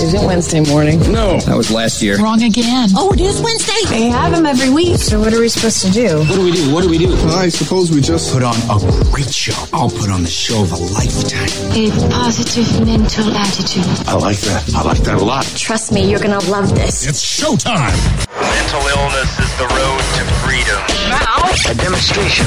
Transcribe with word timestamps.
Is 0.00 0.14
it 0.14 0.24
Wednesday 0.26 0.60
morning? 0.60 0.98
No. 1.12 1.38
That 1.40 1.56
was 1.56 1.70
last 1.70 2.00
year. 2.02 2.16
Wrong 2.18 2.42
again. 2.42 2.88
Oh, 2.96 3.12
it 3.12 3.20
is 3.20 3.40
Wednesday. 3.42 3.84
They 3.88 4.04
have 4.08 4.32
them 4.32 4.46
every 4.46 4.70
week. 4.70 4.96
So 4.96 5.20
what 5.20 5.32
are 5.34 5.40
we 5.40 5.48
supposed 5.48 5.84
to 5.84 5.90
do? 5.92 6.18
What 6.24 6.34
do 6.36 6.42
we 6.42 6.52
do? 6.52 6.72
What 6.72 6.82
do 6.84 6.88
we 6.90 6.96
do? 6.98 7.12
I 7.36 7.48
suppose 7.50 7.90
we 7.92 8.00
just 8.00 8.32
put 8.32 8.42
on 8.42 8.56
a 8.72 8.78
great 9.12 9.32
show. 9.32 9.52
I'll 9.72 9.90
put 9.90 10.08
on 10.10 10.22
the 10.22 10.30
show 10.30 10.62
of 10.62 10.72
a 10.72 10.76
lifetime. 10.76 11.52
A 11.76 11.90
positive 12.08 12.86
mental 12.86 13.28
attitude. 13.36 13.84
I 14.08 14.14
like 14.16 14.38
that. 14.48 14.74
I 14.74 14.82
like 14.82 15.00
that 15.04 15.20
a 15.20 15.24
lot. 15.24 15.44
Trust 15.54 15.92
me, 15.92 16.08
you're 16.10 16.20
gonna 16.20 16.40
love 16.48 16.74
this. 16.74 17.06
It's 17.06 17.20
showtime. 17.20 17.92
Mental 18.40 18.80
illness 18.80 19.30
is 19.38 19.52
the 19.60 19.68
road 19.68 20.00
to 20.16 20.22
freedom. 20.40 20.80
Now, 21.12 21.44
a 21.68 21.74
demonstration. 21.74 22.46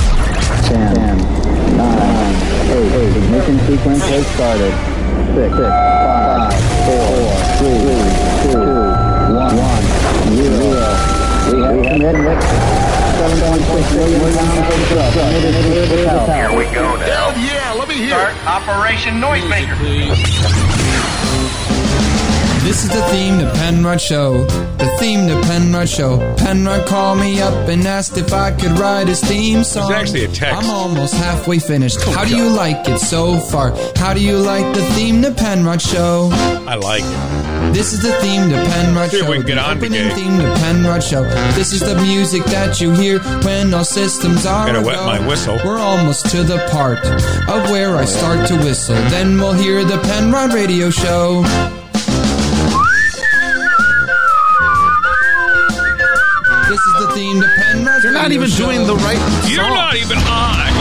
Ten, 0.66 1.18
nine, 1.78 2.36
eight, 2.74 2.92
eight. 2.98 3.16
Ignition 3.24 3.60
sequence 3.68 4.02
has 4.10 4.26
started. 4.34 4.74
Six, 5.34 5.50
six, 5.50 5.66
five, 5.66 6.54
four, 6.86 7.33
three, 7.64 8.52
two, 8.52 8.60
one, 8.60 9.56
one, 9.56 9.84
zero. 10.36 10.68
We 11.50 11.62
have 11.62 11.80
commitment. 11.82 12.42
7.6 13.14 13.96
billion 13.96 14.20
pounds 14.36 14.74
of 14.74 14.88
drugs 14.90 15.16
committed 15.16 15.56
here 15.64 15.86
to 15.86 15.96
the 15.96 16.34
Here 16.34 16.52
we 16.58 16.66
go 16.76 16.96
now. 16.98 17.30
Yeah, 17.38 17.74
let 17.80 17.88
me 17.88 17.96
hear. 17.96 18.10
Start 18.10 18.36
Operation 18.48 19.22
Noisemaker. 19.22 20.74
This 22.64 22.84
is 22.86 22.90
the 22.90 23.02
theme 23.10 23.40
to 23.40 23.52
Penrod 23.56 24.00
Show. 24.00 24.46
The 24.78 24.96
theme 24.98 25.28
to 25.28 25.36
Penrod 25.48 25.90
Show. 25.90 26.18
Penrod 26.38 26.88
called 26.88 27.20
me 27.20 27.42
up 27.42 27.68
and 27.68 27.86
asked 27.86 28.18
if 28.18 28.32
I 28.32 28.52
could 28.52 28.80
write 28.80 29.10
his 29.10 29.20
theme 29.22 29.66
song. 29.66 29.92
It's 29.92 30.00
actually 30.00 30.24
a 30.24 30.30
text. 30.30 30.64
I'm 30.64 30.70
almost 30.70 31.14
halfway 31.14 31.60
finished. 31.60 32.02
How 32.02 32.24
do 32.24 32.36
you 32.38 32.50
like 32.50 32.88
it 32.88 33.00
so 33.00 33.38
far? 33.38 33.72
How 33.98 34.14
do 34.14 34.22
you 34.22 34.38
like 34.38 34.74
the 34.74 34.82
theme 34.96 35.22
to 35.24 35.32
Penrod 35.32 35.82
Show? 35.82 36.30
I 36.32 36.76
like 36.76 37.04
it. 37.04 37.43
This 37.72 37.94
is 37.94 38.02
the 38.02 38.12
theme 38.22 38.50
to 38.50 38.56
Penrod 38.56 39.10
See 39.12 39.20
Show. 39.20 39.30
we 39.30 39.38
can 39.38 39.46
get 39.46 39.56
the 39.56 39.62
on 39.64 39.78
opening 39.78 39.92
today. 39.94 40.16
theme 40.16 40.38
to 40.40 40.54
Penrod 40.60 41.04
Show. 41.04 41.24
This 41.54 41.74
is 41.74 41.80
the 41.82 41.96
music 42.02 42.44
that 42.46 42.80
you 42.80 42.92
hear 42.94 43.20
when 43.44 43.74
all 43.74 43.84
systems 43.84 44.46
are 44.46 44.68
Gotta 44.68 44.82
wet 44.82 44.98
go. 44.98 45.06
my 45.06 45.26
whistle. 45.28 45.60
We're 45.66 45.80
almost 45.80 46.30
to 46.32 46.44
the 46.44 46.58
part 46.72 47.00
of 47.50 47.70
where 47.72 47.96
I 47.96 48.06
start 48.06 48.48
to 48.50 48.58
whistle. 48.58 48.96
Then 49.10 49.38
we'll 49.38 49.54
hear 49.54 49.84
the 49.84 49.98
Penrod 50.00 50.54
Radio 50.54 50.90
Show. 50.92 51.42
This 56.70 56.80
is 56.80 56.94
the 57.06 57.12
theme 57.14 57.42
to 57.42 57.48
Penrod. 57.58 58.04
You're 58.04 58.14
not 58.14 58.32
even 58.32 58.50
Show. 58.50 58.66
doing 58.66 58.88
the 58.88 58.96
right 58.96 59.20
You're 59.50 59.64
song. 59.66 59.74
not 59.76 59.96
even 59.96 60.18
on. 60.20 60.73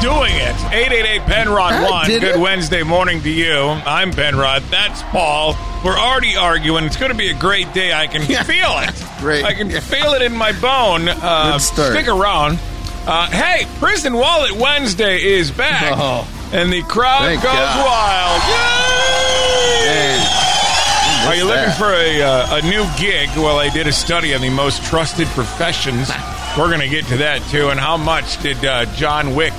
Doing 0.00 0.32
it. 0.34 0.56
888 0.72 1.20
Penrod 1.22 1.72
I 1.72 1.90
1. 1.90 2.06
Good 2.06 2.22
it. 2.22 2.38
Wednesday 2.38 2.82
morning 2.82 3.20
to 3.22 3.28
you. 3.30 3.54
I'm 3.58 4.12
Penrod. 4.12 4.62
That's 4.70 5.02
Paul. 5.04 5.54
We're 5.84 5.98
already 5.98 6.36
arguing. 6.36 6.84
It's 6.84 6.96
going 6.96 7.12
to 7.12 7.18
be 7.18 7.28
a 7.30 7.34
great 7.38 7.70
day. 7.74 7.92
I 7.92 8.06
can 8.06 8.22
Yeah. 8.28 8.42
feel 8.42 8.78
it. 8.78 8.94
Great. 9.20 9.44
I 9.44 9.52
can 9.52 9.68
feel 9.70 10.14
it 10.14 10.22
in 10.22 10.32
my 10.34 10.52
bone. 10.58 11.06
Uh. 11.06 11.58
Stick 11.58 12.08
around. 12.08 12.58
Uh, 13.06 13.26
hey, 13.30 13.66
Prison 13.78 14.14
Wallet 14.14 14.52
Wednesday 14.52 15.22
is 15.22 15.50
back. 15.50 15.92
Oh. 15.96 16.26
And 16.54 16.72
the 16.72 16.82
crowd 16.82 17.20
Thank 17.24 17.42
goes 17.42 17.52
God. 17.52 17.86
wild. 17.86 18.42
Yay! 19.84 20.16
Are 21.28 21.34
you 21.36 21.44
What's 21.44 21.56
looking 21.56 21.64
that? 21.66 21.78
for 21.78 21.92
a, 21.92 22.22
uh, 22.22 22.58
a 22.58 22.62
new 22.62 22.86
gig? 22.98 23.28
Well, 23.36 23.58
I 23.58 23.68
did 23.68 23.86
a 23.86 23.92
study 23.92 24.34
on 24.34 24.40
the 24.40 24.48
most 24.50 24.82
trusted 24.84 25.26
professions. 25.28 26.10
We're 26.58 26.68
going 26.68 26.80
to 26.80 26.88
get 26.88 27.04
to 27.08 27.18
that 27.18 27.42
too. 27.50 27.68
And 27.68 27.78
how 27.78 27.98
much 27.98 28.42
did 28.42 28.64
uh, 28.64 28.86
John 28.96 29.34
Wick 29.34 29.52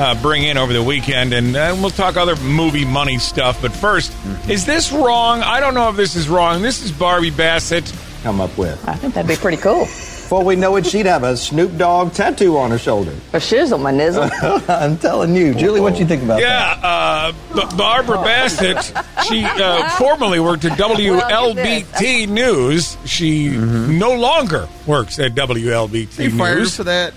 uh, 0.00 0.20
bring 0.22 0.42
in 0.44 0.56
over 0.58 0.72
the 0.72 0.82
weekend? 0.82 1.32
And 1.32 1.54
uh, 1.54 1.76
we'll 1.80 1.90
talk 1.90 2.16
other 2.16 2.36
movie 2.36 2.84
money 2.84 3.18
stuff. 3.18 3.60
But 3.62 3.72
1st 3.72 4.10
Mm-hmm. 4.10 4.50
is 4.50 4.64
this 4.66 4.90
wrong? 4.92 5.42
I 5.42 5.60
don't 5.60 5.74
know 5.74 5.88
if 5.90 5.96
this 5.96 6.16
is 6.16 6.28
wrong. 6.28 6.62
This 6.62 6.82
is 6.82 6.90
Barbie 6.92 7.30
Bassett. 7.30 7.92
come 8.22 8.40
up 8.40 8.56
with. 8.58 8.86
I 8.88 8.94
think 8.94 9.14
that'd 9.14 9.28
be 9.28 9.36
pretty 9.36 9.56
cool. 9.58 9.84
Before 10.30 10.44
we 10.44 10.54
know 10.54 10.76
it, 10.76 10.86
she'd 10.86 11.06
have 11.06 11.24
a 11.24 11.36
Snoop 11.36 11.76
Dogg 11.76 12.12
tattoo 12.12 12.56
on 12.56 12.70
her 12.70 12.78
shoulder. 12.78 13.10
A 13.32 13.38
shizzle, 13.38 13.80
my 13.82 13.90
nizzle. 13.92 14.30
I'm 14.68 14.96
telling 14.96 15.34
you. 15.34 15.54
Julie, 15.54 15.80
what 15.80 15.98
you 15.98 16.06
think 16.06 16.22
about 16.22 16.40
that? 16.40 16.78
Yeah, 16.80 16.88
uh, 16.88 17.32
B- 17.70 17.76
Barbara 17.76 18.18
Bassett. 18.22 18.80
She 19.28 19.42
uh, 19.44 19.88
formerly 19.98 20.38
worked 20.38 20.64
at 20.64 20.78
WLBT 20.78 22.28
News. 22.28 22.96
She 23.06 23.48
no 23.48 24.14
longer 24.14 24.68
works 24.86 25.18
at 25.18 25.32
WLBT 25.34 26.14
They 26.16 26.28
fired 26.28 26.54
her 26.54 26.58
News. 26.60 26.76
for 26.76 26.84
that. 26.84 27.12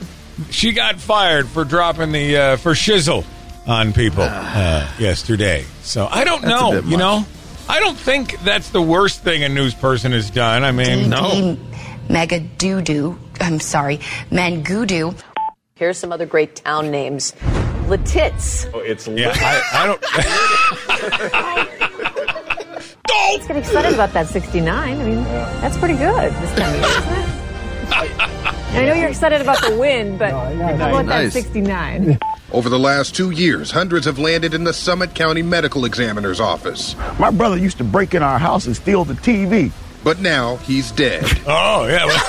She 0.50 0.72
got 0.72 1.00
fired 1.00 1.48
for 1.48 1.64
dropping 1.64 2.12
the 2.12 2.38
uh, 2.38 2.58
for 2.58 2.72
shizzle 2.74 3.26
on 3.68 3.94
people 3.94 4.24
uh, 4.24 4.90
yesterday. 5.00 5.66
So 5.84 6.08
I 6.10 6.24
don't 6.24 6.42
That's 6.42 6.54
a 6.54 6.58
know. 6.74 6.82
bit 6.82 6.86
You 6.90 6.98
know, 6.98 7.26
I 7.70 7.80
don't 7.80 7.98
think 7.98 8.40
that's 8.42 8.70
the 8.72 8.82
worst 8.82 9.22
thing 9.24 9.44
a 9.44 9.50
news 9.50 9.74
person 9.74 10.12
has 10.12 10.30
done. 10.30 10.64
I 10.64 10.72
mean, 10.72 11.10
No. 11.10 11.58
Mega 12.10 12.40
doo 12.40 12.82
doo. 12.82 13.18
I'm 13.40 13.60
sorry, 13.60 13.98
Mangudu. 14.32 15.16
Here's 15.76 15.98
some 15.98 16.12
other 16.12 16.26
great 16.26 16.56
town 16.58 16.92
names. 16.92 17.32
Lititz. 17.88 18.66
It's 18.86 19.08
yeah, 19.08 19.34
I, 19.36 19.62
I 19.74 19.86
don't. 19.88 20.02
Let's 23.34 23.48
get 23.48 23.58
excited 23.58 23.94
about 23.94 24.14
that 24.14 24.28
69. 24.28 24.70
I 24.70 25.04
mean, 25.04 25.24
that's 25.24 25.78
pretty 25.78 25.96
good 25.96 26.32
this 26.34 26.56
time 26.56 26.74
of 26.74 26.80
year, 26.80 26.90
isn't 27.00 28.20
it? 28.20 28.30
I 28.76 28.86
know 28.86 28.94
you're 28.94 29.10
excited 29.10 29.42
about 29.42 29.62
the 29.62 29.76
win, 29.78 30.18
but 30.18 30.32
how 30.32 30.90
about 30.90 31.06
that 31.08 31.32
69? 31.32 32.18
Over 32.52 32.70
the 32.70 32.80
last 32.80 33.16
two 33.16 33.32
years, 33.32 33.72
hundreds 33.72 34.06
have 34.06 34.20
landed 34.20 34.54
in 34.54 34.64
the 34.64 34.74
Summit 34.74 35.16
County 35.16 35.42
Medical 35.42 35.86
Examiner's 35.86 36.40
office. 36.40 36.96
My 37.20 37.32
brother 37.32 37.58
used 37.58 37.78
to 37.80 37.84
break 37.84 38.14
in 38.14 38.22
our 38.24 38.38
house 38.40 38.66
and 38.68 38.76
steal 38.76 39.06
the 39.06 39.16
TV. 39.16 39.72
But 40.04 40.20
now 40.20 40.58
he's 40.58 40.92
dead. 40.92 41.24
Oh 41.48 41.88
yeah. 41.88 42.06
well- 42.06 42.20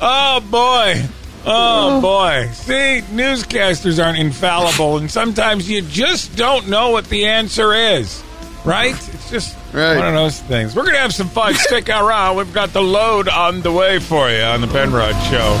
oh 0.00 0.40
boy. 0.50 1.02
Oh, 1.46 1.98
oh 1.98 2.00
boy. 2.00 2.48
See, 2.52 3.02
newscasters 3.12 4.02
aren't 4.04 4.18
infallible, 4.18 4.96
and 4.98 5.10
sometimes 5.10 5.68
you 5.68 5.82
just 5.82 6.36
don't 6.36 6.68
know 6.68 6.90
what 6.90 7.08
the 7.10 7.26
answer 7.26 7.74
is. 7.74 8.22
Right? 8.64 8.94
It's 9.14 9.30
just 9.30 9.56
Right. 9.74 9.96
one 9.96 10.06
of 10.06 10.14
those 10.14 10.40
things. 10.40 10.76
We're 10.76 10.84
gonna 10.84 10.98
have 10.98 11.12
some 11.12 11.28
fun. 11.28 11.54
Stick 11.54 11.88
around. 11.88 12.36
We've 12.36 12.52
got 12.54 12.72
the 12.72 12.80
load 12.82 13.28
on 13.28 13.60
the 13.60 13.72
way 13.72 13.98
for 13.98 14.30
you 14.30 14.40
on 14.42 14.60
the 14.60 14.68
Penrod 14.68 15.14
Show. 15.24 15.58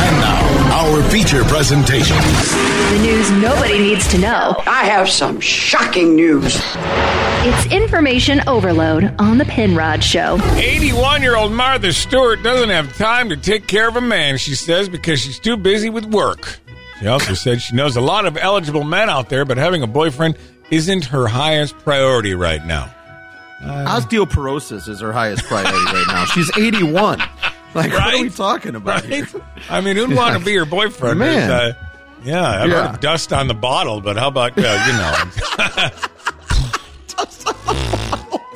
And 0.00 0.20
now, 0.20 0.80
our 0.80 1.02
feature 1.10 1.44
presentation. 1.44 2.16
The 2.16 2.98
news 3.02 3.30
nobody 3.32 3.78
needs 3.78 4.08
to 4.08 4.18
know. 4.18 4.56
I 4.66 4.84
have 4.84 5.10
some 5.10 5.38
shocking 5.38 6.16
news. 6.16 6.58
It's 7.40 7.66
information 7.72 8.40
overload 8.48 9.14
on 9.18 9.36
the 9.36 9.44
Penrod 9.44 10.02
Show. 10.02 10.38
81 10.54 11.20
year 11.20 11.36
old 11.36 11.52
Martha 11.52 11.92
Stewart 11.92 12.42
doesn't 12.42 12.70
have 12.70 12.96
time 12.96 13.28
to 13.28 13.36
take 13.36 13.66
care 13.66 13.88
of 13.88 13.96
a 13.96 14.00
man, 14.00 14.38
she 14.38 14.54
says, 14.54 14.88
because 14.88 15.20
she's 15.20 15.38
too 15.38 15.58
busy 15.58 15.90
with 15.90 16.06
work. 16.06 16.58
She 17.00 17.06
also 17.06 17.34
said 17.34 17.60
she 17.60 17.76
knows 17.76 17.96
a 17.96 18.00
lot 18.00 18.24
of 18.24 18.36
eligible 18.38 18.82
men 18.82 19.08
out 19.10 19.28
there, 19.28 19.44
but 19.44 19.56
having 19.58 19.82
a 19.82 19.86
boyfriend 19.86 20.36
isn't 20.70 21.06
her 21.06 21.26
highest 21.26 21.76
priority 21.78 22.34
right 22.34 22.64
now. 22.64 22.92
Osteoporosis 23.62 24.88
is 24.88 25.00
her 25.00 25.12
highest 25.12 25.44
priority 25.44 25.72
right 25.86 26.04
now. 26.08 26.24
She's 26.26 26.50
81. 26.56 27.20
Like, 27.74 27.92
what 27.92 28.14
are 28.14 28.22
we 28.22 28.30
talking 28.30 28.74
about 28.76 29.02
Right? 29.04 29.26
here? 29.26 29.26
I 29.68 29.82
mean, 29.82 29.96
who'd 29.96 30.16
want 30.16 30.38
to 30.38 30.44
be 30.44 30.52
your 30.52 30.64
boyfriend? 30.64 31.18
Man. 31.18 31.50
Uh, 31.50 31.72
yeah, 32.24 32.62
I've 32.62 32.70
Yeah. 32.70 32.86
heard 32.86 32.94
of 32.94 33.00
dust 33.00 33.30
on 33.30 33.46
the 33.46 33.52
bottle, 33.54 34.00
but 34.00 34.16
how 34.16 34.28
about, 34.28 34.56
uh, 34.56 34.62
you 34.62 34.92
know. 34.94 35.88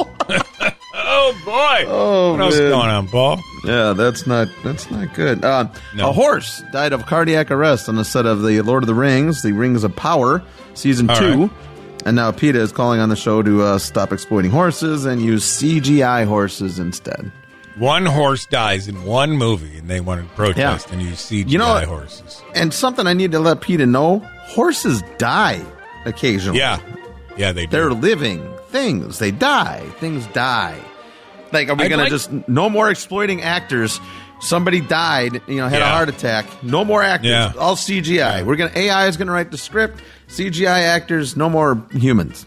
oh, 0.94 1.42
boy. 1.44 1.84
Oh, 1.88 2.32
what 2.32 2.40
else 2.40 2.58
going 2.58 2.72
on, 2.72 3.06
Paul? 3.08 3.38
Yeah, 3.64 3.92
that's 3.92 4.26
not 4.26 4.48
that's 4.64 4.90
not 4.90 5.12
good. 5.14 5.44
Uh, 5.44 5.66
No. 5.94 6.08
A 6.08 6.12
horse 6.12 6.62
died 6.72 6.92
of 6.94 7.04
cardiac 7.06 7.50
arrest 7.50 7.88
on 7.90 7.96
the 7.96 8.04
set 8.06 8.24
of 8.26 8.42
the 8.42 8.60
Lord 8.62 8.82
of 8.82 8.86
the 8.86 8.94
Rings, 8.94 9.42
the 9.42 9.52
Rings 9.52 9.84
of 9.84 9.94
Power, 9.94 10.42
season 10.74 11.08
All 11.10 11.16
two. 11.16 11.40
right. 11.42 11.50
And 12.04 12.16
now 12.16 12.32
PETA 12.32 12.58
is 12.60 12.72
calling 12.72 13.00
on 13.00 13.08
the 13.10 13.16
show 13.16 13.42
to 13.42 13.62
uh, 13.62 13.78
stop 13.78 14.12
exploiting 14.12 14.50
horses 14.50 15.04
and 15.04 15.22
use 15.22 15.44
CGI 15.44 16.26
horses 16.26 16.78
instead. 16.78 17.30
One 17.76 18.04
horse 18.06 18.44
dies 18.46 18.88
in 18.88 19.04
one 19.04 19.32
movie, 19.32 19.78
and 19.78 19.88
they 19.88 20.00
want 20.00 20.20
to 20.20 20.34
protest 20.34 20.88
Yeah. 20.88 20.92
and 20.94 21.02
use 21.02 21.20
CGI 21.20 21.48
You 21.52 21.58
know- 21.58 21.86
horses. 21.86 22.42
And 22.54 22.74
something 22.74 23.06
I 23.06 23.14
need 23.14 23.32
to 23.32 23.38
let 23.38 23.60
PETA 23.60 23.86
know: 23.86 24.18
horses 24.46 25.02
die 25.18 25.60
occasionally. 26.04 26.58
Yeah, 26.58 26.80
yeah, 27.36 27.52
they 27.52 27.66
do. 27.66 27.70
They're 27.70 27.92
living 27.92 28.46
things. 28.70 29.18
They 29.18 29.30
die. 29.30 29.82
Things 30.00 30.26
die. 30.28 30.76
Like, 31.52 31.68
are 31.70 31.74
we 31.74 31.88
going 31.88 32.00
like- 32.00 32.08
to 32.08 32.10
just 32.10 32.30
no 32.48 32.68
more 32.68 32.90
exploiting 32.90 33.42
actors? 33.42 34.00
Somebody 34.42 34.80
died, 34.80 35.40
you 35.46 35.56
know, 35.56 35.68
had 35.68 35.82
a 35.82 35.86
heart 35.86 36.08
attack. 36.08 36.46
No 36.64 36.84
more 36.84 37.02
actors. 37.02 37.30
Yeah. 37.30 37.52
All 37.58 37.76
CGI. 37.76 38.44
We're 38.44 38.56
gonna 38.56 38.72
AI 38.74 39.06
is 39.06 39.16
gonna 39.16 39.32
write 39.32 39.50
the 39.52 39.58
script. 39.58 40.02
CGI 40.28 40.80
actors. 40.82 41.36
No 41.36 41.48
more 41.48 41.80
humans. 41.92 42.44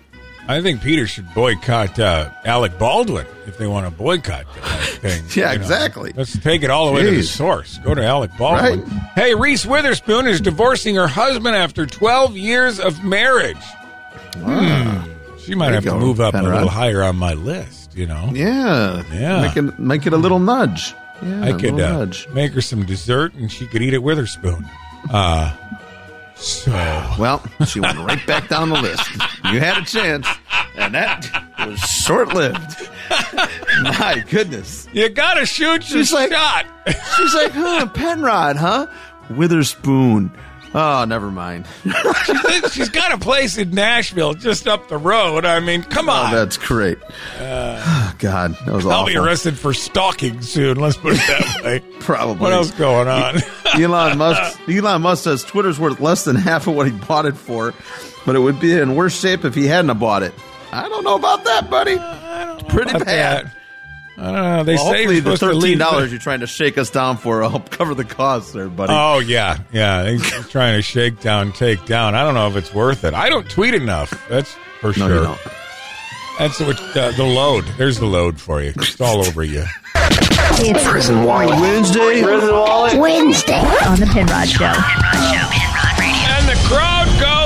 I 0.47 0.61
think 0.61 0.81
PETA 0.81 1.07
should 1.07 1.33
boycott 1.33 1.97
uh, 1.97 2.29
Alec 2.43 2.77
Baldwin 2.77 3.25
if 3.47 3.57
they 3.57 3.65
want 3.65 3.87
to 3.87 3.91
boycott 3.91 4.45
things. 4.55 5.35
Yeah, 5.35 5.53
you 5.53 5.57
know. 5.57 5.61
exactly. 5.63 6.13
Let's 6.15 6.37
take 6.37 6.61
it 6.63 6.69
all 6.69 6.85
the 6.87 6.91
way 6.91 7.03
to 7.03 7.11
the 7.11 7.23
source. 7.23 7.79
Go 7.79 7.95
to 7.95 8.03
Alec 8.05 8.29
Baldwin. 8.37 8.81
Right. 8.81 9.01
Hey, 9.15 9.33
Reese 9.33 9.65
Witherspoon 9.65 10.27
is 10.27 10.41
divorcing 10.41 10.95
her 10.95 11.07
husband 11.07 11.55
after 11.55 11.87
12 11.87 12.37
years 12.37 12.79
of 12.79 13.03
marriage. 13.03 13.57
Hmm. 14.35 14.99
She 15.39 15.55
might 15.55 15.67
There 15.67 15.75
have 15.75 15.83
to 15.85 15.89
go, 15.91 15.99
move 15.99 16.19
up 16.19 16.33
a 16.33 16.41
little 16.41 16.69
higher 16.69 17.01
on 17.03 17.15
my 17.15 17.33
list. 17.33 17.95
You 17.95 18.05
know. 18.05 18.29
Yeah. 18.33 19.03
Yeah. 19.13 19.41
Make 19.41 19.57
it, 19.57 19.79
make 19.79 20.05
it 20.05 20.13
a 20.13 20.17
little 20.17 20.39
nudge. 20.39 20.93
Yeah, 21.23 21.43
I 21.45 21.53
could 21.53 21.79
uh, 21.79 22.07
make 22.33 22.51
her 22.53 22.61
some 22.61 22.85
dessert 22.85 23.33
and 23.35 23.51
she 23.51 23.65
could 23.67 23.81
eat 23.81 23.93
it 23.93 24.03
with 24.03 24.17
her 24.17 24.27
spoon. 24.27 24.65
Uh, 25.09 25.55
so 26.35 26.71
Well, 27.17 27.43
she 27.67 27.79
went 27.79 27.97
right 27.99 28.25
back 28.27 28.49
down 28.49 28.69
the 28.69 28.81
list. 28.81 29.09
You 29.51 29.59
had 29.59 29.81
a 29.81 29.85
chance, 29.85 30.27
and 30.75 30.93
that 30.93 31.25
was 31.65 31.79
short 31.79 32.33
lived. 32.33 32.89
My 33.83 34.23
goodness. 34.29 34.87
you 34.91 35.07
gotta 35.09 35.45
shoot 35.45 35.89
your 35.89 36.03
She's 36.03 36.11
like- 36.13 36.31
shot. 36.31 36.65
She's 37.17 37.33
like, 37.33 37.51
huh, 37.51 37.87
Penrod, 37.93 38.57
huh? 38.57 38.87
Witherspoon. 39.29 40.31
Oh, 40.77 41.05
never 41.05 41.31
mind. 41.31 41.65
She's 42.71 42.89
got 42.89 43.13
a 43.13 43.17
place 43.17 43.57
in 43.57 43.71
Nashville 43.71 44.33
just 44.33 44.67
up 44.67 44.89
the 44.89 44.97
road. 44.97 45.45
I 45.45 45.61
mean, 45.61 45.83
come 45.83 46.09
Oh, 46.09 46.13
on. 46.13 46.33
that's 46.33 46.57
great. 46.57 46.97
Uh, 47.39 48.11
God, 48.19 48.57
that 48.65 48.73
was 48.73 48.85
I'll 48.85 48.91
awful. 48.91 49.05
be 49.07 49.15
arrested 49.15 49.57
for 49.57 49.73
stalking 49.73 50.41
soon. 50.41 50.75
Let's 50.77 50.97
put 50.97 51.13
it 51.13 51.17
that 51.27 51.61
way. 51.63 51.79
Probably. 52.01 52.35
What 52.41 52.51
else 52.51 52.71
going 52.71 53.07
on? 53.07 53.35
Elon 53.81 54.17
Musk. 54.17 54.59
Elon 54.69 55.01
Musk 55.01 55.23
says 55.23 55.43
Twitter's 55.45 55.79
worth 55.79 56.01
less 56.01 56.25
than 56.25 56.35
half 56.35 56.67
of 56.67 56.75
what 56.75 56.87
he 56.87 56.91
bought 56.91 57.25
it 57.25 57.37
for, 57.37 57.73
but 58.25 58.35
it 58.35 58.39
would 58.39 58.59
be 58.59 58.73
in 58.77 58.95
worse 58.95 59.17
shape 59.17 59.45
if 59.45 59.55
he 59.55 59.67
hadn't 59.67 59.97
bought 59.97 60.23
it. 60.23 60.33
I 60.73 60.89
don't 60.89 61.05
know 61.05 61.15
about 61.15 61.45
that, 61.45 61.69
buddy. 61.69 61.95
Uh, 61.97 62.59
Pretty 62.67 62.89
about 62.91 63.05
bad. 63.05 63.45
that. 63.47 63.55
I 64.17 64.23
don't 64.31 64.33
know. 64.33 64.63
They 64.63 64.75
Well, 64.75 64.91
say 64.91 64.97
hopefully 64.97 65.15
you're 65.15 65.23
the 65.23 65.37
thirteen 65.37 65.77
dollars 65.77 66.11
you're 66.11 66.19
trying 66.21 66.39
to 66.39 66.47
shake 66.47 66.77
us 66.77 66.89
down 66.89 67.17
for 67.17 67.41
will 67.41 67.49
help 67.49 67.69
cover 67.69 67.93
the 67.93 68.05
costs, 68.05 68.53
there, 68.53 68.69
buddy. 68.69 68.93
Oh 68.95 69.19
yeah, 69.19 69.59
yeah. 69.73 70.09
He's 70.09 70.23
trying 70.49 70.77
to 70.77 70.81
shake 70.81 71.19
down, 71.19 71.51
take 71.51 71.85
down. 71.85 72.15
I 72.15 72.23
don't 72.23 72.33
know 72.33 72.47
if 72.47 72.55
it's 72.55 72.73
worth 72.73 73.03
it. 73.03 73.13
I 73.13 73.27
don't 73.29 73.49
tweet 73.49 73.73
enough. 73.73 74.11
That's 74.29 74.53
for 74.79 74.87
no, 74.87 74.93
sure. 74.93 75.15
you 75.15 75.23
don't. 75.23 75.39
That's 76.39 76.59
what 76.59 76.79
uh, 76.97 77.11
the 77.11 77.23
load. 77.23 77.65
There's 77.77 77.99
the 77.99 78.05
load 78.05 78.39
for 78.39 78.61
you. 78.61 78.73
It's 78.75 78.99
all 79.01 79.25
over 79.25 79.43
you. 79.43 79.63
It's 80.57 80.87
Prison 80.87 81.23
wallet. 81.23 81.49
Wednesday. 81.59 82.21
Prison 82.23 82.51
wallet. 82.53 82.97
Wednesday 82.97 83.53
on 83.85 83.99
the 83.99 84.05
Penrod 84.05 84.47
Show. 84.47 84.59
penrod 84.59 84.83
show 85.31 85.47
penrod 85.51 85.99
And 85.99 86.47
the 86.47 86.55
crowd 86.67 86.94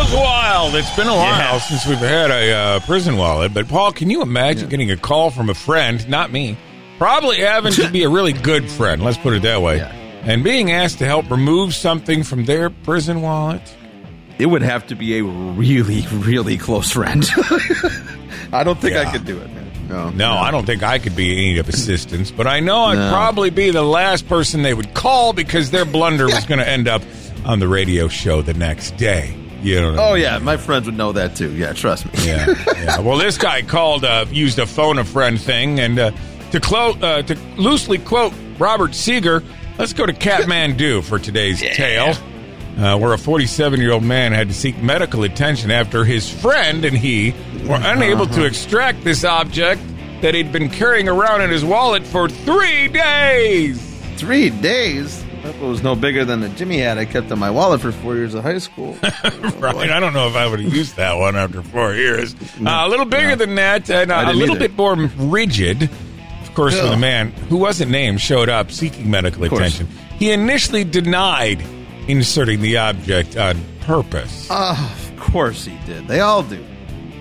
goes 0.10 0.20
wild. 0.20 0.76
It's 0.76 0.96
been 0.96 1.08
a 1.08 1.14
while 1.16 1.60
since 1.60 1.86
we've 1.86 1.98
had 1.98 2.32
a 2.32 2.52
uh, 2.54 2.80
prison 2.82 3.18
wallet. 3.18 3.54
But 3.54 3.68
Paul, 3.68 3.92
can 3.92 4.10
you 4.10 4.22
imagine 4.22 4.70
getting 4.70 4.92
a 4.92 4.98
call 4.98 5.30
from 5.32 5.50
a 5.50 5.54
friend, 5.54 6.08
not 6.10 6.32
me, 6.32 6.58
probably 6.98 7.38
having 7.38 7.74
to 7.74 7.90
be 7.90 8.04
a 8.04 8.10
really 8.10 8.34
good 8.34 8.70
friend, 8.70 9.04
let's 9.04 9.18
put 9.18 9.34
it 9.34 9.42
that 9.44 9.62
way, 9.62 9.80
and 10.24 10.44
being 10.44 10.72
asked 10.72 11.00
to 11.00 11.06
help 11.06 11.30
remove 11.30 11.74
something 11.74 12.24
from 12.24 12.46
their 12.46 12.70
prison 12.70 13.22
wallet? 13.22 13.62
It 14.38 14.46
would 14.46 14.62
have 14.62 14.88
to 14.88 14.96
be 14.96 15.18
a 15.20 15.24
really, 15.24 16.06
really 16.12 16.58
close 16.58 16.92
friend. 16.92 17.26
I 18.54 18.64
don't 18.64 18.80
think 18.80 18.94
Yeah. 18.94 19.02
I 19.08 19.12
could 19.12 19.26
do 19.26 19.38
it. 19.40 19.48
Man. 19.50 19.66
No, 19.90 20.10
No, 20.12 20.32
I 20.34 20.52
don't 20.52 20.66
think 20.66 20.82
I 20.84 20.98
could 21.00 21.16
be 21.16 21.32
any 21.34 21.58
of 21.60 21.68
assistance, 21.68 22.32
but 22.32 22.48
I 22.48 22.60
know 22.62 22.86
I'd 22.86 22.96
No. 22.96 23.12
probably 23.12 23.50
be 23.50 23.72
the 23.72 23.82
last 23.84 24.28
person 24.30 24.62
they 24.62 24.74
would 24.74 24.94
call 24.94 25.34
because 25.34 25.72
their 25.72 25.84
blunder 25.86 26.26
was 26.28 26.46
going 26.48 26.60
to 26.60 26.68
end 26.68 26.88
up 26.88 27.02
on 27.44 27.60
the 27.60 27.68
radio 27.68 28.08
show 28.08 28.42
the 28.42 28.54
next 28.54 28.96
day. 28.98 29.36
You 29.62 29.82
know 29.82 29.92
what 29.92 30.00
I 30.00 30.10
Oh 30.10 30.14
mean? 30.14 30.24
yeah, 30.24 30.38
my 30.40 30.58
friends 30.58 30.86
would 30.86 30.96
know 30.98 31.12
that 31.14 31.36
too. 31.36 31.52
Yeah, 31.54 31.74
trust 31.74 32.06
me. 32.06 32.12
Yeah, 32.26 32.54
yeah. 32.76 33.00
Well, 33.00 33.18
this 33.18 33.38
guy 33.38 33.62
called, 33.62 34.04
uh, 34.06 34.26
used 34.32 34.60
a 34.60 34.66
phone 34.66 34.98
a 35.00 35.04
friend 35.06 35.40
thing, 35.40 35.80
and 35.80 36.00
uh, 36.00 36.12
to 36.52 36.60
quote, 36.60 37.02
uh, 37.04 37.22
to 37.24 37.36
loosely 37.58 37.98
quote 37.98 38.34
Robert 38.58 38.92
Seger, 38.92 39.44
let's 39.78 39.94
go 39.94 40.06
to 40.06 40.14
Kathmandu 40.14 41.04
for 41.08 41.20
today's 41.20 41.62
tale, 41.62 42.14
uh, 42.78 42.98
where 42.98 43.14
a 43.14 43.18
47 43.18 43.80
year 43.82 43.92
old 43.92 44.04
man 44.04 44.32
had 44.32 44.48
to 44.48 44.54
seek 44.54 44.78
medical 44.82 45.24
attention 45.24 45.72
after 45.72 46.06
his 46.06 46.30
friend 46.30 46.86
and 46.86 46.98
he 46.98 47.34
were 47.68 47.80
unable 47.82 48.26
to 48.28 48.46
extract 48.46 49.04
this 49.04 49.24
object 49.24 49.82
that 50.22 50.34
he'd 50.34 50.52
been 50.52 50.70
carrying 50.70 51.08
around 51.08 51.42
in 51.42 51.50
his 51.50 51.64
wallet 51.64 52.06
for 52.06 52.28
three 52.30 52.88
days. 52.90 53.82
Three 54.18 54.50
days. 54.50 55.24
That 55.44 55.58
was 55.60 55.82
no 55.82 55.96
bigger 55.96 56.26
than 56.26 56.42
the 56.42 56.50
Jimmy 56.50 56.80
hat 56.80 56.98
I 56.98 57.06
kept 57.06 57.32
in 57.32 57.40
my 57.40 57.50
wallet 57.50 57.80
for 57.82 57.92
four 57.92 58.16
years 58.16 58.34
of 58.34 58.44
high 58.44 58.58
school. 58.58 58.98
Right. 59.60 59.90
I 59.92 60.00
don't 60.00 60.14
know 60.14 60.28
if 60.30 60.36
I 60.36 60.48
would 60.48 60.60
have 60.62 60.74
used 60.74 60.96
that 60.96 61.18
one 61.18 61.36
after 61.36 61.62
four 61.62 61.94
years. 61.94 62.34
Uh, 62.66 62.84
a 62.86 62.90
little 62.90 63.06
bigger 63.06 63.36
than 63.36 63.56
that, 63.56 63.90
and 63.90 64.12
uh, 64.12 64.24
a 64.28 64.34
little 64.34 64.56
either. 64.56 64.68
bit 64.68 64.78
more 64.78 64.96
rigid. 64.96 65.84
Of 65.84 66.54
course, 66.56 66.76
when 66.76 66.86
Yeah. 66.86 66.92
the 66.92 66.98
man 66.98 67.32
who 67.50 67.58
wasn't 67.58 67.92
named 67.92 68.20
showed 68.22 68.50
up 68.50 68.72
seeking 68.72 69.10
medical 69.10 69.44
attention, 69.44 69.88
he 70.18 70.32
initially 70.32 70.84
denied 70.84 71.62
inserting 72.08 72.62
the 72.62 72.78
object 72.78 73.38
on 73.38 73.62
purpose. 73.82 74.48
Ah, 74.50 74.94
of 74.94 75.20
course 75.20 75.66
he 75.66 75.78
did. 75.86 76.08
They 76.08 76.20
all 76.22 76.44
do. 76.44 76.64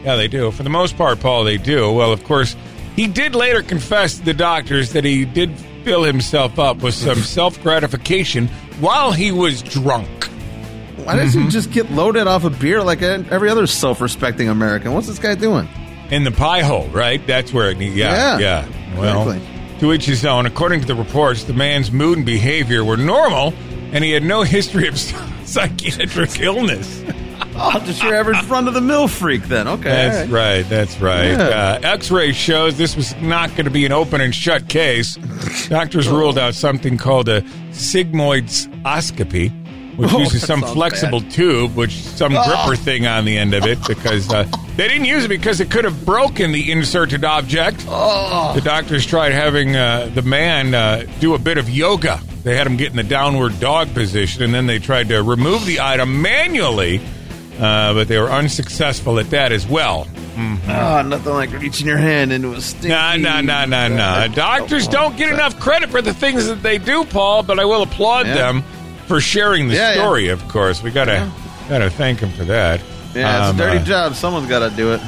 Yeah, 0.05 0.17
they 0.17 0.29
do. 0.29 0.51
For 0.51 0.63
the 0.63 0.71
most 0.71 0.97
part, 0.97 1.21
Paul, 1.21 1.45
they 1.45 1.57
do. 1.59 1.93
Well, 1.93 2.13
of 2.13 2.25
course, 2.25 2.57
he 2.97 3.07
did 3.07 3.35
later 3.35 3.63
confess 3.63 4.19
to 4.19 4.25
the 4.25 4.35
doctors 4.35 4.93
that 4.93 5.05
he 5.05 5.25
did 5.25 5.51
fill 5.89 6.03
himself 6.03 6.59
up 6.59 6.83
with 6.83 6.93
some 6.95 7.17
self 7.39 7.63
gratification 7.63 8.47
while 8.81 9.11
he 9.11 9.33
was 9.33 9.63
drunk. 9.63 10.09
Why 10.99 11.17
doesn't 11.17 11.41
Mm-hmm. 11.41 11.45
he 11.49 11.51
just 11.51 11.71
get 11.73 11.91
loaded 11.91 12.27
off 12.27 12.45
of 12.45 12.61
beer 12.61 12.83
like 12.83 13.01
every 13.01 13.49
other 13.49 13.67
self-respecting 13.67 14.51
American? 14.51 14.93
What's 14.93 15.07
this 15.07 15.19
guy 15.19 15.35
doing? 15.35 15.67
In 16.11 16.25
the 16.25 16.31
pie 16.31 16.61
hole, 16.61 16.89
right? 16.89 17.27
That's 17.27 17.53
where 17.55 17.71
it. 17.71 17.79
Yeah, 17.79 18.39
Yeah, 18.39 18.39
yeah. 18.39 18.99
Well, 19.01 19.31
exactly. 19.31 19.79
to 19.81 19.93
each 19.95 20.05
his 20.05 20.27
own. 20.27 20.45
According 20.45 20.83
to 20.83 20.87
the 20.87 20.95
reports, 20.95 21.45
the 21.45 21.55
man's 21.55 21.91
mood 21.91 22.19
and 22.19 22.27
behavior 22.27 22.85
were 22.85 22.97
normal, 22.99 23.55
and 23.93 24.05
he 24.05 24.11
had 24.11 24.23
no 24.25 24.43
history 24.43 24.89
of 24.89 24.99
psychiatric 25.45 26.39
illness. 26.41 27.03
Oh, 27.61 27.83
just 27.85 28.03
your 28.03 28.15
average 28.15 28.43
run-of-the-mill 28.47 29.09
freak, 29.09 29.43
then. 29.45 29.67
Okay, 29.69 29.83
That's 29.91 30.31
right. 30.31 30.57
right. 30.59 30.69
That's 30.69 31.01
right. 31.01 31.31
Yeah. 31.31 31.79
Uh, 31.83 31.93
X-ray 31.95 32.33
shows 32.33 32.79
this 32.79 32.97
was 32.97 33.15
not 33.17 33.51
going 33.51 33.65
to 33.65 33.71
be 33.71 33.85
an 33.85 33.93
open 33.93 34.21
and 34.21 34.35
shut 34.35 34.69
case. 34.69 35.17
Doctors 35.69 36.09
ruled 36.09 36.39
out 36.39 36.55
something 36.55 36.97
called 36.99 37.29
a 37.29 37.43
sigmoidoscopy, 37.73 39.97
which 39.97 40.11
Oh, 40.13 40.19
uses 40.21 40.47
some 40.47 40.63
flexible 40.63 41.21
tube, 41.23 41.75
which 41.75 41.93
some 42.03 42.35
Oh. 42.37 42.45
gripper 42.67 42.81
thing 42.81 43.07
on 43.07 43.25
the 43.25 43.37
end 43.37 43.55
of 43.55 43.65
it, 43.67 43.79
because 43.87 44.33
uh, 44.33 44.45
they 44.77 44.89
didn't 44.89 45.07
use 45.07 45.25
it 45.25 45.29
because 45.29 45.61
it 45.61 45.71
could 45.71 45.85
have 45.85 46.05
broken 46.05 46.53
the 46.53 46.71
inserted 46.71 47.25
object. 47.25 47.85
Oh. 47.89 48.53
The 48.55 48.61
doctors 48.61 49.05
tried 49.05 49.33
having 49.33 49.75
uh, 49.77 50.11
the 50.15 50.23
man 50.23 50.75
uh, 50.75 51.05
do 51.21 51.35
a 51.35 51.39
bit 51.39 51.59
of 51.59 51.69
yoga. 51.69 52.21
They 52.45 52.57
had 52.57 52.67
him 52.67 52.77
get 52.77 52.91
in 52.91 52.97
the 52.97 53.03
downward 53.03 53.59
dog 53.61 53.93
position, 53.95 54.43
and 54.45 54.55
then 54.55 54.67
they 54.67 54.79
tried 54.79 55.09
to 55.09 55.23
remove 55.23 55.67
the 55.67 55.81
item 55.81 56.23
manually, 56.23 57.01
uh, 57.59 57.95
but 57.95 58.09
they 58.09 58.19
were 58.19 58.31
unsuccessful 58.31 59.19
at 59.19 59.31
that 59.31 59.53
as 59.53 59.67
well. 59.67 60.07
Oh, 60.37 61.03
nothing 61.05 61.33
like 61.33 61.53
reaching 61.53 61.87
your 61.87 61.97
hand 61.99 62.33
into 62.33 62.53
a 62.53 62.61
stinky... 62.61 62.89
No, 62.89 63.17
no, 63.17 63.41
no, 63.41 63.65
no, 63.65 63.89
no. 63.89 64.29
Doctors 64.33 64.87
don't 64.87 65.17
get 65.17 65.33
enough 65.33 65.59
credit 65.59 65.91
for 65.91 66.01
the 66.01 66.15
things 66.15 66.47
that 66.47 66.63
they 66.63 66.79
do, 66.79 67.05
Paul. 67.05 67.43
But 67.43 67.59
I 67.59 67.65
will 67.65 67.83
applaud 67.83 68.27
Yeah. 68.27 68.35
them 68.35 68.63
for 69.07 69.21
sharing 69.21 69.69
the 69.69 69.75
Yeah, 69.75 69.95
yeah. 69.95 70.01
story. 70.01 70.29
Of 70.29 70.47
course, 70.49 70.81
we 70.83 70.91
gotta 70.93 71.29
gotta 71.69 71.91
thank 71.91 72.21
them 72.21 72.31
for 72.31 72.45
that. 72.45 72.81
Yeah, 73.15 73.39
it's 73.41 73.49
Um, 73.51 73.57
a 73.57 73.59
dirty 73.59 73.79
uh, 73.79 73.85
job. 73.85 74.15
Someone's 74.15 74.49
got 74.49 74.61
to 74.69 74.71
do 74.77 74.93
it. 74.93 75.01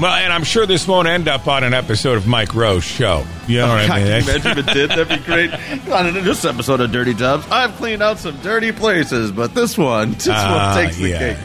Well, 0.00 0.12
and 0.14 0.32
I'm 0.32 0.42
sure 0.42 0.64
this 0.66 0.88
won't 0.88 1.06
end 1.06 1.28
up 1.28 1.46
on 1.46 1.62
an 1.62 1.74
episode 1.74 2.16
of 2.16 2.26
Mike 2.26 2.54
Rowe's 2.54 2.82
show. 2.82 3.24
You 3.46 3.58
know 3.58 3.68
what 3.68 3.78
I 3.78 3.80
mean? 3.82 3.88
can 3.88 4.06
you 4.06 4.32
imagine 4.32 4.50
if 4.52 4.58
it 4.68 4.72
did? 4.74 4.90
That'd 4.90 5.08
be 5.08 5.16
great. 5.18 5.52
On 5.92 6.12
this 6.24 6.44
episode 6.46 6.80
of 6.80 6.90
Dirty 6.90 7.12
Jobs, 7.14 7.46
I've 7.50 7.76
cleaned 7.76 8.02
out 8.02 8.18
some 8.18 8.36
dirty 8.40 8.72
places, 8.72 9.30
but 9.30 9.54
this 9.54 9.76
one, 9.78 10.12
this 10.14 10.28
Ah, 10.30 10.74
one 10.74 10.84
takes 10.84 10.96
the 10.96 11.08
yeah. 11.10 11.18
cake. 11.18 11.36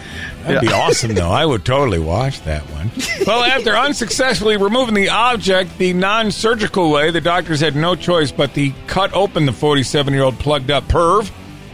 That'd 0.48 0.62
be 0.62 0.74
awesome, 0.74 1.14
though. 1.14 1.30
I 1.30 1.46
would 1.46 1.66
totally 1.66 2.00
watch 2.00 2.42
that 2.44 2.64
one. 2.72 2.92
Well, 3.26 3.44
after 3.44 3.76
unsuccessfully 3.76 4.58
removing 4.58 4.94
the 4.94 5.10
object 5.10 5.78
the 5.78 5.94
non 5.94 6.32
surgical 6.32 6.92
way, 6.92 7.12
the 7.12 7.22
doctors 7.22 7.60
had 7.60 7.76
no 7.76 7.96
choice 7.96 8.32
but 8.32 8.54
to 8.56 8.72
cut 8.88 9.14
open 9.14 9.46
the 9.46 9.52
47 9.52 10.14
year 10.14 10.24
old 10.24 10.40
plugged 10.40 10.72
up 10.72 10.86
perv. 10.86 11.30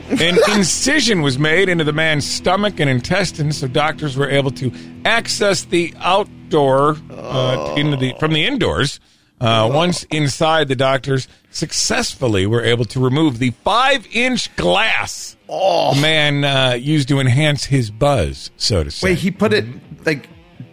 An 0.10 0.38
incision 0.58 1.22
was 1.22 1.40
made 1.40 1.70
into 1.70 1.84
the 1.84 1.94
man's 1.94 2.26
stomach 2.26 2.80
and 2.80 2.90
intestines, 2.90 3.58
so 3.58 3.68
doctors 3.68 4.18
were 4.18 4.30
able 4.30 4.52
to 4.52 4.72
access 5.06 5.64
the 5.66 5.94
outdoor 6.00 6.98
uh, 7.12 7.76
into 7.78 7.98
the 7.98 8.14
from 8.20 8.34
the 8.34 8.46
indoors. 8.46 9.00
Uh, 9.44 9.70
once 9.72 10.04
inside, 10.06 10.68
the 10.70 10.76
doctors 10.76 11.28
successfully 11.52 12.46
were 12.48 12.64
able 12.64 12.86
to 12.86 13.00
remove 13.00 13.40
the 13.40 13.52
five 13.64 14.08
inch 14.14 14.56
glass 14.56 15.36
the 15.48 15.98
man 16.02 16.44
uh, 16.44 16.72
used 16.80 17.08
to 17.10 17.20
enhance 17.20 17.66
his 17.66 17.92
buzz, 17.92 18.50
so 18.58 18.84
to 18.84 18.90
say. 18.90 19.10
Wait, 19.10 19.18
he 19.20 19.30
put 19.32 19.54
it 19.54 19.66
like 20.06 20.28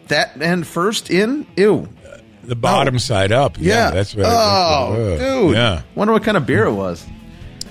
that 0.08 0.40
end 0.40 0.66
first 0.66 1.10
in? 1.10 1.46
Ew. 1.56 1.88
the 2.44 2.54
bottom 2.56 2.98
side 2.98 3.32
up. 3.32 3.58
Yeah, 3.58 3.74
Yeah. 3.86 3.90
that's 3.90 4.14
what. 4.14 4.26
Oh, 4.26 4.94
that's 4.96 5.20
what 5.22 5.28
dude. 5.48 5.54
Yeah. 5.54 5.82
Wonder 5.94 6.12
what 6.12 6.22
kind 6.24 6.36
of 6.36 6.46
beer 6.46 6.64
it 6.64 6.72
was. 6.72 7.04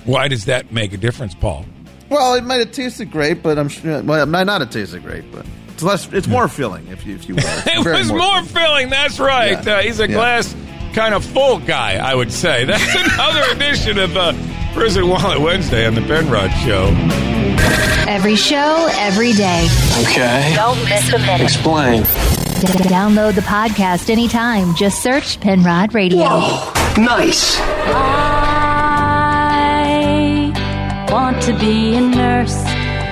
Why 0.04 0.28
does 0.28 0.44
that 0.46 0.70
make 0.72 0.92
a 0.92 0.96
difference, 0.96 1.34
Paul? 1.34 1.64
Well, 2.08 2.34
it 2.34 2.44
might 2.44 2.58
have 2.60 2.72
tasted 2.72 3.10
great, 3.10 3.42
but 3.42 3.58
I'm 3.58 3.68
sure. 3.68 4.02
Well, 4.02 4.22
it 4.22 4.26
might 4.26 4.44
not 4.44 4.60
have 4.60 4.70
tasted 4.70 5.02
great, 5.02 5.30
but 5.32 5.46
it's 5.68 5.82
less. 5.82 6.08
It's 6.12 6.26
more 6.28 6.46
filling, 6.48 6.86
if 6.88 7.04
you 7.06 7.14
if 7.14 7.28
you 7.28 7.34
will. 7.36 7.42
It's 7.46 7.66
It 7.86 7.92
was 7.98 8.12
more 8.12 8.42
filling. 8.44 8.88
That's 8.90 9.18
right. 9.18 9.64
Yeah. 9.64 9.76
Uh, 9.76 9.82
he's 9.82 9.98
a 10.00 10.08
Yeah. 10.08 10.14
glass 10.14 10.54
kind 10.92 11.14
of 11.14 11.24
full 11.24 11.58
guy, 11.58 11.96
I 11.96 12.14
would 12.14 12.32
say. 12.32 12.64
That's 12.66 12.94
another 12.94 13.42
edition 13.52 13.98
of 13.98 14.16
uh, 14.16 14.32
Prison 14.74 15.08
Wallet 15.08 15.40
Wednesday 15.40 15.86
on 15.86 15.94
the 15.94 16.02
Penrod 16.02 16.50
Show. 16.64 16.94
Every 18.08 18.36
show, 18.36 18.88
every 18.92 19.32
day. 19.32 19.68
Okay. 20.02 20.52
Don't 20.56 20.82
miss 20.88 21.12
a 21.12 21.18
minute. 21.18 21.42
Explain. 21.42 22.02
Download 22.90 23.34
the 23.34 23.40
podcast 23.42 24.10
anytime. 24.10 24.74
Just 24.74 25.02
search 25.02 25.40
Penrod 25.40 25.94
Radio. 25.94 26.24
Nice. 26.98 27.56
I 30.42 31.06
want 31.10 31.40
to 31.42 31.58
be 31.58 31.94
a 31.94 32.00
nurse, 32.00 32.54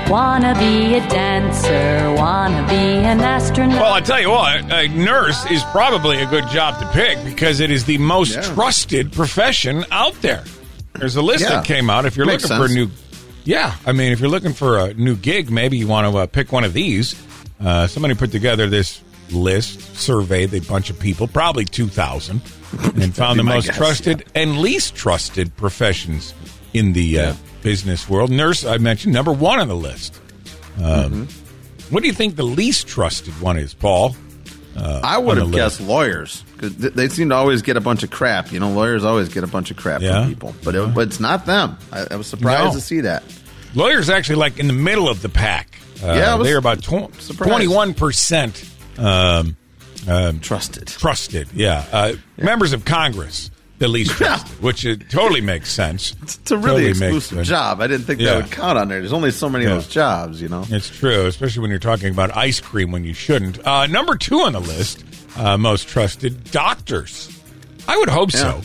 wanna 0.08 0.54
be 0.58 0.94
a 0.94 1.06
dancer, 1.08 2.14
wanna 2.16 2.66
be 2.68 2.74
an 2.74 3.20
astronaut. 3.20 3.80
Well, 3.80 3.92
I 3.92 4.00
tell 4.00 4.20
you 4.20 4.30
what, 4.30 4.72
a 4.72 4.88
nurse 4.88 5.44
is 5.50 5.62
probably 5.64 6.20
a 6.22 6.26
good 6.26 6.48
job 6.48 6.80
to 6.80 6.86
pick 6.88 7.22
because 7.24 7.60
it 7.60 7.70
is 7.70 7.84
the 7.84 7.98
most 7.98 8.34
Yeah. 8.34 8.42
trusted 8.54 9.12
profession 9.12 9.84
out 9.90 10.20
there. 10.22 10.44
There's 10.98 11.16
a 11.16 11.22
list 11.22 11.44
Yeah. 11.44 11.56
that 11.56 11.64
came 11.64 11.90
out. 11.90 12.06
If 12.06 12.16
you're 12.16 12.26
Makes 12.26 12.44
looking 12.44 12.56
for 12.58 12.64
a 12.72 12.74
new, 12.74 12.90
yeah, 13.44 13.74
I 13.86 13.92
mean, 13.92 14.12
if 14.12 14.20
you're 14.20 14.30
looking 14.30 14.54
for 14.54 14.78
a 14.78 14.94
new 14.94 15.14
gig, 15.14 15.50
maybe 15.50 15.76
you 15.76 15.86
want 15.86 16.10
to 16.10 16.18
uh, 16.18 16.26
pick 16.26 16.52
one 16.52 16.64
of 16.64 16.72
these. 16.72 17.14
Uh, 17.62 17.86
somebody 17.86 18.14
put 18.14 18.32
together 18.32 18.66
this 18.68 19.00
list, 19.30 19.94
surveyed 19.96 20.54
a 20.54 20.60
bunch 20.60 20.88
of 20.90 20.98
people, 20.98 21.28
probably 21.28 21.64
2,000, 21.66 22.40
and 22.96 23.14
found 23.14 23.38
the 23.38 23.42
most 23.42 23.66
guess, 23.66 23.76
trusted 23.76 24.24
and 24.34 24.58
least 24.58 24.94
trusted 24.94 25.54
professions 25.56 26.32
in 26.72 26.94
the 26.94 27.18
uh, 27.20 27.32
business 27.62 28.08
world. 28.08 28.30
Nurse, 28.30 28.64
I 28.64 28.78
mentioned, 28.78 29.12
number 29.14 29.32
one 29.32 29.58
on 29.60 29.68
the 29.68 29.76
list. 29.76 30.20
Um, 30.78 31.26
Mm-hmm. 31.26 31.44
What 31.94 32.02
do 32.02 32.06
you 32.06 32.12
think 32.12 32.36
the 32.36 32.42
least 32.42 32.86
trusted 32.86 33.40
one 33.40 33.56
is, 33.56 33.72
Paul? 33.72 34.14
Uh, 34.76 35.00
I 35.02 35.16
would 35.16 35.38
on 35.38 35.44
have 35.46 35.54
guessed 35.54 35.80
lawyers 35.80 36.42
because 36.52 36.76
they 36.76 37.08
seem 37.08 37.30
to 37.30 37.34
always 37.34 37.62
get 37.62 37.78
a 37.78 37.80
bunch 37.80 38.02
of 38.02 38.10
crap. 38.10 38.52
You 38.52 38.60
know, 38.60 38.70
lawyers 38.72 39.04
always 39.04 39.30
get 39.30 39.42
a 39.42 39.46
bunch 39.46 39.70
of 39.70 39.78
crap 39.78 40.02
Yeah. 40.02 40.20
from 40.20 40.28
people, 40.28 40.54
but 40.62 40.74
it, 40.74 40.94
but 40.94 41.08
it's 41.08 41.18
not 41.18 41.46
them. 41.46 41.78
I, 41.90 42.06
I 42.10 42.16
was 42.16 42.26
surprised 42.26 42.64
No. 42.66 42.72
to 42.74 42.80
see 42.82 43.00
that. 43.00 43.22
Lawyers 43.74 44.10
actually 44.10 44.36
like 44.36 44.58
in 44.58 44.66
the 44.66 44.74
middle 44.74 45.08
of 45.08 45.22
the 45.22 45.30
pack. 45.30 45.78
Uh, 46.02 46.08
Yeah, 46.08 46.36
they're 46.36 46.58
about 46.58 46.80
21% 46.82 48.98
um, 48.98 49.56
um, 50.06 50.40
Trusted. 50.40 50.88
trusted. 50.88 51.48
Yeah. 51.54 51.86
Uh, 51.90 52.12
Members 52.36 52.74
of 52.74 52.84
Congress, 52.84 53.50
the 53.78 53.88
least 53.88 54.10
trusted, 54.12 54.60
which 54.62 54.84
it 54.84 55.08
totally 55.10 55.40
makes 55.40 55.70
sense. 55.70 56.14
It's 56.22 56.50
a 56.50 56.56
really 56.56 56.88
Totally 56.92 57.16
exclusive 57.16 57.44
job. 57.44 57.80
I 57.80 57.86
didn't 57.86 58.06
think 58.06 58.20
Yeah. 58.20 58.34
that 58.34 58.42
would 58.44 58.50
count 58.52 58.78
on 58.78 58.88
there. 58.88 59.00
There's 59.00 59.12
only 59.12 59.30
so 59.30 59.48
many 59.48 59.64
Yeah. 59.64 59.70
of 59.72 59.76
those 59.84 59.88
jobs, 59.88 60.42
you 60.42 60.48
know. 60.48 60.66
It's 60.68 60.88
true, 60.90 61.26
especially 61.26 61.62
when 61.62 61.70
you're 61.70 61.78
talking 61.78 62.10
about 62.10 62.36
ice 62.36 62.60
cream 62.60 62.90
when 62.90 63.04
you 63.04 63.14
shouldn't. 63.14 63.64
Uh, 63.66 63.86
number 63.86 64.16
two 64.16 64.40
on 64.40 64.52
the 64.52 64.60
list, 64.60 65.04
uh, 65.36 65.56
most 65.56 65.88
trusted, 65.88 66.50
doctors. 66.50 67.28
I 67.86 67.96
would 67.96 68.08
hope 68.08 68.32
so. 68.32 68.60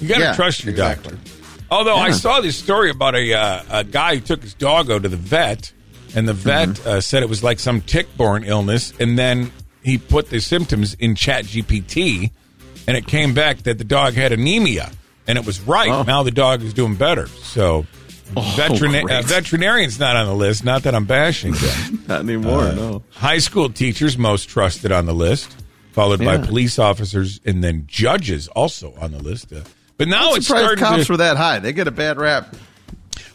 You 0.00 0.08
got 0.08 0.30
to 0.30 0.36
trust 0.36 0.64
your 0.64 0.72
exactly. 0.72 1.12
doctor. 1.14 1.30
Although 1.70 1.96
I 1.96 2.10
saw 2.12 2.40
this 2.40 2.56
story 2.56 2.90
about 2.90 3.14
a, 3.14 3.32
uh, 3.34 3.62
a 3.70 3.84
guy 3.84 4.16
who 4.16 4.20
took 4.22 4.42
his 4.42 4.54
doggo 4.54 4.98
to 4.98 5.08
the 5.08 5.16
vet, 5.16 5.72
and 6.14 6.26
the 6.26 6.32
vet 6.32 6.68
Mm-hmm. 6.70 6.88
uh, 6.88 7.00
said 7.00 7.22
it 7.22 7.28
was 7.28 7.42
like 7.44 7.58
some 7.60 7.80
tick-borne 7.82 8.42
illness, 8.44 8.92
and 8.98 9.18
then 9.18 9.52
he 9.82 9.98
put 9.98 10.30
the 10.30 10.40
symptoms 10.40 10.94
in 10.94 11.14
Chat 11.14 11.44
GPT, 11.44 12.30
and 12.88 12.96
it 12.96 13.06
came 13.06 13.34
back 13.34 13.58
that 13.58 13.76
the 13.76 13.84
dog 13.84 14.14
had 14.14 14.32
anemia, 14.32 14.90
and 15.26 15.36
it 15.38 15.44
was 15.44 15.60
right. 15.60 15.90
Oh. 15.90 16.02
Now 16.02 16.22
the 16.22 16.30
dog 16.30 16.62
is 16.62 16.72
doing 16.74 16.96
better. 16.96 17.28
So. 17.28 17.86
Veterina- 18.34 19.10
uh, 19.10 19.22
veterinarian's 19.22 19.98
not 19.98 20.14
on 20.14 20.26
the 20.26 20.34
list. 20.34 20.62
Not 20.62 20.82
that 20.82 20.94
I'm 20.94 21.06
bashing 21.06 21.52
them. 21.52 22.04
Not 22.08 22.20
anymore. 22.20 22.60
Uh, 22.60 22.74
no. 22.74 23.02
High 23.08 23.38
school 23.38 23.70
teachers 23.70 24.18
most 24.18 24.50
trusted 24.50 24.92
on 24.92 25.06
the 25.06 25.14
list, 25.14 25.56
followed 25.92 26.22
by 26.22 26.36
police 26.36 26.78
officers 26.78 27.40
and 27.46 27.64
then 27.64 27.84
judges 27.86 28.48
also 28.48 28.92
on 29.00 29.12
the 29.12 29.18
list. 29.18 29.50
Uh, 29.50 29.60
but 29.96 30.08
now 30.08 30.32
I'm 30.32 30.36
it's 30.36 30.46
starting 30.46 30.76
cops 30.76 31.06
to, 31.06 31.12
were 31.14 31.16
that 31.16 31.38
high. 31.38 31.58
They 31.58 31.72
get 31.72 31.88
a 31.88 31.90
bad 31.90 32.18
rap. 32.18 32.54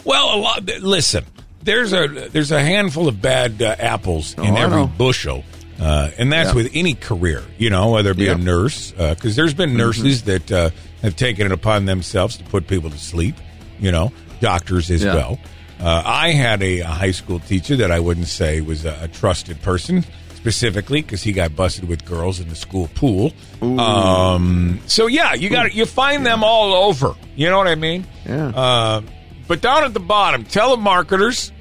well, 0.06 0.36
a 0.36 0.38
lot. 0.38 0.64
Listen, 0.82 1.26
there's 1.64 1.92
a 1.92 2.08
there's 2.08 2.52
a 2.52 2.62
handful 2.62 3.08
of 3.08 3.20
bad 3.20 3.64
uh, 3.64 3.76
apples 3.80 4.36
in 4.36 4.46
Oh, 4.46 4.56
I 4.56 4.62
every 4.62 4.86
bushel, 4.86 5.44
uh, 5.80 6.10
and 6.18 6.32
that's 6.32 6.50
Yeah. 6.50 6.56
with 6.56 6.72
any 6.74 6.94
career. 6.94 7.44
You 7.58 7.70
know, 7.70 7.90
whether 7.92 8.12
it 8.12 8.18
be 8.18 8.26
Yeah. 8.26 8.34
a 8.34 8.38
nurse, 8.38 8.92
because 8.92 9.36
there's 9.36 9.54
been 9.54 9.76
nurses 9.76 10.22
Mm-hmm. 10.24 10.30
that 10.48 10.52
uh, 10.52 10.70
have 11.02 11.16
taken 11.16 11.46
it 11.46 11.52
upon 11.52 11.86
themselves 11.86 12.38
to 12.38 12.44
put 12.44 12.68
people 12.68 12.90
to 12.90 12.98
sleep. 12.98 13.36
You 13.80 13.92
know, 13.92 14.12
doctors 14.40 14.90
as 14.92 15.04
Yeah. 15.04 15.16
well. 15.16 15.40
Uh, 15.80 16.02
I 16.06 16.32
had 16.32 16.62
a, 16.64 16.80
a 16.80 16.86
high 16.86 17.12
school 17.12 17.40
teacher 17.40 17.76
that 17.78 17.92
I 17.92 18.00
wouldn't 18.00 18.28
say 18.28 18.62
was 18.62 18.86
a, 18.86 18.98
a 19.02 19.08
trusted 19.10 19.62
person 19.62 20.06
specifically 20.36 21.02
because 21.02 21.24
he 21.24 21.32
got 21.32 21.56
busted 21.56 21.88
with 21.90 22.06
girls 22.06 22.40
in 22.40 22.48
the 22.50 22.56
school 22.56 22.90
pool. 22.96 23.34
Um, 23.62 24.80
so 24.88 25.08
yeah, 25.08 25.34
you 25.34 25.50
got 25.50 25.74
you 25.74 25.86
find 25.86 26.26
them 26.26 26.44
all 26.44 26.74
over. 26.88 27.16
You 27.36 27.50
know 27.50 27.58
what 27.58 27.68
I 27.68 27.76
mean? 27.76 28.06
Yeah. 28.26 28.48
Uh, 28.50 29.02
but 29.48 29.62
down 29.62 29.84
at 29.84 29.94
the 29.94 30.00
bottom, 30.00 30.46
telemarketers, 30.46 31.52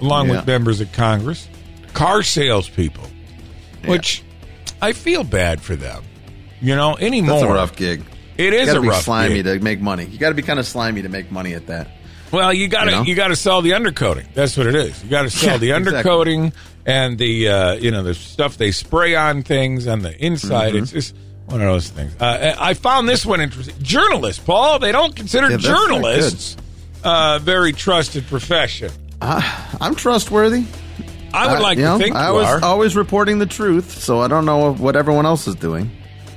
along 0.00 0.28
with 0.28 0.46
members 0.46 0.80
of 0.80 0.92
Congress, 0.92 1.48
car 1.94 2.22
salespeople, 2.22 3.04
which 3.86 4.22
I 4.82 4.92
feel 4.92 5.24
bad 5.24 5.60
for 5.60 5.76
them. 5.76 6.04
You 6.60 6.76
know, 6.76 6.96
anymore. 6.96 7.40
That's 7.40 7.50
a 7.50 7.54
rough 7.54 7.76
gig. 7.76 8.02
It 8.36 8.52
is 8.52 8.68
a 8.68 8.80
rough 8.80 9.02
slimy 9.02 9.42
gig. 9.42 9.44
to 9.44 9.60
make 9.60 9.80
money. 9.80 10.04
You 10.04 10.18
got 10.18 10.28
to 10.30 10.34
be 10.34 10.42
kind 10.42 10.58
of 10.58 10.66
slimy 10.66 11.02
to 11.02 11.08
make 11.08 11.30
money 11.30 11.54
at 11.54 11.66
that. 11.68 11.88
Well, 12.32 12.52
you 12.52 12.68
got 12.68 12.84
to 12.84 12.90
You 12.90 12.96
know? 12.96 13.02
you 13.02 13.14
got 13.14 13.28
to 13.28 13.36
sell 13.36 13.60
the 13.62 13.70
undercoating. 13.72 14.32
That's 14.34 14.56
what 14.56 14.66
it 14.66 14.74
is. 14.74 15.02
You 15.02 15.10
got 15.10 15.22
to 15.22 15.30
sell 15.30 15.52
Yeah, 15.52 15.56
the 15.58 15.70
exactly. 15.72 16.02
undercoating 16.10 16.52
and 16.86 17.18
the 17.18 17.48
uh, 17.48 17.72
you 17.74 17.90
know 17.90 18.02
the 18.02 18.14
stuff 18.14 18.56
they 18.56 18.70
spray 18.72 19.14
on 19.14 19.42
things 19.42 19.86
on 19.86 20.00
the 20.00 20.16
inside. 20.24 20.74
Mm-hmm. 20.74 20.82
It's 20.84 20.92
just 20.92 21.16
one 21.46 21.60
of 21.60 21.66
those 21.66 21.88
things. 21.88 22.12
Uh, 22.20 22.54
I 22.58 22.74
found 22.74 23.08
this 23.08 23.26
one 23.26 23.40
interesting. 23.40 23.74
Journalists, 23.82 24.42
Paul, 24.42 24.78
they 24.78 24.92
don't 24.92 25.14
consider 25.16 25.50
Yeah, 25.50 25.56
journalists 25.56 26.56
uh, 27.02 27.38
very 27.42 27.72
trusted 27.72 28.26
profession. 28.26 28.90
I'm 29.20 29.94
trustworthy. 29.94 30.64
I 31.32 31.52
would 31.52 31.62
like 31.62 31.76
to 31.78 31.82
know, 31.84 31.98
think 31.98 32.16
I 32.16 32.30
was 32.32 32.46
are. 32.46 32.62
always 32.64 32.96
reporting 32.96 33.38
the 33.38 33.46
truth, 33.46 33.90
so 34.02 34.20
I 34.20 34.28
don't 34.28 34.44
know 34.46 34.72
what 34.74 34.96
everyone 34.96 35.26
else 35.26 35.46
is 35.46 35.54
doing. 35.54 35.90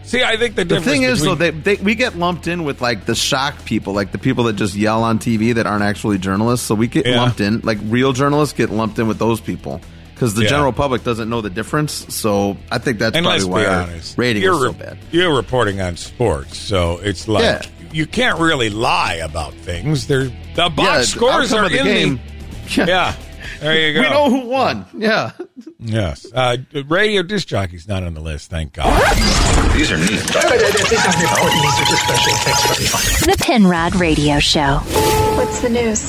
See, 0.03 0.21
I 0.23 0.35
think 0.37 0.55
the 0.55 0.65
The 0.65 0.81
thing 0.81 1.03
is, 1.03 1.21
though, 1.23 1.33
they, 1.33 1.49
they 1.51 1.75
we 1.77 1.95
get 1.95 2.17
lumped 2.17 2.47
in 2.47 2.65
with 2.65 2.81
like 2.81 3.05
the 3.05 3.15
shock 3.15 3.63
people, 3.65 3.93
like 3.93 4.11
the 4.11 4.17
people 4.17 4.43
that 4.45 4.53
just 4.57 4.75
yell 4.75 5.03
on 5.03 5.17
TV 5.17 5.55
that 5.55 5.65
aren't 5.65 5.83
actually 5.83 6.17
journalists. 6.19 6.67
So 6.67 6.75
we 6.75 6.87
get 6.87 7.05
Yeah. 7.07 7.21
lumped 7.21 7.39
in, 7.41 7.61
like 7.61 7.79
real 7.85 8.11
journalists 8.13 8.53
get 8.53 8.69
lumped 8.69 8.99
in 8.99 9.07
with 9.07 9.17
those 9.17 9.39
people 9.39 9.79
because 10.13 10.33
the 10.35 10.43
Yeah. 10.43 10.49
general 10.49 10.73
public 10.73 11.03
doesn't 11.03 11.29
know 11.29 11.41
the 11.41 11.49
difference. 11.49 12.05
So 12.13 12.57
I 12.69 12.77
think 12.79 12.99
that's 12.99 13.15
and 13.15 13.25
probably 13.25 13.45
why 13.45 13.65
our 13.65 13.81
honest, 13.83 14.17
rating 14.17 14.43
you're 14.43 14.53
is 14.55 14.61
so 14.61 14.73
bad. 14.73 14.97
You're 15.11 15.33
reporting 15.35 15.79
on 15.81 15.95
sports, 15.95 16.57
so 16.57 16.99
it's 17.01 17.27
like 17.27 17.43
Yeah. 17.43 17.61
you 17.93 18.05
can't 18.05 18.39
really 18.39 18.69
lie 18.69 19.15
about 19.15 19.53
things. 19.55 20.05
They're, 20.07 20.29
the 20.55 20.69
box 20.69 21.07
scores 21.07 21.53
are 21.53 21.69
the 21.69 21.79
in 21.79 21.85
game. 21.85 22.19
the 22.75 22.85
yeah. 22.87 23.13
There 23.59 23.87
you 23.87 23.93
go. 23.93 24.01
We 24.01 24.09
know 24.09 24.29
who 24.29 24.47
won. 24.47 24.85
Yeah. 24.93 25.31
Yes. 25.79 26.25
Uh, 26.33 26.57
radio 26.87 27.23
disc 27.23 27.47
jockey's 27.47 27.87
not 27.87 28.03
on 28.03 28.13
the 28.13 28.21
list, 28.21 28.49
thank 28.49 28.73
God. 28.73 28.93
These 29.75 29.91
are 29.91 29.97
neat. 29.97 30.23
The 33.23 33.37
Penrod 33.39 33.95
Radio 33.95 34.39
Show. 34.39 34.77
What's 35.35 35.61
the 35.61 35.69
news? 35.69 35.99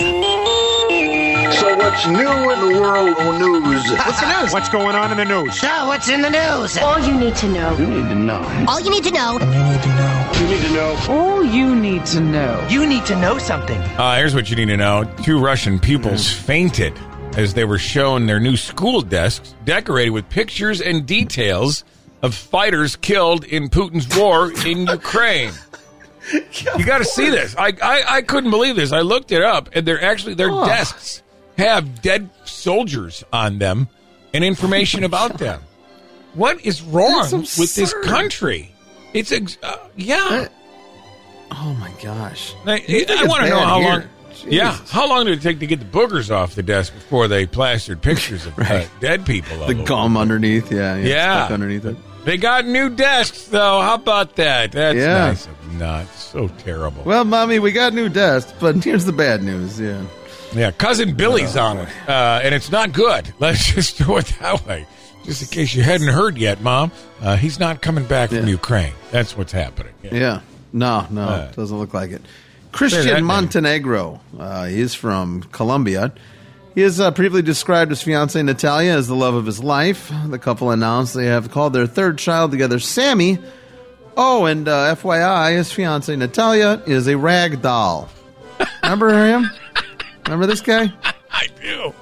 So 1.54 1.76
what's 1.76 2.06
new 2.06 2.50
in 2.50 2.60
the 2.60 2.80
world 2.80 3.16
of 3.16 3.38
news? 3.40 3.90
What's 3.92 4.20
the 4.20 4.40
news? 4.40 4.52
What's 4.52 4.68
going 4.68 4.96
on 4.96 5.12
in 5.12 5.16
the 5.16 5.24
news? 5.24 5.60
So, 5.60 5.86
what's 5.86 6.08
in 6.08 6.20
the 6.22 6.30
news? 6.30 6.76
All 6.78 6.98
you 6.98 7.14
need 7.16 7.36
to 7.36 7.48
know. 7.48 7.76
You 7.76 7.86
need 7.86 8.08
to 8.08 8.14
know. 8.14 8.64
All 8.68 8.80
you 8.80 8.90
need 8.90 9.04
to 9.04 9.12
know. 9.12 9.38
You 9.38 9.46
need 9.46 9.82
to 9.82 9.88
know. 9.88 10.32
You 10.34 10.46
need 10.48 10.62
to 10.62 10.72
know. 10.72 10.96
All 11.08 11.44
you 11.44 11.74
need 11.74 12.06
to 12.06 12.20
know. 12.20 12.66
You 12.68 12.86
need 12.86 13.06
to 13.06 13.14
know 13.16 13.38
something. 13.38 13.80
Uh, 13.80 14.16
here's 14.16 14.34
what 14.34 14.50
you 14.50 14.56
need 14.56 14.66
to 14.66 14.76
know. 14.76 15.04
Two 15.22 15.38
Russian 15.38 15.78
pupils 15.78 16.28
fainted 16.32 16.98
as 17.36 17.54
they 17.54 17.64
were 17.64 17.78
shown 17.78 18.26
their 18.26 18.40
new 18.40 18.56
school 18.56 19.00
desks 19.00 19.54
decorated 19.64 20.10
with 20.10 20.28
pictures 20.28 20.80
and 20.80 21.06
details 21.06 21.84
of 22.22 22.34
fighters 22.34 22.96
killed 22.96 23.44
in 23.44 23.68
Putin's 23.68 24.16
war 24.16 24.52
in 24.66 24.86
Ukraine. 24.86 25.52
You 26.32 26.86
got 26.86 26.98
to 26.98 27.04
see 27.04 27.28
this. 27.28 27.54
I, 27.56 27.72
I 27.82 28.04
I 28.08 28.22
couldn't 28.22 28.50
believe 28.50 28.76
this. 28.76 28.92
I 28.92 29.00
looked 29.00 29.30
it 29.30 29.42
up, 29.42 29.68
and 29.74 29.86
they're 29.86 30.02
actually 30.02 30.34
their 30.34 30.48
desks 30.48 31.22
have 31.58 32.00
dead 32.00 32.30
soldiers 32.44 33.22
on 33.32 33.58
them 33.58 33.88
and 34.32 34.42
information 34.42 35.04
about 35.04 35.38
them. 35.38 35.60
What 36.32 36.64
is 36.64 36.82
wrong 36.82 37.30
with 37.30 37.74
this 37.74 37.94
country? 38.04 38.74
It's 39.12 39.30
ex- 39.30 39.58
uh, 39.62 39.76
yeah. 39.96 40.48
Oh 41.52 41.76
my 41.78 41.92
gosh. 42.02 42.54
I, 42.66 43.06
I 43.08 43.26
want 43.26 43.44
to 43.44 43.50
know 43.50 43.60
how 43.60 43.80
here. 43.80 43.88
long. 43.90 44.02
Yeah, 44.46 44.76
how 44.90 45.08
long 45.08 45.24
did 45.26 45.38
it 45.38 45.42
take 45.42 45.60
to 45.60 45.66
get 45.66 45.78
the 45.80 45.84
boogers 45.86 46.30
off 46.30 46.54
the 46.54 46.62
desk 46.62 46.92
before 46.94 47.28
they 47.28 47.46
plastered 47.46 48.00
pictures 48.02 48.46
of 48.46 48.58
uh, 48.58 48.62
Right. 48.70 48.90
dead 49.00 49.24
people? 49.26 49.58
The 49.58 49.74
over? 49.74 49.84
gum 49.84 50.16
underneath, 50.16 50.70
yeah, 50.72 50.96
yeah, 50.96 51.06
Yeah. 51.06 51.38
stuck 51.44 51.52
underneath 51.52 51.84
it. 51.84 51.96
They 52.24 52.36
got 52.38 52.66
new 52.66 52.88
desks, 52.88 53.44
though. 53.44 53.80
How 53.82 53.94
about 53.94 54.36
that? 54.36 54.72
That's 54.72 54.96
Yeah. 54.96 55.26
nice 55.28 55.46
of 55.46 55.74
not 55.78 56.06
so 56.16 56.48
terrible. 56.64 57.02
Well, 57.04 57.24
mommy, 57.24 57.58
we 57.58 57.70
got 57.72 57.92
new 57.92 58.08
desks, 58.08 58.52
but 58.58 58.82
here's 58.82 59.04
the 59.04 59.12
bad 59.12 59.42
news. 59.42 59.78
Yeah, 59.80 60.02
yeah, 60.54 60.70
cousin 60.70 61.14
Billy's 61.14 61.56
on 61.56 61.78
it, 61.78 61.88
uh, 62.08 62.40
and 62.42 62.54
it's 62.54 62.70
not 62.70 62.92
good. 62.92 63.32
Let's 63.40 63.72
just 63.72 63.98
do 63.98 64.16
it 64.16 64.32
that 64.40 64.66
way. 64.66 64.86
Just 65.24 65.42
in 65.42 65.48
case 65.48 65.74
you 65.74 65.82
hadn't 65.82 66.08
heard 66.08 66.36
yet, 66.38 66.60
Mom, 66.60 66.92
uh, 67.22 67.36
he's 67.36 67.58
not 67.58 67.80
coming 67.82 68.04
back 68.04 68.28
from 68.30 68.46
Ukraine. 68.48 68.92
That's 69.10 69.36
what's 69.36 69.52
happening. 69.52 69.92
yeah. 70.02 70.40
No, 70.72 71.06
no, 71.10 71.22
Uh, 71.22 71.52
doesn't 71.52 71.78
look 71.78 71.94
like 71.94 72.10
it. 72.10 72.20
Christian. 72.74 73.24
Montenegro. 73.24 74.20
Uh, 74.36 74.66
he's 74.66 74.94
from 74.94 75.42
Colombia. 75.44 76.12
He 76.74 76.82
is 76.82 76.98
uh, 76.98 77.12
previously 77.12 77.42
described 77.42 77.92
his 77.92 78.02
fiancee 78.02 78.42
Natalia 78.42 78.96
as 78.96 79.06
the 79.06 79.14
love 79.14 79.34
of 79.34 79.46
his 79.46 79.62
life. 79.62 80.10
The 80.26 80.40
couple 80.40 80.72
announced 80.72 81.14
they 81.14 81.26
have 81.26 81.52
called 81.52 81.72
their 81.72 81.86
third 81.86 82.18
child 82.18 82.50
together 82.50 82.80
Sammy. 82.80 83.38
Oh, 84.16 84.46
and 84.46 84.66
uh, 84.66 84.96
FYI, 84.96 85.56
his 85.56 85.72
fiancee 85.72 86.16
Natalia 86.16 86.82
is 86.84 87.06
a 87.06 87.16
rag 87.16 87.62
doll. 87.62 88.08
Remember 88.82 89.24
him? 89.24 89.50
Remember 90.24 90.46
this 90.46 90.60
guy? 90.60 90.92
I 91.30 91.46
do. 91.60 91.94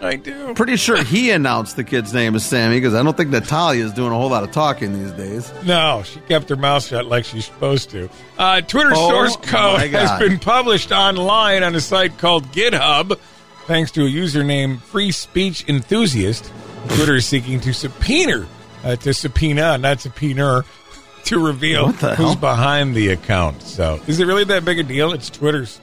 I 0.00 0.16
do. 0.16 0.54
Pretty 0.54 0.76
sure 0.76 1.02
he 1.02 1.30
announced 1.30 1.74
the 1.76 1.82
kid's 1.84 2.14
name 2.14 2.34
is 2.36 2.44
Sammy 2.44 2.76
because 2.76 2.94
I 2.94 3.02
don't 3.02 3.16
think 3.16 3.30
Natalia 3.30 3.84
is 3.84 3.92
doing 3.92 4.12
a 4.12 4.14
whole 4.14 4.30
lot 4.30 4.44
of 4.44 4.52
talking 4.52 4.92
these 4.92 5.12
days. 5.12 5.52
No, 5.64 6.02
she 6.04 6.20
kept 6.20 6.48
her 6.50 6.56
mouth 6.56 6.84
shut 6.86 7.06
like 7.06 7.24
she's 7.24 7.46
supposed 7.46 7.90
to. 7.90 8.08
Uh, 8.38 8.60
Twitter 8.60 8.90
Oh, 8.94 9.08
source 9.10 9.36
code 9.36 9.80
has 9.90 10.18
been 10.20 10.38
published 10.38 10.92
online 10.92 11.62
on 11.64 11.74
a 11.74 11.80
site 11.80 12.16
called 12.18 12.44
GitHub, 12.52 13.18
thanks 13.66 13.90
to 13.92 14.02
a 14.04 14.08
username 14.08 14.80
Free 14.80 15.10
Speech 15.10 15.68
Enthusiast. 15.68 16.50
Twitter 16.90 17.16
is 17.16 17.26
seeking 17.26 17.58
to 17.60 17.74
subpoena, 17.74 18.46
uh, 18.84 18.94
to 18.96 19.12
subpoena, 19.12 19.78
not 19.78 20.00
subpoena, 20.00 20.64
to 21.24 21.44
reveal 21.44 21.88
who's 21.88 22.36
behind 22.36 22.94
the 22.94 23.08
account. 23.08 23.62
So, 23.62 24.00
is 24.06 24.20
it 24.20 24.26
really 24.26 24.44
that 24.44 24.64
big 24.64 24.78
a 24.78 24.84
deal? 24.84 25.12
It's 25.12 25.28
Twitter's 25.28 25.80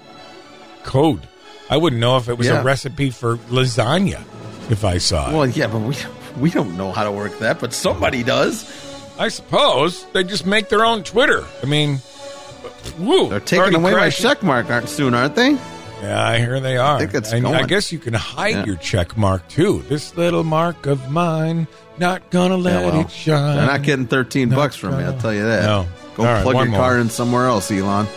code. 0.83 1.27
I 1.69 1.77
wouldn't 1.77 1.99
know 1.99 2.17
if 2.17 2.29
it 2.29 2.37
was 2.37 2.47
Yeah. 2.47 2.61
a 2.61 2.63
recipe 2.63 3.09
for 3.09 3.37
lasagna 3.49 4.21
if 4.69 4.83
I 4.85 4.97
saw 4.99 5.29
it. 5.29 5.33
Well, 5.33 5.47
yeah, 5.47 5.67
but 5.67 5.79
we 5.79 5.95
we 6.39 6.49
don't 6.51 6.77
know 6.77 6.91
how 6.91 7.03
to 7.03 7.11
work 7.11 7.39
that, 7.39 7.59
but 7.59 7.73
somebody 7.73 8.21
does. 8.23 8.65
I 9.17 9.29
suppose 9.29 10.05
they 10.13 10.23
just 10.23 10.45
make 10.45 10.69
their 10.69 10.83
own 10.85 11.03
Twitter. 11.03 11.43
I 11.63 11.65
mean, 11.65 12.01
woo, 12.99 13.29
They're 13.29 13.39
taking 13.39 13.73
away 13.75 13.93
crashing. 13.93 14.25
my 14.25 14.33
check 14.33 14.43
mark 14.43 14.69
aren't 14.69 14.89
soon, 14.89 15.13
aren't 15.13 15.35
they? 15.35 15.51
Yeah, 16.01 16.21
I 16.27 16.37
hear 16.39 16.59
they 16.59 16.75
are. 16.77 16.97
I, 16.97 17.05
think 17.07 17.45
I 17.45 17.63
guess 17.63 17.91
you 17.93 17.99
can 17.99 18.13
hide 18.13 18.49
Yeah. 18.55 18.65
your 18.65 18.75
check 18.75 19.15
mark 19.17 19.47
too. 19.47 19.83
This 19.87 20.15
little 20.17 20.43
mark 20.43 20.85
of 20.85 21.09
mine, 21.09 21.67
not 21.97 22.29
gonna 22.29 22.57
let 22.57 22.81
Yeah, 22.81 22.91
well, 22.91 22.99
it 23.01 23.09
shine. 23.11 23.55
They're 23.55 23.65
not 23.65 23.81
getting 23.83 24.05
13 24.07 24.49
Not 24.49 24.55
bucks 24.57 24.75
from 24.75 24.97
me, 24.97 25.05
I'll 25.05 25.17
tell 25.17 25.33
you 25.33 25.45
that. 25.45 25.63
No. 25.63 25.87
Go 26.17 26.23
right, 26.25 26.43
plug 26.43 26.55
your 26.57 26.65
more. 26.65 26.79
car 26.79 26.97
in 26.99 27.09
somewhere 27.09 27.47
else, 27.47 27.71
Elon. 27.71 28.07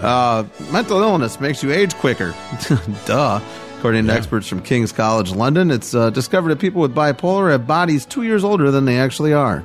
Uh, 0.00 0.44
mental 0.72 1.00
illness 1.02 1.40
makes 1.40 1.62
you 1.62 1.72
age 1.72 1.94
quicker. 1.96 2.34
Duh. 3.06 3.40
According 3.78 4.06
to 4.08 4.12
experts 4.12 4.48
from 4.48 4.60
King's 4.62 4.90
College 4.90 5.30
London, 5.30 5.70
it's 5.70 5.94
uh, 5.94 6.10
discovered 6.10 6.48
that 6.50 6.58
people 6.58 6.80
with 6.80 6.94
bipolar 6.94 7.52
have 7.52 7.66
bodies 7.66 8.04
two 8.04 8.22
years 8.24 8.42
older 8.42 8.70
than 8.72 8.84
they 8.86 8.98
actually 8.98 9.32
are. 9.32 9.64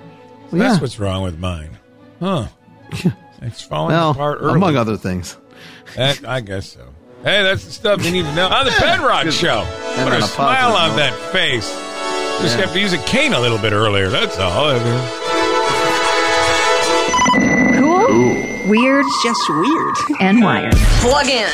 Well, 0.52 0.60
That's 0.62 0.76
yeah. 0.76 0.82
what's 0.82 1.00
wrong 1.00 1.24
with 1.24 1.40
mine, 1.40 1.78
huh? 2.20 2.48
It's 3.42 3.62
falling 3.62 3.92
well, 3.94 4.12
apart 4.12 4.38
early. 4.40 4.56
among 4.56 4.78
other 4.78 4.96
things. 4.96 5.36
That, 5.98 6.26
I 6.26 6.40
guess 6.40 6.70
so. 6.70 6.94
Hey, 7.24 7.44
that's 7.44 7.66
the 7.66 7.72
stuff 7.72 8.06
you 8.06 8.12
need 8.12 8.24
to 8.24 8.36
know 8.36 8.48
on 8.48 8.64
the 8.66 8.72
Penrod 8.78 9.34
Show. 9.34 9.66
Put 10.04 10.14
a 10.14 10.22
smile 10.22 10.74
on 10.78 10.96
that 10.96 11.14
face. 11.34 11.70
Just 12.42 12.58
Yeah. 12.58 12.66
have 12.66 12.74
to 12.74 12.80
use 12.80 12.94
a 12.94 12.98
cane 13.00 13.34
a 13.34 13.40
little 13.42 13.58
bit 13.58 13.74
earlier. 13.74 14.10
That's 14.10 14.38
all. 14.40 14.72
Weird, 18.68 19.06
Just 19.24 19.42
weird. 19.50 19.96
and 20.22 20.42
wired. 20.42 20.74
Plug 21.02 21.28
in. 21.28 21.50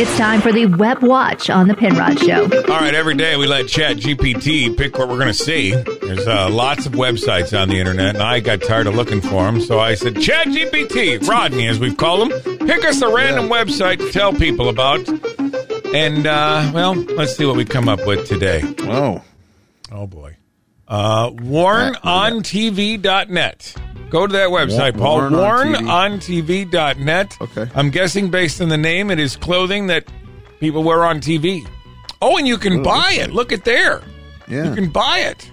It's 0.00 0.16
time 0.16 0.40
for 0.40 0.52
the 0.52 0.66
Web 0.66 1.02
Watch 1.02 1.50
on 1.50 1.66
the 1.66 1.74
Penrod 1.74 2.20
Show. 2.20 2.42
All 2.44 2.80
right, 2.80 2.94
every 2.94 3.16
day 3.16 3.36
we 3.36 3.48
let 3.48 3.66
Chat 3.66 3.96
GPT 3.96 4.76
pick 4.76 4.96
what 4.96 5.08
we're 5.08 5.16
going 5.16 5.26
to 5.26 5.34
see. 5.34 5.72
There's 5.72 6.24
uh, 6.28 6.48
lots 6.50 6.86
of 6.86 6.92
websites 6.92 7.60
on 7.60 7.68
the 7.68 7.80
internet, 7.80 8.14
and 8.14 8.22
I 8.22 8.38
got 8.38 8.62
tired 8.62 8.86
of 8.86 8.94
looking 8.94 9.20
for 9.20 9.42
them, 9.44 9.60
so 9.60 9.80
I 9.80 9.94
said, 9.94 10.20
Chat 10.20 10.46
GPT, 10.46 11.26
Rodney, 11.26 11.66
as 11.66 11.80
we've 11.80 11.96
called 11.96 12.30
him, 12.30 12.40
pick 12.68 12.84
us 12.84 13.02
a 13.02 13.12
random 13.12 13.48
website 13.48 13.98
to 13.98 14.12
tell 14.12 14.32
people 14.32 14.68
about. 14.68 15.00
And, 15.92 16.28
uh, 16.28 16.70
well, 16.72 16.94
let's 16.94 17.36
see 17.36 17.44
what 17.44 17.56
we 17.56 17.64
come 17.64 17.88
up 17.88 18.06
with 18.06 18.28
today. 18.28 18.62
Oh. 18.82 19.24
Oh, 19.90 20.06
boy. 20.06 20.36
Uh, 20.86 21.30
WornOnTV.net. 21.30 23.74
Go 24.10 24.26
to 24.26 24.32
that 24.32 24.48
website, 24.48 24.96
Warn 24.96 25.32
Paul. 25.32 25.42
on 25.90 26.18
TV. 26.18 26.64
WornOnTV.net. 26.66 27.36
Okay. 27.40 27.66
I'm 27.74 27.90
guessing 27.90 28.30
based 28.30 28.60
on 28.60 28.68
the 28.68 28.76
name, 28.78 29.10
it 29.10 29.18
is 29.18 29.36
clothing 29.36 29.88
that 29.88 30.04
people 30.60 30.82
wear 30.82 31.04
on 31.04 31.20
TV. 31.20 31.66
Oh, 32.22 32.36
and 32.38 32.46
you 32.48 32.56
can 32.56 32.80
Oh, 32.80 32.82
buy 32.82 33.12
it. 33.18 33.32
Look 33.32 33.52
at 33.52 33.64
there. 33.64 34.02
Yeah. 34.48 34.68
You 34.70 34.74
can 34.74 34.88
buy 34.90 35.18
it. 35.20 35.50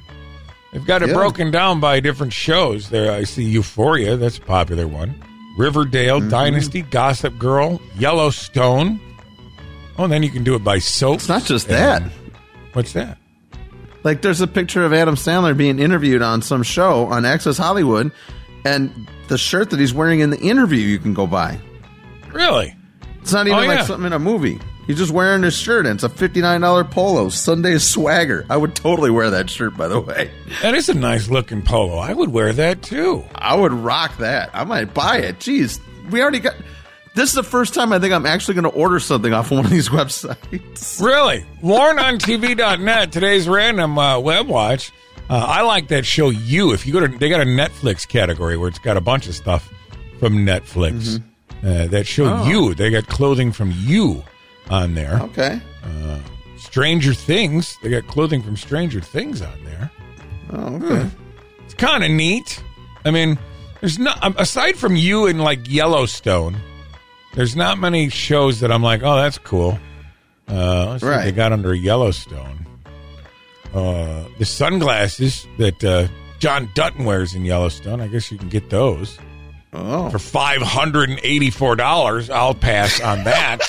They've 0.71 0.85
got 0.85 1.01
it 1.03 1.09
Yeah. 1.09 1.15
broken 1.15 1.51
down 1.51 1.79
by 1.79 1.99
different 1.99 2.33
shows. 2.33 2.89
There, 2.89 3.11
I 3.11 3.23
see 3.23 3.43
Euphoria. 3.43 4.15
That's 4.17 4.37
a 4.37 4.41
popular 4.41 4.87
one. 4.87 5.15
Riverdale, 5.57 6.19
Mm-hmm. 6.19 6.29
Dynasty, 6.29 6.81
Gossip 6.81 7.37
Girl, 7.37 7.81
Yellowstone. 7.97 8.99
Oh, 9.97 10.03
and 10.05 10.11
then 10.13 10.23
you 10.23 10.29
can 10.29 10.43
do 10.43 10.55
it 10.55 10.63
by 10.63 10.79
soap. 10.79 11.15
It's 11.15 11.29
not 11.29 11.43
just 11.45 11.67
that. 11.69 12.03
What's 12.73 12.93
that? 12.93 13.17
Like, 14.03 14.21
there's 14.21 14.41
a 14.41 14.47
picture 14.47 14.83
of 14.85 14.93
Adam 14.93 15.15
Sandler 15.15 15.55
being 15.57 15.79
interviewed 15.79 16.21
on 16.21 16.41
some 16.41 16.61
show 16.63 17.05
on 17.07 17.25
Access 17.25 17.57
Hollywood, 17.57 18.11
and 18.65 19.07
the 19.29 19.37
shirt 19.37 19.69
that 19.69 19.79
he's 19.79 19.93
wearing 19.93 20.19
in 20.19 20.29
the 20.31 20.39
interview 20.39 20.79
you 20.79 20.99
can 20.99 21.13
go 21.13 21.25
buy. 21.27 21.57
Really? 22.33 22.75
It's 23.21 23.31
not 23.31 23.47
even 23.47 23.57
Oh, 23.59 23.65
like 23.65 23.77
yeah. 23.79 23.85
something 23.85 24.07
in 24.07 24.13
a 24.13 24.19
movie. 24.19 24.59
He's 24.87 24.97
just 24.99 25.11
wearing 25.11 25.41
his 25.41 25.55
shirt, 25.57 25.87
and 25.87 25.95
it's 25.95 26.03
a 26.03 26.09
$59 26.09 26.91
polo, 26.91 27.29
Sunday 27.29 27.79
swagger. 27.79 28.45
I 28.51 28.57
would 28.57 28.75
totally 28.75 29.09
wear 29.09 29.31
that 29.31 29.49
shirt, 29.49 29.75
by 29.75 29.87
the 29.87 29.99
way. 29.99 30.29
That 30.61 30.75
is 30.75 30.89
a 30.89 30.93
nice 30.93 31.27
looking 31.27 31.63
polo. 31.63 31.97
I 31.97 32.13
would 32.13 32.31
wear 32.31 32.53
that 32.53 32.83
too. 32.83 33.23
I 33.33 33.55
would 33.55 33.73
rock 33.73 34.17
that. 34.17 34.51
I 34.53 34.63
might 34.63 34.93
buy 34.93 35.17
it. 35.17 35.39
Jeez, 35.39 35.79
we 36.11 36.21
already 36.21 36.39
got. 36.39 36.53
This 37.15 37.29
is 37.29 37.35
the 37.35 37.41
first 37.43 37.73
time 37.73 37.93
I 37.93 37.99
think 37.99 38.13
I'm 38.13 38.25
actually 38.27 38.55
going 38.55 38.65
to 38.71 38.77
order 38.77 38.99
something 38.99 39.33
off 39.33 39.47
of 39.49 39.57
one 39.57 39.65
of 39.65 39.71
these 39.71 39.89
websites. 39.89 41.01
Really? 41.01 41.45
WornOnTV.net, 41.63 43.11
today's 43.11 43.47
random 43.49 43.97
uh, 43.97 44.19
web 44.19 44.47
watch. 44.47 44.91
Uh, 45.29 45.37
I 45.47 45.61
like 45.63 45.87
that 45.87 46.05
show 46.05 46.29
You. 46.29 46.71
If 46.73 46.85
you 46.85 46.93
go 46.93 46.99
to, 47.05 47.07
they 47.17 47.29
got 47.29 47.41
a 47.41 47.45
Netflix 47.45 48.07
category 48.07 48.57
where 48.57 48.69
it's 48.69 48.79
got 48.79 48.95
a 48.97 49.01
bunch 49.01 49.27
of 49.27 49.35
stuff 49.35 49.71
from 50.19 50.45
Netflix. 50.45 51.21
Uh, 51.63 51.87
that 51.87 52.05
show 52.05 52.25
Mm-hmm. 52.25 52.43
Oh. 52.43 52.47
You. 52.49 52.73
They 52.75 52.91
got 52.91 53.07
clothing 53.07 53.51
from 53.51 53.73
You 53.75 54.23
on 54.69 54.93
there. 54.93 55.19
Okay. 55.23 55.59
Stranger 56.57 57.13
Things. 57.13 57.77
They 57.81 57.89
got 57.89 58.05
clothing 58.07 58.41
from 58.43 58.57
Stranger 58.57 58.99
Things 58.99 59.41
on 59.41 59.63
there. 59.63 59.89
Oh, 60.51 60.75
okay. 60.75 61.09
It's 61.63 61.73
kind 61.73 62.03
of 62.03 62.11
neat. 62.11 62.61
I 63.05 63.11
mean, 63.11 63.39
there's 63.79 63.97
not 63.97 64.21
um, 64.23 64.35
aside 64.37 64.75
from 64.77 64.95
You 64.95 65.27
and 65.27 65.41
like 65.41 65.71
Yellowstone. 65.71 66.57
There's 67.33 67.55
not 67.55 67.77
many 67.79 68.09
shows 68.09 68.59
that 68.59 68.71
I'm 68.71 68.83
like, 68.83 69.03
oh, 69.03 69.15
that's 69.15 69.37
cool. 69.37 69.79
Uh, 70.47 70.89
let's 70.91 71.03
see 71.03 71.09
what 71.09 71.23
they 71.23 71.31
got 71.31 71.51
under 71.53 71.73
Yellowstone. 71.73 72.64
Uh, 73.75 74.23
the 74.39 74.45
sunglasses 74.45 75.45
that 75.57 75.83
uh, 75.83 76.07
John 76.39 76.69
Dutton 76.73 77.03
wears 77.05 77.35
in 77.35 77.43
Yellowstone. 77.45 77.99
I 78.01 78.07
guess 78.07 78.31
you 78.31 78.37
can 78.37 78.49
get 78.49 78.69
those 78.69 79.19
Oh. 79.73 80.09
for 80.09 80.19
five 80.19 80.61
hundred 80.61 81.09
and 81.09 81.19
eighty-four 81.23 81.75
dollars. 81.75 82.29
I'll 82.29 82.53
pass 82.53 83.01
on 83.01 83.25
that. 83.25 83.59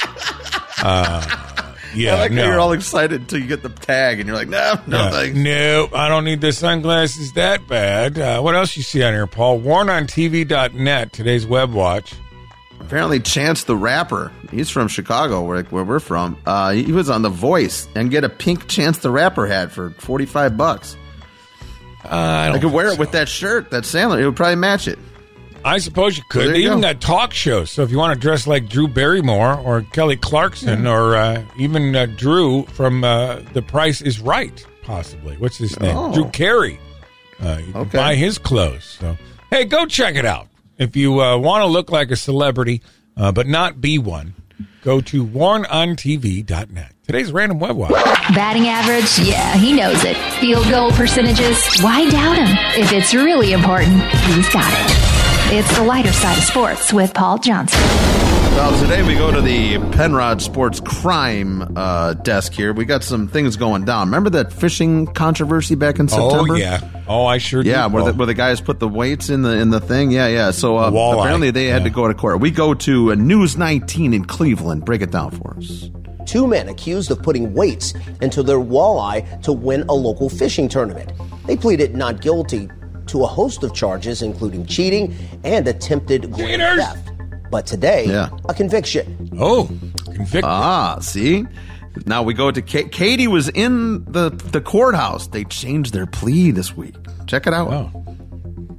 uh, 0.83 1.73
yeah, 1.97 2.15
I 2.15 2.19
like 2.21 2.31
no. 2.33 2.45
how 2.45 2.51
you're 2.51 2.61
all 2.61 2.73
excited 2.73 3.23
until 3.23 3.41
you 3.41 3.49
get 3.49 3.63
the 3.65 3.71
tag, 3.71 4.21
and 4.21 4.29
you're 4.29 4.37
like, 4.37 4.49
no, 4.49 4.79
no 4.87 4.99
Yeah. 4.99 5.11
thanks. 5.11 5.37
Nope, 5.37 5.95
I 5.95 6.09
don't 6.09 6.25
need 6.25 6.41
the 6.41 6.53
sunglasses 6.53 7.33
that 7.33 7.67
bad. 7.67 8.19
Uh, 8.19 8.41
what 8.41 8.55
else 8.55 8.77
you 8.77 8.85
see 8.85 9.03
on 9.03 9.13
here, 9.15 9.27
Paul? 9.27 9.59
WornOnTV.net, 9.61 11.13
today's 11.13 11.47
web 11.47 11.73
watch. 11.73 12.13
Apparently, 12.87 13.19
Chance 13.21 13.65
the 13.65 13.77
Rapper, 13.77 14.31
he's 14.51 14.71
from 14.71 14.87
Chicago, 14.89 15.43
where, 15.43 15.63
where 15.65 15.83
we're 15.85 15.99
from. 15.99 16.39
Uh, 16.47 16.71
he 16.73 16.93
was 16.93 17.11
on 17.11 17.23
The 17.23 17.29
Voice 17.29 17.89
and 17.97 18.11
get 18.13 18.23
a 18.23 18.29
pink 18.29 18.69
Chance 18.69 18.99
the 18.99 19.11
Rapper 19.11 19.47
hat 19.47 19.73
for 19.73 19.91
45 19.91 20.57
bucks. 20.57 20.97
Uh, 22.05 22.09
I, 22.09 22.51
I 22.53 22.59
could 22.61 22.73
wear 22.73 22.89
it 22.93 22.99
with 22.99 23.11
that 23.13 23.29
shirt, 23.29 23.71
that 23.71 23.83
Sandler. 23.83 24.21
It 24.21 24.27
would 24.27 24.37
probably 24.37 24.55
match 24.57 24.87
it. 24.87 24.99
I 25.65 25.79
suppose 25.79 26.17
you 26.17 26.23
could. 26.29 26.51
They 26.55 26.59
you 26.61 26.67
even 26.67 26.81
go. 26.81 26.93
got 26.93 27.01
talk 27.01 27.33
shows. 27.33 27.73
So 27.73 27.83
if 27.83 27.91
you 27.91 27.99
want 27.99 28.15
to 28.15 28.21
dress 28.21 28.47
like 28.47 28.69
Drew 28.69 28.87
Barrymore 28.87 29.59
or 29.59 29.83
Kelly 29.93 30.17
Clarkson 30.17 30.87
or 30.87 31.17
uh, 31.17 31.43
even 31.59 31.97
uh, 31.97 32.07
Drew 32.07 32.63
from 32.67 33.03
uh, 33.03 33.41
The 33.53 33.63
Price 33.63 34.01
is 34.01 34.21
Right, 34.21 34.65
possibly. 34.85 35.37
What's 35.39 35.57
his 35.59 35.79
name? 35.81 35.97
Oh. 35.97 36.15
Drew 36.15 36.29
Carey. 36.31 36.79
Uh, 37.43 37.57
you 37.67 37.73
can 37.73 37.81
Okay. 37.83 37.99
buy 37.99 38.15
his 38.15 38.39
clothes. 38.39 38.85
So 39.01 39.17
hey, 39.51 39.65
go 39.65 39.87
check 39.87 40.15
it 40.15 40.25
out. 40.25 40.47
If 40.79 40.97
you 40.97 41.21
uh, 41.21 41.39
want 41.39 41.63
to 41.63 41.67
look 41.67 41.91
like 41.91 42.11
a 42.11 42.17
celebrity 42.17 42.83
uh, 43.17 43.33
but 43.33 43.47
not 43.47 43.81
be 43.81 43.99
one, 43.99 44.35
go 44.83 45.01
to 45.01 45.25
wornontv.net. 45.27 46.93
Today's 47.07 47.33
random 47.33 47.61
web 47.61 47.77
watch. 47.77 47.93
Batting 48.35 48.67
average? 48.67 49.19
Yeah, 49.27 49.55
he 49.57 49.73
knows 49.73 50.05
it. 50.05 50.17
Field 50.41 50.69
goal 50.69 50.91
percentages? 50.91 51.81
Why 51.81 52.09
doubt 52.11 52.37
him? 52.39 52.83
If 52.83 52.93
it's 52.93 53.15
really 53.15 53.53
important, 53.53 54.03
he's 54.03 54.49
got 54.51 54.71
it. 54.73 55.16
It's 55.49 55.77
the 55.77 55.85
lighter 55.85 56.13
side 56.13 56.37
of 56.39 56.45
sports 56.45 56.93
with 56.93 57.15
Paul 57.15 57.39
Johnson. 57.39 57.79
Well, 57.81 58.79
today 58.83 59.03
we 59.03 59.15
go 59.15 59.31
to 59.31 59.41
the 59.41 59.79
Penrod 59.93 60.43
Sports 60.43 60.81
Crime 60.81 61.77
uh, 61.77 62.15
desk 62.15 62.53
here. 62.53 62.73
We 62.73 62.85
got 62.85 63.05
some 63.05 63.29
things 63.29 63.57
going 63.57 63.85
down. 63.85 64.09
Remember 64.09 64.31
that 64.31 64.53
fishing 64.53 65.07
controversy 65.07 65.75
back 65.77 65.99
in 65.99 66.09
September? 66.09 66.55
Oh 66.55 66.57
yeah. 66.57 66.81
Oh, 67.07 67.27
I 67.27 67.39
sure. 67.39 67.63
Yeah, 67.63 67.87
do, 67.87 67.95
where 67.95 68.05
the, 68.05 68.15
where 68.15 68.27
the 68.27 68.35
guys 68.35 68.61
put 68.61 68.81
the 68.81 68.89
weights 68.89 69.29
in 69.31 69.43
the 69.43 69.51
in 69.59 69.71
the 69.71 69.81
thing. 69.81 70.11
Yeah, 70.11 70.27
yeah. 70.27 70.51
So 70.51 70.79
uh, 70.79 70.91
Walleye. 70.91 71.21
apparently 71.21 71.51
they 71.53 71.67
had 71.67 71.85
to 71.85 71.91
go 71.91 72.09
to 72.09 72.15
court. 72.15 72.41
We 72.41 72.51
go 72.51 72.75
to 72.75 73.13
uh, 73.13 73.15
News 73.15 73.57
19 73.57 74.15
in 74.15 74.25
Cleveland. 74.25 74.85
Break 74.85 75.03
it 75.03 75.13
down 75.13 75.31
for 75.31 75.57
us. 75.59 75.91
two 76.27 76.47
men 76.49 76.69
accused 76.69 77.11
of 77.11 77.23
putting 77.23 77.55
weights 77.55 77.95
into 78.21 78.43
their 78.43 78.59
walleye 78.59 79.43
to 79.43 79.53
win 79.53 79.83
a 79.89 79.95
local 79.95 80.29
fishing 80.29 80.69
tournament. 80.69 81.13
They 81.47 81.57
pleaded 81.57 81.95
not 81.95 82.21
guilty 82.21 82.69
to 83.07 83.23
a 83.25 83.27
host 83.27 83.63
of 83.63 83.75
charges, 83.75 84.23
including 84.23 84.67
cheating 84.67 85.15
and 85.45 85.67
attempted 85.69 86.31
grand 86.33 86.63
theft. 86.81 87.11
But 87.51 87.67
today, 87.67 88.07
Yeah. 88.07 88.29
a 88.49 88.55
conviction. 88.55 89.31
Oh, 89.39 89.69
convicted. 90.05 90.45
Ah, 90.45 90.99
see? 91.01 91.45
Now 92.05 92.23
we 92.23 92.35
go 92.35 92.51
to 92.51 92.61
Ka- 92.61 92.89
Katie 92.91 93.27
was 93.29 93.49
in 93.49 94.05
the 94.05 94.31
the 94.53 94.61
courthouse. 94.61 95.29
They 95.29 95.45
changed 95.45 95.93
their 95.95 96.07
plea 96.07 96.51
this 96.51 96.77
week. 96.77 96.95
Check 97.27 97.47
it 97.47 97.55
out. 97.55 97.73
Oh. 97.73 98.06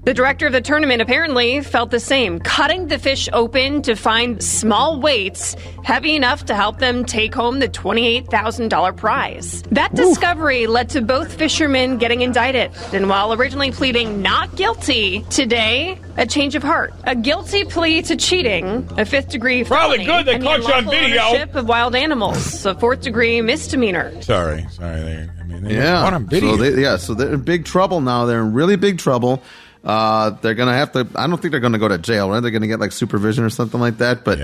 The 0.08 0.13
director 0.13 0.46
of 0.48 0.54
the 0.54 0.62
tournament 0.62 1.02
apparently 1.02 1.60
felt 1.60 1.91
the 1.91 2.00
same, 2.00 2.39
cutting 2.39 2.88
the 2.88 2.98
fish 2.98 3.28
open 3.34 3.82
to 3.82 3.93
find 3.93 4.41
small 4.41 5.02
weights 5.02 5.54
heavy 5.84 6.15
enough 6.15 6.46
to 6.46 6.56
help 6.56 6.80
them 6.80 7.04
take 7.04 7.36
home 7.36 7.60
the 7.60 7.67
$28,000 7.67 8.96
prize. 8.96 9.63
That 9.72 9.93
discovery 9.96 10.65
led 10.65 10.88
to 10.91 11.02
both 11.02 11.34
fishermen 11.34 11.98
getting 11.98 12.22
indicted. 12.22 12.72
And 12.93 13.10
while 13.10 13.34
originally 13.34 13.72
pleading 13.72 14.22
not 14.22 14.56
guilty, 14.56 15.26
today, 15.30 16.00
a 16.15 16.26
change 16.26 16.56
of 16.56 16.63
heart. 16.63 16.93
A 17.04 17.13
guilty 17.13 17.65
plea 17.65 18.02
to 18.04 18.15
cheating, 18.15 18.88
a 18.98 19.04
fifth 19.04 19.28
degree 19.28 19.65
Probably 19.65 20.06
felony, 20.06 20.06
good 20.06 20.26
they 20.26 20.36
and 20.36 20.43
caught 20.46 20.65
you 20.65 20.74
on 20.74 20.86
video. 20.89 21.22
ownership 21.22 21.54
of 21.54 21.67
wild 21.67 21.98
animals, 21.98 22.65
a 22.65 22.74
fourth 22.76 23.02
degree 23.02 23.41
misdemeanor. 23.41 24.22
Sorry, 24.22 24.65
sorry. 24.72 25.02
They, 25.02 25.30
I 25.38 25.43
mean, 25.43 25.63
they 25.65 25.76
Yeah. 25.76 26.02
caught 26.02 26.13
on 26.13 26.28
video. 26.28 26.56
So 26.56 26.63
they, 26.63 26.82
yeah, 26.82 26.96
so 26.96 27.13
they're 27.13 27.34
in 27.34 27.41
big 27.41 27.65
trouble 27.65 28.00
now. 28.00 28.26
They're 28.26 28.39
in 28.39 28.54
really 28.54 28.78
big 28.78 29.00
trouble. 29.00 29.43
Uh, 29.84 30.32
they're 30.42 30.54
gonna 30.56 30.74
have 30.74 30.92
to. 30.94 31.08
I 31.16 31.28
don't 31.28 31.42
think 31.42 31.52
they're 31.52 31.60
gonna 31.62 31.78
go 31.80 31.88
to 31.88 31.98
jail. 31.98 32.30
Right? 32.30 32.40
They're 32.42 32.52
gonna 32.52 32.68
get 32.68 32.80
like 32.80 32.92
supervision 32.92 33.44
or 33.44 33.50
something 33.50 33.80
like 33.80 33.98
that. 34.00 34.24
But 34.24 34.40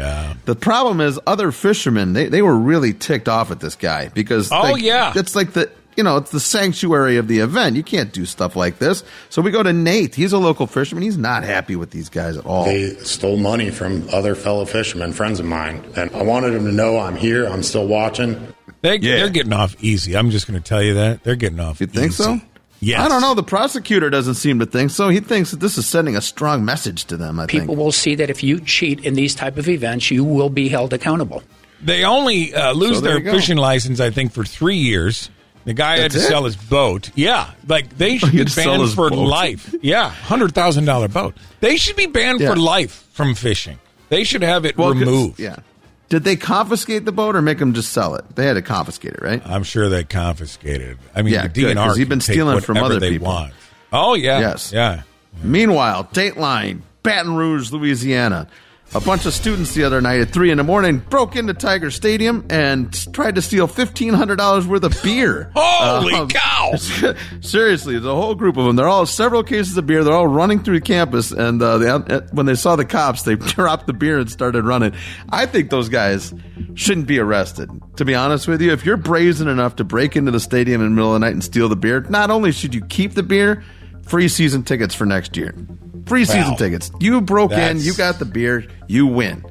the 0.46 0.56
problem 0.56 1.02
is, 1.02 1.20
other 1.28 1.52
fishermen 1.52 2.14
they, 2.14 2.28
they 2.30 2.42
were 2.42 2.56
really 2.56 2.94
ticked 2.94 3.28
off 3.28 3.52
at 3.52 3.60
this 3.60 3.76
guy 3.76 4.10
because 4.10 4.52
Oh, 4.52 4.62
like, 4.74 4.82
yeah. 4.84 5.14
it's 5.16 5.36
like 5.36 5.54
the 5.54 5.70
you 5.98 6.04
know 6.04 6.18
it's 6.18 6.32
the 6.32 6.40
sanctuary 6.40 7.18
of 7.18 7.28
the 7.28 7.40
event. 7.40 7.76
You 7.76 7.84
can't 7.84 8.12
do 8.14 8.26
stuff 8.26 8.56
like 8.56 8.80
this. 8.80 9.04
So 9.30 9.42
we 9.42 9.52
go 9.52 9.62
to 9.64 9.74
Nate. 9.74 10.16
He's 10.16 10.34
a 10.34 10.38
local 10.40 10.66
fisherman. 10.66 11.04
He's 11.04 11.18
not 11.18 11.44
happy 11.44 11.76
with 11.76 11.92
these 11.92 12.10
guys 12.10 12.38
at 12.38 12.46
all. 12.46 12.66
They 12.66 12.96
stole 12.98 13.38
money 13.38 13.70
from 13.70 14.08
other 14.12 14.36
fellow 14.36 14.66
fishermen, 14.66 15.14
friends 15.14 15.40
of 15.40 15.46
mine. 15.46 15.84
And 15.96 16.10
I 16.16 16.24
wanted 16.24 16.52
them 16.54 16.66
to 16.66 16.72
know 16.72 16.98
I'm 17.00 17.16
here, 17.16 17.46
I'm 17.46 17.64
still 17.64 17.86
watching. 17.88 18.54
They, 18.82 18.98
They're 18.98 19.30
getting 19.30 19.54
off 19.54 19.76
easy. 19.82 20.18
I'm 20.18 20.30
just 20.30 20.46
going 20.46 20.62
to 20.62 20.68
tell 20.68 20.82
you 20.84 20.96
that. 20.96 21.24
They're 21.24 21.38
getting 21.38 21.60
off 21.62 21.80
You 21.80 21.88
think 21.88 22.12
so? 22.12 22.42
Yes. 22.84 23.00
I 23.02 23.08
don't 23.08 23.22
know. 23.22 23.34
The 23.34 23.44
prosecutor 23.44 24.10
doesn't 24.10 24.36
seem 24.36 24.60
to 24.60 24.66
think 24.66 24.92
so. 24.92 25.10
He 25.10 25.20
thinks 25.20 25.52
that 25.52 25.60
this 25.60 25.78
is 25.78 25.86
sending 25.88 26.16
a 26.16 26.22
strong 26.22 26.66
message 26.66 27.06
to 27.06 27.18
them. 27.18 27.40
I 27.40 27.46
think. 27.48 27.64
People 27.64 27.76
will 27.76 27.92
see 27.92 28.16
that 28.16 28.30
if 28.30 28.44
you 28.44 28.60
cheat 28.60 29.04
in 29.06 29.14
these 29.14 29.34
type 29.36 29.58
of 29.58 29.68
events, 29.70 30.12
you 30.12 30.24
will 30.24 30.50
be 30.50 30.70
held 30.70 30.92
accountable. 30.94 31.44
They 31.82 32.04
only 32.04 32.54
uh, 32.54 32.74
lose 32.74 32.98
So 32.98 33.02
their 33.02 33.20
fishing 33.22 33.58
license, 33.58 34.00
I 34.00 34.10
think, 34.10 34.32
for 34.34 34.44
three 34.46 34.78
years. 34.78 35.30
The 35.66 35.74
guy 35.74 35.98
had 36.00 36.12
to 36.12 36.18
it? 36.18 36.22
sell 36.22 36.44
his 36.44 36.58
boat. 36.58 37.10
Yeah, 37.16 37.52
like 37.68 37.98
they 37.98 38.18
should 38.20 38.30
He 38.30 38.38
be 38.38 38.38
had 38.40 38.48
to 38.48 38.54
sell 38.54 38.66
banned 38.72 38.82
his 38.82 38.94
for 38.96 39.10
boat. 39.10 39.28
life. 39.28 39.74
Yeah, 39.82 40.10
hundred 40.10 40.54
thousand 40.54 40.86
dollar 40.86 41.08
boat. 41.08 41.36
They 41.62 41.78
should 41.78 41.96
be 41.96 42.06
banned 42.06 42.42
Yeah. 42.42 42.50
for 42.50 42.56
life 42.58 43.08
from 43.14 43.34
fishing. 43.34 43.80
They 44.10 44.26
should 44.26 44.42
have 44.44 44.66
it 44.66 44.78
Well, 44.78 44.92
'cause- 44.92 45.00
removed. 45.00 45.40
Yeah. 45.40 45.58
Did 46.14 46.26
they 46.26 46.36
confiscate 46.36 47.06
the 47.06 47.12
boat 47.12 47.36
or 47.36 47.42
make 47.42 47.58
them 47.58 47.74
just 47.74 47.92
sell 47.92 48.14
it? 48.14 48.36
They 48.36 48.46
had 48.46 48.54
to 48.54 48.62
confiscate 48.62 49.14
it, 49.14 49.22
right? 49.24 49.42
I'm 49.48 49.64
sure 49.64 49.90
they 49.90 50.04
confiscated 50.04 50.92
it. 50.92 50.98
I 51.16 51.24
mean, 51.24 51.34
Yeah, 51.34 51.48
the 51.48 51.64
DNR 51.64 51.96
can 51.96 52.08
been 52.08 52.22
stealing 52.22 52.60
from 52.62 52.78
other 52.78 53.00
they 53.00 53.10
people. 53.14 53.26
want. 53.30 53.54
Oh 53.92 54.14
yeah, 54.14 54.40
Yes. 54.40 54.72
yeah. 54.72 55.02
Meanwhile, 55.42 56.04
Dateline, 56.14 56.82
Baton 57.02 57.36
Rouge, 57.36 57.72
Louisiana. 57.72 58.48
A 58.96 59.00
bunch 59.02 59.26
of 59.26 59.34
students 59.34 59.74
the 59.74 59.86
other 59.86 60.02
night 60.02 60.22
at 60.22 60.30
three 60.30 60.52
in 60.52 60.58
the 60.58 60.64
morning 60.64 61.00
broke 61.00 61.36
into 61.36 61.56
Tiger 61.56 61.90
Stadium 61.90 62.46
and 62.52 62.94
tried 63.12 63.34
to 63.36 63.42
steal 63.42 63.66
fifteen 63.66 64.14
hundred 64.14 64.36
dollars 64.36 64.68
worth 64.68 64.84
of 64.84 64.96
beer. 65.02 65.52
Holy 65.56 66.14
Um, 66.14 66.28
cow! 66.28 66.76
Seriously, 67.42 67.98
the 67.98 68.14
whole 68.16 68.36
group 68.36 68.56
of 68.56 68.66
them. 68.66 68.76
They're 68.76 68.88
all 68.88 69.08
several 69.08 69.42
cases 69.44 69.76
of 69.78 69.88
beer. 69.88 70.04
They're 70.04 70.14
all 70.14 70.28
running 70.28 70.64
through 70.64 70.82
campus, 70.82 71.32
and 71.32 71.60
uh, 71.60 71.80
they, 71.80 71.90
uh, 71.90 72.22
when 72.34 72.46
they 72.46 72.54
saw 72.54 72.76
the 72.76 72.86
cops, 72.86 73.24
they 73.24 73.34
dropped 73.36 73.88
the 73.88 73.94
beer 73.94 74.20
and 74.20 74.30
started 74.30 74.64
running. 74.64 74.94
I 75.32 75.48
think 75.48 75.72
those 75.72 75.90
guys 75.90 76.32
shouldn't 76.76 77.08
be 77.08 77.18
arrested. 77.18 77.72
To 77.96 78.06
be 78.06 78.14
honest 78.14 78.48
with 78.48 78.62
you, 78.62 78.74
if 78.74 78.86
you're 78.86 78.98
brazen 78.98 79.48
enough 79.48 79.78
to 79.78 79.84
break 79.84 80.16
into 80.16 80.30
the 80.30 80.40
stadium 80.40 80.82
in 80.82 80.90
the 80.90 80.96
middle 80.96 81.16
of 81.16 81.20
the 81.20 81.26
night 81.26 81.34
and 81.34 81.44
steal 81.44 81.68
the 81.68 81.76
beer, 81.76 82.02
not 82.10 82.30
only 82.30 82.52
should 82.52 82.76
you 82.76 82.86
keep 82.86 83.14
the 83.16 83.24
beer, 83.24 83.64
free 84.06 84.28
season 84.28 84.64
tickets 84.64 84.94
for 84.96 85.06
next 85.06 85.36
year. 85.38 85.54
Free 86.06 86.26
season 86.26 86.52
Wow. 86.52 86.56
tickets. 86.58 86.92
You 87.00 87.22
broke 87.22 87.52
in, 87.54 87.80
you 87.80 87.94
got 87.94 88.20
the 88.20 88.26
beer, 88.26 88.66
you 88.88 89.08
win. 89.08 89.44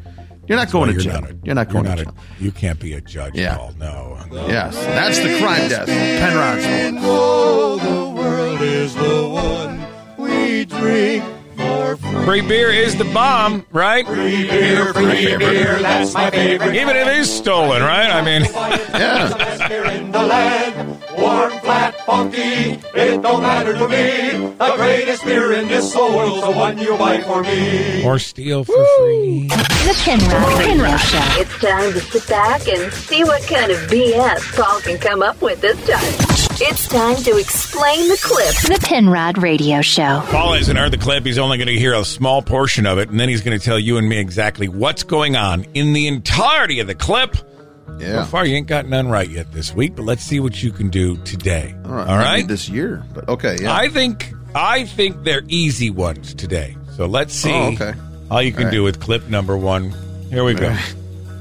You're 0.49 0.59
not 0.59 0.71
going 0.71 0.89
Well, 0.89 0.99
to 0.99 1.05
you're 1.05 1.13
jail. 1.13 1.21
not 1.23 1.31
a- 1.31 1.37
you're 1.45 1.55
not 1.55 1.69
going 1.71 1.85
you're 1.87 1.97
to 1.97 2.05
not 2.05 2.15
jail. 2.15 2.25
a- 2.41 2.45
you 2.45 2.51
can't 2.51 2.79
be 2.81 2.93
a 2.95 3.01
judge 3.01 3.35
Yeah. 3.35 3.53
at 3.55 3.59
all. 3.59 3.73
No. 3.79 4.19
Yes, 4.49 4.75
that's 4.77 5.19
the 5.19 5.39
crime 5.39 5.69
desk. 5.69 5.87
Penrod. 5.87 6.99
Oh, 7.05 7.79
the 7.79 8.21
world 8.23 8.61
is 8.61 8.95
the 8.95 9.29
one 9.29 9.83
we 10.19 10.65
drink 10.65 11.23
for 11.25 11.42
free. 11.67 12.25
Free 12.25 12.41
beer 12.41 12.71
is 12.71 12.97
the 12.97 13.05
bomb, 13.05 13.67
right? 13.73 14.07
Free 14.07 14.47
beer, 14.49 14.93
free 14.95 15.37
beer, 15.37 15.79
that's 15.81 16.15
my 16.15 16.31
favorite. 16.31 16.75
Even 16.75 16.97
if 16.97 17.07
it 17.07 17.17
is 17.19 17.31
stolen, 17.33 17.83
right? 17.83 18.11
I 18.11 18.23
mean, 18.23 18.43
yeah. 18.45 19.29
Best 19.37 19.69
beer 19.69 19.85
in 19.87 20.13
the 20.13 20.23
land, 20.23 21.03
warm, 21.19 21.53
flat, 21.61 21.95
funky, 22.07 22.79
it 22.95 23.23
don't 23.23 23.43
matter 23.43 23.73
to 23.75 23.89
me. 23.89 24.55
The 24.57 24.73
greatest 24.77 25.25
beer 25.25 25.53
in 25.53 25.69
this 25.69 25.93
whole 25.93 26.17
world's 26.17 26.43
the 26.43 26.53
one 26.53 26.79
you 26.79 26.97
buy 26.97 27.21
for 27.23 27.43
me. 27.43 28.05
or 28.05 28.19
steal 28.19 28.65
for 28.65 28.87
free. 28.99 29.49
The 29.49 29.95
Penrod 30.05 30.59
Radio 30.59 30.97
Show. 30.97 31.41
It's 31.41 31.59
time 31.59 31.93
to 31.93 32.01
sit 32.01 32.27
back 32.29 32.67
and 32.69 32.93
see 32.93 33.25
what 33.25 33.43
kind 33.43 33.71
of 33.71 33.79
BS 33.91 34.57
Paul 34.57 34.81
can 34.81 34.99
come 34.99 35.23
up 35.23 35.41
with 35.43 35.61
this 35.61 35.77
time. 35.87 36.32
It's 36.65 36.87
time 36.87 37.17
to 37.17 37.39
explain 37.39 38.09
the 38.09 38.17
clip. 38.23 38.79
The 38.81 38.87
Penrod 38.87 39.37
Radio 39.37 39.83
Show. 39.83 40.23
Paul 40.27 40.53
hasn't 40.53 40.79
heard 40.79 40.93
the 40.93 40.97
clip. 40.97 41.27
He's 41.27 41.37
only 41.39 41.59
going 41.59 41.67
to 41.67 41.77
hear 41.77 41.93
a 41.93 42.05
small 42.05 42.41
portion 42.41 42.87
of 42.87 42.99
it, 42.99 43.09
and 43.11 43.19
then 43.19 43.29
he's 43.29 43.41
going 43.43 43.59
to 43.59 43.65
tell 43.65 43.81
you 43.81 43.97
and 43.99 44.09
me 44.09 44.19
exactly 44.19 44.69
what's 44.69 45.03
going 45.03 45.35
on 45.35 45.65
in 45.75 45.93
the 45.93 46.07
entirety 46.07 46.79
of 46.79 46.87
the 46.87 46.95
clip. 46.95 47.37
Yeah. 47.99 48.23
So 48.23 48.31
far, 48.31 48.47
you 48.47 48.55
ain't 48.55 48.69
got 48.69 48.87
none 48.87 49.09
right 49.09 49.29
yet 49.29 49.51
this 49.53 49.75
week, 49.75 49.97
but 49.97 50.05
let's 50.05 50.23
see 50.23 50.39
what 50.39 50.63
you 50.63 50.71
can 50.71 50.89
do 50.89 51.17
today. 51.25 51.75
All 51.85 51.91
right. 51.91 52.07
All 52.07 52.17
maybe 52.17 52.25
right? 52.29 52.47
This 52.49 52.69
year, 52.69 53.05
but 53.13 53.29
okay. 53.29 53.57
Yeah. 53.61 53.75
I 53.75 53.89
think 53.89 54.33
I 54.55 54.85
think 54.85 55.25
they're 55.25 55.43
easy 55.49 55.91
ones 55.91 56.33
today. 56.33 56.77
So 56.97 57.07
let's 57.07 57.35
oh, 57.45 57.49
see 57.49 57.53
Oh, 57.53 57.73
okay. 57.73 57.99
how 58.29 58.39
you 58.39 58.53
can 58.53 58.67
All 58.67 58.71
do 58.71 58.83
with 58.85 59.01
clip 59.01 59.29
number 59.29 59.57
one. 59.57 59.93
Here 60.31 60.45
we 60.45 60.55
go. 60.55 60.77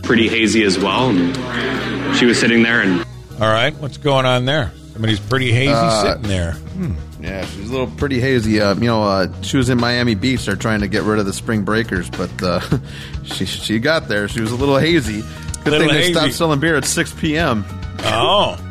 pretty 0.02 0.28
hazy 0.28 0.64
as 0.64 0.80
well. 0.80 1.10
And 1.10 2.18
she 2.18 2.26
was 2.26 2.40
sitting 2.40 2.64
there, 2.64 2.82
and 2.82 3.02
All 3.40 3.52
right, 3.54 3.74
what's 3.76 3.98
going 3.98 4.26
on 4.26 4.46
there? 4.46 4.72
Somebody's 5.02 5.20
pretty 5.20 5.52
hazy 5.52 5.74
Uh, 5.74 6.04
sitting 6.04 6.28
there. 6.30 6.52
Hmm. 6.52 6.92
Yeah, 7.20 7.44
she's 7.48 7.70
a 7.70 7.72
little 7.72 7.88
pretty 7.88 8.20
hazy. 8.20 8.62
Uh, 8.62 8.76
you 8.76 8.82
know, 8.86 9.02
uh, 9.02 9.28
she 9.42 9.58
was 9.58 9.68
in 9.70 9.80
Miami 9.80 10.14
Beach. 10.14 10.46
They're 10.46 10.56
trying 10.56 10.82
to 10.82 10.88
get 10.88 11.02
rid 11.02 11.18
of 11.18 11.26
the 11.26 11.34
spring 11.34 11.64
breakers, 11.64 12.08
but 12.12 12.30
uh, 12.44 12.60
she 13.24 13.48
she 13.48 13.80
got 13.80 14.08
there. 14.08 14.28
She 14.28 14.42
was 14.42 14.52
a 14.52 14.56
little 14.56 14.78
hazy. 14.78 15.22
Good 15.64 15.72
Little 15.72 15.80
thing 15.80 15.88
they 15.88 16.02
hazy. 16.02 16.14
stopped 16.14 16.34
selling 16.36 16.60
beer 16.60 16.76
at 16.76 16.86
6 16.86 17.14
p.m. 17.16 17.66
Oh. 18.04 18.64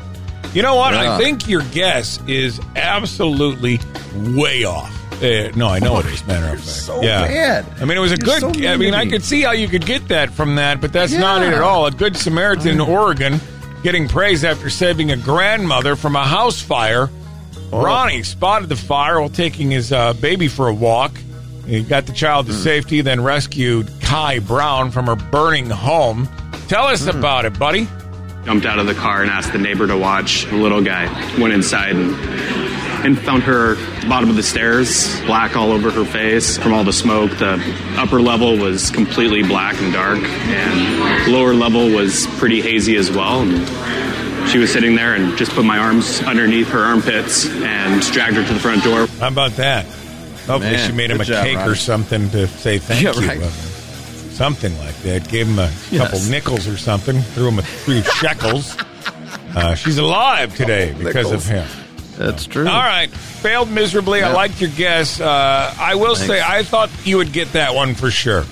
You 0.54 0.62
know 0.62 0.76
what? 0.76 0.94
Yeah. 0.94 1.16
I 1.16 1.18
think 1.18 1.48
your 1.48 1.62
guess 1.72 2.20
is 2.28 2.60
absolutely 2.76 3.80
way 4.14 4.62
off. 4.62 4.96
Uh, 5.20 5.50
no, 5.56 5.66
I 5.66 5.80
know 5.80 5.98
it 5.98 6.06
is. 6.06 6.24
Matter 6.28 6.46
of 6.54 6.60
fact, 6.60 6.62
so 6.62 7.02
yeah. 7.02 7.26
bad. 7.26 7.66
I 7.80 7.84
mean, 7.86 7.96
it 7.98 8.00
was 8.00 8.12
a 8.12 8.16
You're 8.16 8.38
good. 8.38 8.56
so 8.56 8.68
I 8.68 8.76
mean, 8.76 8.94
I 8.94 9.08
could 9.08 9.24
see 9.24 9.42
how 9.42 9.50
you 9.50 9.66
could 9.66 9.84
get 9.84 10.06
that 10.08 10.30
from 10.30 10.54
that, 10.54 10.80
but 10.80 10.92
that's 10.92 11.12
not 11.12 11.42
it 11.42 11.52
at 11.52 11.60
all. 11.60 11.86
A 11.86 11.90
good 11.90 12.16
Samaritan 12.16 12.68
in 12.68 12.80
Oregon 12.80 13.40
getting 13.82 14.08
praise 14.08 14.44
after 14.44 14.70
saving 14.70 15.10
a 15.10 15.16
grandmother 15.16 15.96
from 15.96 16.16
a 16.16 16.24
house 16.24 16.60
fire. 16.60 17.08
Oh. 17.72 17.84
Ronnie 17.84 18.22
spotted 18.22 18.68
the 18.68 18.76
fire 18.76 19.20
while 19.20 19.28
taking 19.30 19.70
his 19.70 19.92
uh, 19.92 20.12
baby 20.14 20.48
for 20.48 20.68
a 20.68 20.74
walk. 20.74 21.12
He 21.66 21.82
got 21.82 22.06
the 22.06 22.12
child 22.12 22.46
to 22.46 22.52
safety, 22.52 23.00
then 23.00 23.22
rescued 23.22 23.88
Kai 24.00 24.40
Brown 24.40 24.90
from 24.90 25.06
her 25.06 25.14
burning 25.16 25.70
home. 25.70 26.28
Tell 26.68 26.86
us 26.86 27.04
Hmm. 27.08 27.18
about 27.18 27.44
it, 27.44 27.58
buddy. 27.58 27.86
jumped 28.44 28.64
out 28.66 28.78
of 28.78 28.86
the 28.86 28.94
car 28.94 29.20
and 29.22 29.30
asked 29.30 29.52
the 29.52 29.58
neighbor 29.58 29.86
to 29.86 29.96
watch. 29.96 30.46
The 30.46 30.56
little 30.56 30.82
guy 30.82 31.04
went 31.38 31.52
inside 31.52 31.90
and, 31.94 32.16
and 33.04 33.18
found 33.18 33.42
her 33.44 33.74
bottom 34.08 34.30
of 34.30 34.36
the 34.36 34.42
stairs, 34.42 35.20
black 35.22 35.56
all 35.56 35.72
over 35.72 35.90
her 35.90 36.04
face 36.04 36.56
from 36.58 36.72
all 36.72 36.84
the 36.84 36.92
smoke. 36.92 37.30
The 37.38 37.60
upper 37.96 38.20
level 38.20 38.56
was 38.58 38.90
completely 38.90 39.42
black 39.42 39.80
and 39.80 39.92
dark, 39.92 40.18
and 40.22 41.32
lower 41.32 41.54
level 41.54 41.90
was 41.94 42.26
pretty 42.38 42.60
hazy 42.60 42.96
as 42.96 43.10
well. 43.10 43.42
And 43.42 44.48
she 44.48 44.58
was 44.58 44.72
sitting 44.72 44.94
there 44.96 45.14
and 45.14 45.36
just 45.38 45.52
put 45.52 45.64
my 45.64 45.78
arms 45.78 46.20
underneath 46.22 46.68
her 46.68 46.80
armpits 46.80 47.46
and 47.48 48.00
dragged 48.12 48.36
her 48.36 48.44
to 48.46 48.54
the 48.54 48.60
front 48.60 48.82
door. 48.84 49.06
How 49.18 49.28
about 49.28 49.52
that? 49.52 49.84
Hopefully, 50.46 50.72
Man, 50.76 50.90
she 50.90 50.96
made 50.96 51.10
him 51.10 51.20
a 51.20 51.24
job, 51.24 51.44
cake 51.44 51.58
or 51.58 51.74
something 51.74 52.28
to 52.30 52.46
say 52.48 52.78
thank 52.78 53.02
Yeah, 53.02 53.12
you. 53.20 53.28
right. 53.28 53.38
of. 53.42 53.52
Something 54.32 54.76
like 54.78 54.96
that. 55.02 55.28
Gave 55.28 55.46
him 55.46 55.58
a 55.58 55.70
Yes. 55.90 56.02
couple 56.02 56.20
nickels 56.30 56.66
or 56.66 56.78
something. 56.78 57.20
Threw 57.20 57.48
him 57.48 57.58
a 57.58 57.62
few 57.62 58.02
shekels. 58.02 58.74
Uh, 59.54 59.74
she's 59.74 59.98
alive 59.98 60.56
today 60.56 60.94
because 60.98 61.30
of 61.30 61.44
him. 61.46 61.66
That's 62.20 62.44
true. 62.46 62.68
All 62.68 62.74
right. 62.82 63.10
Failed 63.10 63.70
miserably. 63.70 64.22
I 64.22 64.28
Yeah. 64.28 64.34
liked 64.34 64.60
your 64.60 64.68
guess. 64.70 65.20
Uh, 65.20 65.74
I 65.78 65.94
will 65.94 66.14
say, 66.14 66.42
I 66.42 66.62
thought 66.64 66.90
you 67.04 67.16
would 67.16 67.32
get 67.32 67.52
that 67.54 67.74
one 67.74 67.94
for 67.94 68.10
sure. 68.10 68.44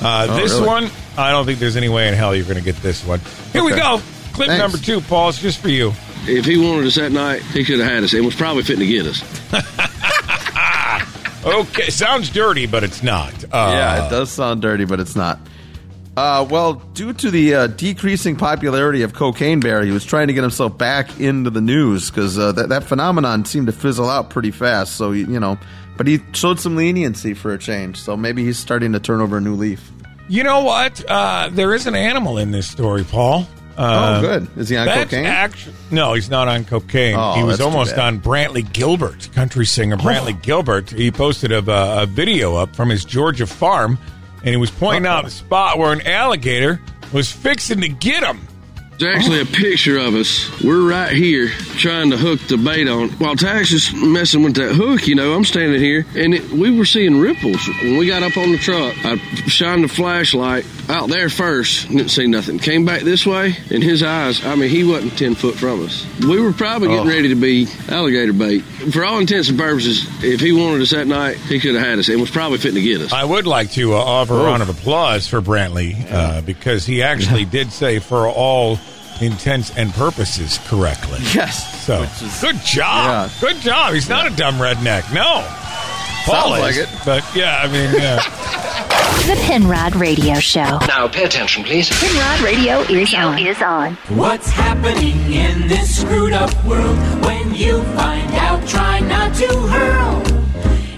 Uh, 0.00 0.26
Oh, 0.30 0.36
this 0.36 0.52
really? 0.52 0.66
one, 0.66 0.90
I 1.18 1.32
don't 1.32 1.44
think 1.44 1.58
there's 1.58 1.76
any 1.76 1.88
way 1.88 2.06
in 2.06 2.14
hell 2.14 2.36
you're 2.36 2.44
going 2.44 2.56
to 2.58 2.62
get 2.62 2.76
this 2.82 3.04
one. 3.04 3.20
Here 3.52 3.64
we 3.64 3.72
go. 3.72 4.00
clip 4.32 4.48
Thanks. 4.48 4.62
number 4.62 4.78
two, 4.78 5.00
Paul. 5.00 5.30
It's 5.30 5.40
just 5.40 5.58
for 5.58 5.68
you. 5.70 5.92
If 6.28 6.44
he 6.44 6.56
wanted 6.56 6.86
us 6.86 6.94
that 6.96 7.10
night, 7.10 7.42
he 7.42 7.64
could 7.64 7.80
have 7.80 7.90
had 7.90 8.04
us 8.04 8.12
and 8.12 8.24
was 8.24 8.34
probably 8.36 8.62
fitting 8.62 8.80
to 8.80 8.86
get 8.86 9.06
us. 9.06 9.22
Okay, 11.44 11.90
sounds 11.90 12.28
dirty, 12.30 12.66
but 12.66 12.82
it's 12.82 13.04
not. 13.04 13.32
Uh, 13.44 13.70
yeah, 13.72 14.06
it 14.06 14.10
does 14.10 14.32
sound 14.32 14.60
dirty, 14.62 14.84
but 14.84 14.98
it's 14.98 15.14
not. 15.14 15.38
Uh, 16.16 16.46
well, 16.48 16.74
due 16.94 17.12
to 17.12 17.30
the 17.30 17.54
uh, 17.54 17.66
decreasing 17.66 18.36
popularity 18.36 19.02
of 19.02 19.12
Cocaine 19.12 19.60
Bear, 19.60 19.82
he 19.84 19.90
was 19.90 20.04
trying 20.04 20.28
to 20.28 20.32
get 20.32 20.40
himself 20.42 20.78
back 20.78 21.20
into 21.20 21.50
the 21.50 21.60
news 21.60 22.10
because 22.10 22.38
uh, 22.38 22.52
that, 22.52 22.70
that 22.70 22.84
phenomenon 22.84 23.44
seemed 23.44 23.66
to 23.66 23.72
fizzle 23.72 24.08
out 24.08 24.30
pretty 24.30 24.50
fast. 24.50 24.96
So, 24.96 25.12
you 25.12 25.38
know, 25.38 25.58
but 25.98 26.06
he 26.06 26.20
showed 26.32 26.58
some 26.58 26.74
leniency 26.74 27.34
for 27.34 27.52
a 27.52 27.58
change. 27.58 27.98
So 27.98 28.16
maybe 28.16 28.44
he's 28.44 28.58
starting 28.58 28.92
to 28.94 29.00
turn 29.00 29.20
over 29.20 29.36
a 29.36 29.40
new 29.42 29.54
leaf. 29.56 29.90
You 30.28 30.42
know 30.42 30.64
what? 30.64 31.04
Uh, 31.08 31.50
there 31.52 31.74
is 31.74 31.86
an 31.86 31.94
animal 31.94 32.38
in 32.38 32.50
this 32.50 32.66
story, 32.68 33.04
Paul. 33.04 33.46
Uh, 33.76 34.16
oh, 34.16 34.20
good. 34.22 34.48
Is 34.58 34.70
he 34.70 34.76
on 34.78 34.88
cocaine? 34.88 35.26
actu- 35.26 35.70
no, 35.90 36.14
he's 36.14 36.30
not 36.30 36.48
on 36.48 36.64
cocaine. 36.64 37.14
Oh, 37.14 37.34
he 37.34 37.42
was 37.42 37.60
almost 37.60 37.98
on 37.98 38.20
Brantley 38.20 38.72
Gilbert, 38.72 39.28
country 39.34 39.66
singer 39.66 39.98
Brantley 39.98 40.40
Gilbert. 40.40 40.88
He 40.90 41.10
posted 41.10 41.52
a, 41.52 41.58
a 42.02 42.06
video 42.06 42.56
up 42.56 42.74
from 42.74 42.88
his 42.88 43.04
Georgia 43.04 43.46
farm, 43.46 43.98
and 44.46 44.52
he 44.52 44.56
was 44.56 44.70
pointing 44.70 45.06
out 45.06 45.24
the 45.24 45.30
spot 45.30 45.76
where 45.76 45.92
an 45.92 46.06
alligator 46.06 46.80
was 47.12 47.30
fixing 47.30 47.80
to 47.80 47.88
get 47.88 48.22
him. 48.22 48.38
There's 48.98 49.14
actually 49.14 49.40
a 49.42 49.44
picture 49.44 49.98
of 49.98 50.14
us. 50.14 50.48
We're 50.62 50.88
right 50.88 51.12
here 51.12 51.48
trying 51.48 52.10
to 52.12 52.16
hook 52.16 52.40
the 52.48 52.56
bait 52.56 52.88
on. 52.88 53.10
While 53.10 53.36
Tax 53.36 53.70
is 53.72 53.92
messing 53.94 54.42
with 54.42 54.54
that 54.54 54.74
hook, 54.74 55.06
you 55.06 55.14
know, 55.14 55.34
I'm 55.34 55.44
standing 55.44 55.78
here 55.80 56.06
and 56.16 56.32
it, 56.32 56.50
we 56.50 56.76
were 56.76 56.86
seeing 56.86 57.20
ripples. 57.20 57.60
When 57.82 57.98
we 57.98 58.06
got 58.06 58.22
up 58.22 58.38
on 58.38 58.52
the 58.52 58.58
truck, 58.58 58.94
I 59.04 59.16
shined 59.48 59.84
the 59.84 59.88
flashlight 59.88 60.64
out 60.88 61.10
there 61.10 61.28
first, 61.28 61.88
didn't 61.88 62.08
see 62.08 62.26
nothing. 62.26 62.58
Came 62.58 62.84
back 62.86 63.02
this 63.02 63.26
way, 63.26 63.56
and 63.70 63.82
his 63.82 64.02
eyes, 64.02 64.44
I 64.46 64.54
mean, 64.54 64.70
he 64.70 64.84
wasn't 64.84 65.18
10 65.18 65.34
foot 65.34 65.56
from 65.56 65.84
us. 65.84 66.06
We 66.20 66.40
were 66.40 66.52
probably 66.52 66.88
getting 66.88 67.06
Oh. 67.06 67.10
ready 67.10 67.28
to 67.28 67.34
be 67.34 67.66
alligator 67.88 68.32
bait. 68.32 68.60
For 68.92 69.04
all 69.04 69.18
intents 69.18 69.48
and 69.50 69.58
purposes, 69.58 70.06
if 70.24 70.40
he 70.40 70.52
wanted 70.52 70.80
us 70.82 70.90
that 70.90 71.06
night, 71.08 71.36
he 71.36 71.58
could 71.60 71.74
have 71.74 71.84
had 71.84 71.98
us 71.98 72.08
and 72.08 72.20
was 72.20 72.30
probably 72.30 72.58
fitting 72.58 72.76
to 72.76 72.88
get 72.88 73.00
us. 73.00 73.12
I 73.12 73.24
would 73.24 73.46
like 73.46 73.72
to 73.72 73.94
uh, 73.94 73.96
offer 73.98 74.34
a 74.34 74.44
round 74.44 74.62
of 74.62 74.68
applause 74.70 75.26
for 75.26 75.42
Brantley 75.42 76.10
uh, 76.10 76.40
because 76.42 76.86
he 76.86 77.02
actually 77.02 77.44
did 77.44 77.72
say 77.72 77.98
for 77.98 78.28
all 78.28 78.78
intents 79.20 79.76
and 79.76 79.92
purposes 79.92 80.58
correctly. 80.66 81.18
Yes. 81.34 81.84
So 81.84 82.06
good 82.40 82.60
job. 82.64 83.30
Good 83.40 83.56
job. 83.60 83.94
He's 83.94 84.08
not 84.08 84.26
a 84.30 84.34
dumb 84.36 84.56
redneck. 84.56 85.12
No. 85.14 85.44
Paul 86.24 86.56
Sounds 86.56 86.60
like 86.60 86.76
it. 86.76 86.88
But 87.04 87.24
yeah, 87.36 87.60
I 87.62 87.68
mean, 87.68 87.92
yeah. 88.00 88.72
The 89.26 89.34
Penrod 89.42 89.96
Radio 89.96 90.34
Show. 90.34 90.78
Now, 90.86 91.08
pay 91.08 91.24
attention, 91.24 91.64
please. 91.64 91.88
Penrod 91.88 92.40
Radio 92.42 92.80
is 92.82 93.12
on. 93.14 93.38
Is 93.38 93.60
on. 93.60 93.94
What's 94.16 94.48
happening 94.50 95.16
in 95.32 95.66
this 95.66 96.00
screwed 96.00 96.32
up 96.32 96.52
world? 96.64 96.96
When 97.24 97.52
you 97.54 97.82
find 97.94 98.32
out, 98.34 98.66
try 98.68 99.00
not 99.00 99.34
to 99.36 99.46
hurl. 99.46 100.22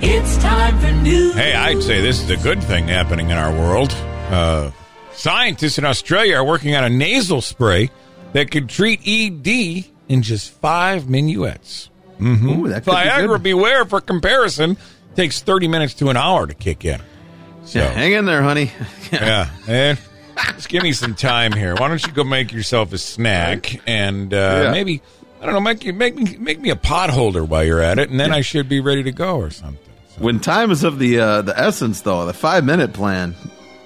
It's 0.03 0.37
time 0.39 0.79
for 0.79 0.91
news. 1.03 1.35
hey, 1.35 1.55
I'd 1.55 1.83
say 1.83 2.01
this 2.03 2.21
is 2.23 2.29
a 2.31 2.37
good 2.37 2.63
thing 2.63 2.89
happening 2.89 3.31
in 3.31 3.39
our 3.39 3.53
world. 3.53 3.93
Uh, 3.93 4.71
scientists 5.13 5.79
in 5.79 5.85
Australia 5.87 6.37
are 6.37 6.45
working 6.45 6.75
on 6.75 6.85
a 6.85 6.91
nasal 6.91 7.41
spray 7.41 7.91
that 8.33 8.51
could 8.51 8.69
treat 8.69 9.01
ED 9.07 9.85
in 10.09 10.23
just 10.23 10.51
five 10.51 11.09
minuets. 11.09 11.91
Mm-hmm. 12.19 12.49
Ooh, 12.49 12.63
could 12.75 12.85
be 12.85 12.91
Viagra. 12.91 13.43
Beware, 13.43 13.85
for 13.85 14.01
comparison, 14.01 14.77
takes 15.15 15.41
30 15.41 15.69
minutes 15.69 15.95
to 15.95 16.09
an 16.11 16.17
hour 16.17 16.47
to 16.47 16.55
kick 16.55 16.85
in. 16.85 17.01
So, 17.65 17.79
Yeah, 17.81 17.91
hang 17.91 18.13
in 18.13 18.25
there, 18.25 18.43
honey. 18.43 18.73
yeah, 19.13 19.51
and 19.69 19.99
just 20.55 20.69
give 20.69 20.83
me 20.83 20.93
some 20.93 21.15
time 21.15 21.53
here. 21.53 21.75
Why 21.75 21.89
don't 21.89 22.05
you 22.05 22.13
go 22.13 22.25
make 22.25 22.53
yourself 22.53 22.93
a 22.93 22.99
snack 22.99 23.81
and 23.87 24.33
uh, 24.33 24.61
Yeah. 24.65 24.71
maybe 24.73 25.03
I 25.41 25.45
don't 25.45 25.55
know, 25.55 25.61
make 25.61 25.85
you 25.85 25.93
make 25.93 26.17
me 26.17 26.37
make 26.39 26.59
me 26.61 26.71
a 26.71 26.77
pot 26.77 27.11
holder 27.11 27.45
while 27.45 27.63
you're 27.63 27.81
at 27.81 27.99
it, 28.01 28.11
and 28.11 28.19
then 28.19 28.33
I 28.33 28.41
should 28.41 28.69
be 28.69 28.81
ready 28.81 29.05
to 29.05 29.13
go 29.13 29.37
or 29.37 29.51
something. 29.51 29.79
When 30.19 30.41
time 30.41 30.73
is 30.73 30.83
of 30.83 30.99
the 30.99 31.21
uh, 31.21 31.43
the 31.43 31.57
essence, 31.57 32.01
though, 32.01 32.27
the 32.27 32.33
five 32.33 32.65
minute 32.65 32.93
plan, 32.93 33.37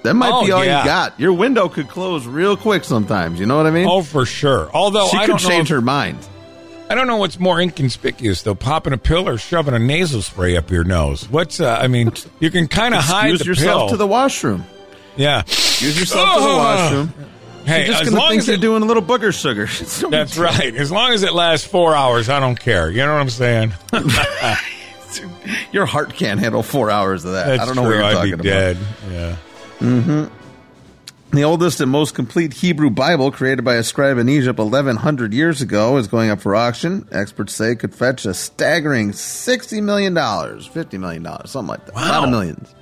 that 0.03 0.13
might 0.13 0.31
Oh, 0.31 0.45
be 0.45 0.51
all 0.51 0.63
yeah. 0.63 0.79
you 0.79 0.85
got. 0.85 1.19
Your 1.19 1.33
window 1.33 1.67
could 1.69 1.87
close 1.87 2.25
real 2.27 2.55
quick 2.57 2.83
sometimes. 2.83 3.39
You 3.39 3.45
know 3.45 3.57
what 3.57 3.65
I 3.67 3.71
mean? 3.71 3.87
Oh, 3.89 4.01
for 4.03 4.25
sure. 4.25 4.69
Although 4.73 5.07
she 5.07 5.17
I 5.17 5.21
could 5.25 5.31
don't 5.37 5.43
know 5.43 5.49
change 5.49 5.71
if- 5.71 5.75
her 5.75 5.81
mind. 5.81 6.17
I 6.89 6.95
don't 6.95 7.07
know 7.07 7.17
what's 7.17 7.39
more 7.39 7.59
inconspicuous 7.59 8.43
though, 8.43 8.53
popping 8.53 8.93
a 8.93 8.97
pill 8.99 9.27
or 9.27 9.37
shoving 9.39 9.73
a 9.73 9.79
nasal 9.79 10.21
spray 10.21 10.55
up 10.57 10.69
your 10.69 10.83
nose. 10.83 11.27
What's 11.29 11.59
uh, 11.59 11.77
I 11.81 11.87
mean, 11.87 12.11
you 12.39 12.51
can 12.51 12.67
kind 12.67 12.93
of 12.93 13.01
hide 13.03 13.39
the 13.39 13.45
yourself 13.45 13.79
pill. 13.83 13.89
to 13.91 13.97
the 13.97 14.05
washroom. 14.05 14.65
yeah, 15.15 15.43
use 15.47 15.97
yourself 15.99 16.35
to 16.35 16.41
the 16.41 16.47
Oh. 16.49 16.57
washroom. 16.57 17.13
Hey, 17.65 17.77
You're 17.79 17.87
just 17.87 18.01
as 18.03 18.09
gonna 18.09 18.19
long 18.21 18.29
think 18.31 18.41
as 18.41 18.47
you're 18.49 18.57
doing 18.57 18.83
a 18.83 18.85
little 18.85 19.01
booger 19.01 19.33
sugar. 19.33 19.65
That's 20.11 20.37
right. 20.37 20.75
As 20.75 20.91
long 20.91 21.13
as 21.13 21.23
it 21.23 21.33
lasts 21.33 21.65
four 21.65 21.95
hours, 21.95 22.27
I 22.29 22.39
don't 22.41 22.59
care. 22.59 22.91
You 22.91 22.97
know 22.97 23.13
what 23.13 23.21
I'm 23.21 23.29
saying? 23.29 23.73
Your 25.71 25.85
heart 25.85 26.13
can't 26.13 26.39
handle 26.39 26.63
four 26.63 26.89
hours 26.91 27.25
of 27.25 27.31
that. 27.33 27.45
That's 27.47 27.61
I 27.61 27.65
don't 27.65 27.75
know 27.75 27.83
true. 27.83 27.91
what 27.91 27.97
you're 27.97 28.05
I'd 28.05 28.13
talking 28.13 28.37
be 28.37 28.43
dead. 28.43 28.77
Yeah. 29.09 29.35
About. 29.83 30.31
The 31.31 31.43
oldest 31.43 31.81
and 31.81 31.89
most 31.89 32.13
complete 32.13 32.53
Hebrew 32.53 32.91
Bible, 32.91 33.31
created 33.31 33.65
by 33.65 33.75
a 33.75 33.83
scribe 33.83 34.19
in 34.19 34.29
Egypt 34.29 34.59
1,100 34.59 35.33
years 35.33 35.61
ago, 35.63 35.97
is 35.97 36.07
going 36.07 36.29
up 36.29 36.39
for 36.41 36.55
auction. 36.55 37.07
Experts 37.11 37.55
say 37.55 37.71
it 37.71 37.79
could 37.79 37.95
fetch 37.95 38.25
a 38.25 38.35
staggering 38.35 39.11
$60 39.13 39.81
million, 39.81 40.13
$50 40.13 40.99
million, 40.99 41.25
something 41.47 41.67
like 41.69 41.85
that. 41.87 41.95
A 41.95 41.97
lot 41.97 42.23
of 42.25 42.29
millions. 42.29 42.75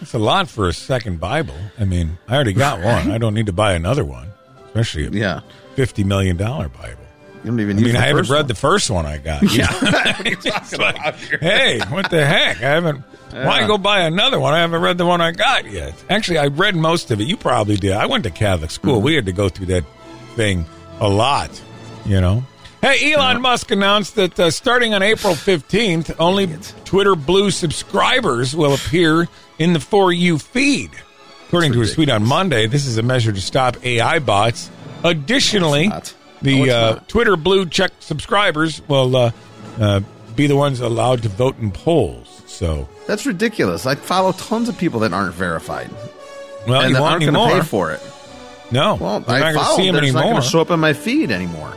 It's 0.00 0.14
a 0.14 0.18
lot 0.18 0.48
for 0.48 0.66
a 0.68 0.72
second 0.72 1.20
Bible. 1.20 1.54
I 1.78 1.84
mean, 1.84 2.18
I 2.26 2.34
already 2.34 2.54
got 2.54 2.80
one. 2.80 3.12
I 3.12 3.18
don't 3.18 3.34
need 3.34 3.46
to 3.46 3.52
buy 3.52 3.74
another 3.74 4.04
one, 4.04 4.30
especially 4.66 5.06
a 5.06 5.10
Yeah. 5.12 5.40
fifty 5.76 6.02
million 6.02 6.36
dollar 6.36 6.68
Bible. 6.68 7.06
You 7.44 7.50
don't 7.50 7.60
even 7.60 7.78
I 7.78 7.82
mean, 7.82 7.96
I 7.96 8.06
haven't 8.06 8.28
read 8.30 8.38
one. 8.38 8.46
the 8.46 8.54
first 8.54 8.90
one 8.90 9.04
I 9.06 9.18
got. 9.18 9.42
Yeah. 9.52 9.68
Like, 10.78 11.16
hey, 11.40 11.80
what 11.88 12.10
the 12.10 12.24
heck? 12.24 12.56
I 12.58 12.70
haven't. 12.70 13.02
Why 13.30 13.66
go 13.66 13.78
buy 13.78 14.00
another 14.00 14.38
one? 14.38 14.54
I 14.54 14.60
haven't 14.60 14.80
read 14.80 14.98
the 14.98 15.06
one 15.06 15.20
I 15.20 15.32
got 15.32 15.70
yet. 15.70 15.94
Actually, 16.08 16.38
I 16.38 16.46
read 16.46 16.76
most 16.76 17.10
of 17.10 17.20
it. 17.20 17.24
You 17.26 17.36
probably 17.36 17.76
did. 17.76 17.92
I 17.92 18.06
went 18.06 18.24
to 18.24 18.30
Catholic 18.30 18.70
school. 18.70 18.96
Mm-hmm. 18.96 19.04
We 19.04 19.14
had 19.14 19.26
to 19.26 19.32
go 19.32 19.48
through 19.48 19.66
that 19.66 19.84
thing 20.34 20.64
a 21.00 21.08
lot. 21.08 21.50
You 22.06 22.20
know. 22.20 22.44
Hey, 22.80 23.12
Elon 23.12 23.40
Musk 23.42 23.70
announced 23.70 24.16
that 24.16 24.38
uh, 24.40 24.50
starting 24.50 24.92
on 24.94 25.02
April 25.02 25.34
15th, 25.34 26.16
only 26.18 26.48
Twitter 26.84 27.14
Blue 27.14 27.50
subscribers 27.50 28.56
will 28.56 28.74
appear 28.74 29.28
in 29.58 29.72
the 29.72 29.80
For 29.80 30.12
You 30.12 30.38
feed. 30.38 30.90
According 31.46 31.72
to 31.74 31.80
his 31.80 31.94
tweet 31.94 32.08
on 32.08 32.24
Monday, 32.24 32.66
this 32.66 32.86
is 32.86 32.98
a 32.98 33.02
measure 33.02 33.30
to 33.30 33.40
stop 33.40 33.84
AI 33.84 34.18
bots. 34.18 34.70
Additionally. 35.04 35.90
The 36.42 36.66
No, 36.66 36.72
uh. 36.74 36.98
Twitter 37.08 37.36
Blue 37.36 37.66
check 37.66 37.92
subscribers 38.00 38.86
will 38.88 39.14
uh, 39.16 39.30
uh, 39.80 40.00
be 40.36 40.46
the 40.46 40.56
ones 40.56 40.80
allowed 40.80 41.22
to 41.22 41.28
vote 41.28 41.58
in 41.58 41.70
polls. 41.70 42.42
So, 42.46 42.88
That's 43.06 43.24
ridiculous. 43.26 43.86
I 43.86 43.94
follow 43.94 44.32
tons 44.32 44.68
of 44.68 44.76
people 44.78 45.00
that 45.00 45.12
aren't 45.12 45.34
verified. 45.34 45.90
well, 46.68 46.80
and 46.82 46.90
you 46.90 46.96
that 46.96 47.02
aren't 47.02 47.22
going 47.24 47.34
to 47.34 47.60
pay 47.60 47.66
for 47.66 47.92
it. 47.92 48.00
No, 48.70 48.94
Well, 48.94 49.20
you're 49.26 49.30
I 49.36 49.38
not 49.38 49.40
going 49.40 49.54
to 49.54 49.60
follow 49.60 49.76
see 49.76 49.86
them. 49.86 49.94
them 49.96 50.04
They're 50.04 50.12
not 50.14 50.22
going 50.30 50.42
to 50.42 50.48
show 50.48 50.60
up 50.60 50.70
in 50.70 50.80
my 50.80 50.92
feed 50.92 51.30
anymore. 51.30 51.74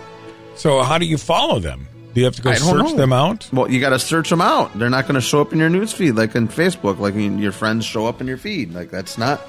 so, 0.56 0.82
how 0.84 0.98
do 0.98 1.06
you 1.06 1.18
follow 1.18 1.60
them? 1.60 1.88
Do 2.14 2.22
you 2.22 2.26
have 2.26 2.36
to 2.38 2.42
go 2.42 2.54
search 2.54 2.92
know. 2.92 2.96
them 2.96 3.12
out? 3.12 3.50
Well, 3.52 3.70
you 3.70 3.82
got 3.82 3.90
to 3.90 4.00
search 4.00 4.30
them 4.30 4.40
out. 4.40 4.78
They're 4.80 4.90
not 4.90 5.04
going 5.04 5.16
to 5.16 5.22
show 5.22 5.42
up 5.42 5.52
in 5.52 5.60
your 5.60 5.70
news 5.70 5.92
feed 5.92 6.14
like 6.14 6.34
in 6.36 6.48
Facebook, 6.48 6.98
like 7.00 7.14
when 7.14 7.40
your 7.40 7.52
friends 7.52 7.84
show 7.86 8.08
up 8.08 8.22
in 8.22 8.28
your 8.28 8.38
feed. 8.38 8.74
Like 8.74 8.90
that's 8.90 9.18
not 9.18 9.42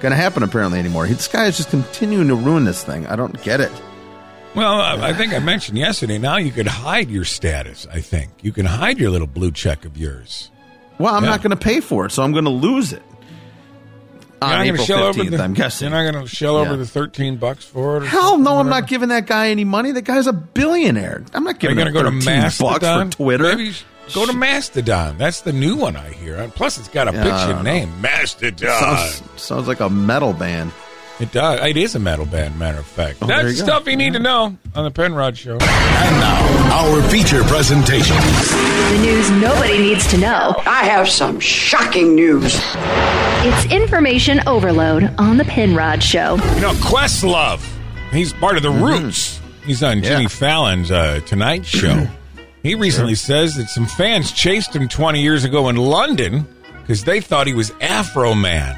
going 0.00 0.10
to 0.10 0.16
happen 0.16 0.42
apparently 0.42 0.78
anymore. 0.78 1.06
This 1.06 1.28
guy 1.28 1.44
is 1.46 1.58
just 1.58 1.68
continuing 1.68 2.28
to 2.28 2.34
ruin 2.34 2.64
this 2.64 2.82
thing. 2.82 3.06
I 3.08 3.16
don't 3.16 3.42
get 3.42 3.60
it. 3.60 3.72
Well, 4.54 4.80
I 4.80 5.12
think 5.12 5.32
I 5.32 5.40
mentioned 5.40 5.78
yesterday. 5.78 6.18
Now 6.18 6.36
you 6.36 6.52
could 6.52 6.66
hide 6.68 7.10
your 7.10 7.24
status. 7.24 7.86
I 7.92 8.00
think 8.00 8.30
you 8.42 8.52
can 8.52 8.66
hide 8.66 8.98
your 8.98 9.10
little 9.10 9.26
blue 9.26 9.50
check 9.50 9.84
of 9.84 9.96
yours. 9.96 10.50
Well, 10.98 11.12
I'm 11.14 11.24
Yeah. 11.24 11.30
not 11.30 11.42
going 11.42 11.50
to 11.50 11.56
pay 11.56 11.80
for 11.80 12.06
it, 12.06 12.12
so 12.12 12.22
I'm 12.22 12.32
going 12.32 12.44
to 12.44 12.50
lose 12.50 12.92
it. 12.92 13.02
You're 14.42 14.52
On 14.52 14.66
April 14.66 14.86
gonna 14.86 15.02
over 15.06 15.22
15th, 15.24 15.30
the, 15.38 15.42
I'm 15.42 15.54
guessing. 15.54 15.90
You're 15.90 16.04
not 16.04 16.12
going 16.12 16.24
to 16.26 16.30
shell 16.32 16.56
over 16.56 16.72
Yeah. 16.72 16.76
the 16.76 16.86
thirteen 16.86 17.36
bucks 17.38 17.64
for 17.64 17.96
it. 17.96 18.02
Or 18.02 18.06
Hell 18.06 18.38
no, 18.38 18.58
I'm 18.58 18.68
not 18.68 18.86
giving 18.86 19.08
that 19.08 19.26
guy 19.26 19.48
any 19.48 19.64
money. 19.64 19.90
That 19.92 20.02
guy's 20.02 20.26
a 20.26 20.32
billionaire. 20.34 21.24
I'm 21.32 21.44
not 21.44 21.58
giving 21.58 21.76
going 21.76 21.86
to 21.86 21.92
go 21.92 22.02
to 22.02 22.10
13 22.10 22.24
bucks 22.24 22.60
Mastodon? 22.60 23.10
for 23.10 23.16
Twitter. 23.16 23.56
Maybe 23.56 23.72
go 24.14 24.26
to 24.26 24.32
Mastodon. 24.34 25.16
That's 25.18 25.40
the 25.40 25.52
new 25.52 25.76
one 25.76 25.96
I 25.96 26.10
hear. 26.10 26.36
And 26.36 26.54
Plus, 26.54 26.76
it's 26.78 26.88
got 26.88 27.08
a 27.08 27.12
Yeah, 27.12 27.22
I 27.22 27.26
bitchin' 27.26 27.48
don't 27.48 27.64
know. 27.64 27.72
name, 27.72 28.00
Mastodon. 28.02 28.68
sounds, 28.68 29.22
sounds 29.36 29.66
like 29.66 29.80
a 29.80 29.88
metal 29.88 30.34
band. 30.34 30.72
It 31.20 31.30
does. 31.30 31.60
It 31.64 31.76
is 31.76 31.94
a 31.94 32.00
metal 32.00 32.26
band, 32.26 32.58
matter 32.58 32.78
of 32.78 32.86
fact. 32.86 33.18
Oh, 33.22 33.26
That's 33.26 33.44
you 33.52 33.58
go. 33.58 33.64
stuff 33.64 33.86
you 33.86 33.96
need 33.96 34.14
to 34.14 34.18
know 34.18 34.56
on 34.74 34.84
the 34.84 34.90
Penrod 34.90 35.38
Show. 35.38 35.52
And 35.60 35.60
now, 35.60 36.72
our 36.74 37.02
feature 37.08 37.44
presentation. 37.44 38.16
The 38.16 38.98
news 39.00 39.30
nobody 39.30 39.78
needs 39.78 40.08
to 40.08 40.18
know. 40.18 40.54
I 40.66 40.84
have 40.86 41.08
some 41.08 41.38
shocking 41.38 42.16
news. 42.16 42.60
It's 43.46 43.72
information 43.72 44.40
overload 44.48 45.04
on 45.18 45.36
the 45.36 45.44
Penrod 45.44 46.02
Show. 46.02 46.34
You 46.56 46.60
know, 46.60 46.72
Questlove. 46.74 47.64
He's 48.10 48.32
part 48.32 48.56
of 48.56 48.64
the 48.64 48.70
Roots. 48.70 49.40
He's 49.64 49.82
on 49.84 50.02
Jimmy 50.02 50.24
Mm-hmm. 50.24 50.38
Fallon's 50.44 50.90
uh, 50.90 51.20
Tonight 51.26 51.64
Show. 51.64 52.08
he 52.64 52.74
recently 52.74 53.14
says 53.14 53.54
that 53.54 53.68
some 53.68 53.86
fans 53.86 54.32
chased 54.32 54.74
him 54.74 54.88
20 54.88 55.22
years 55.22 55.44
ago 55.44 55.68
in 55.68 55.76
London 55.76 56.44
because 56.80 57.04
they 57.04 57.20
thought 57.20 57.46
he 57.46 57.54
was 57.54 57.70
Afro 57.80 58.34
Man. 58.34 58.76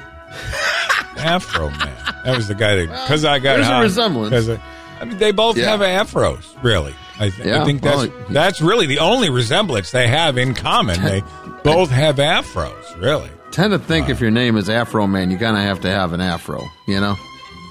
Afro 1.19 1.71
Man. 1.71 1.97
That 2.25 2.37
was 2.37 2.49
the 2.49 2.55
guy 2.55 2.77
that 2.77 2.89
because 2.89 3.25
I 3.25 3.39
got 3.39 3.57
There's 3.57 3.69
a 3.69 3.81
resemblance. 3.81 4.49
I- 4.49 4.61
I 4.99 5.05
mean, 5.05 5.19
they 5.19 5.31
both 5.31 5.59
Yeah. 5.59 5.77
have 5.77 5.81
afros, 5.81 6.43
really. 6.63 6.95
I, 7.21 7.29
th- 7.29 7.47
I 7.49 7.65
think 7.67 7.83
that's 7.83 7.97
well, 8.09 8.11
that's 8.31 8.63
really 8.63 8.87
the 8.87 8.99
only 9.01 9.29
resemblance 9.29 9.91
they 9.91 10.09
have 10.09 10.39
in 10.39 10.55
common. 10.55 11.03
They 11.03 11.23
both 11.63 11.91
have 11.91 12.17
afros, 12.17 12.99
really. 12.99 13.29
Tend 13.51 13.73
to 13.73 13.79
think 13.79 14.09
if 14.09 14.23
your 14.23 14.31
name 14.31 14.57
is 14.57 14.71
Afro 14.71 15.07
Man, 15.07 15.31
you 15.31 15.37
kind 15.37 15.55
of 15.57 15.63
have 15.65 15.81
to 15.83 15.91
have 15.91 16.15
an 16.15 16.23
afro. 16.23 16.63
You 16.89 16.99
know? 17.01 17.15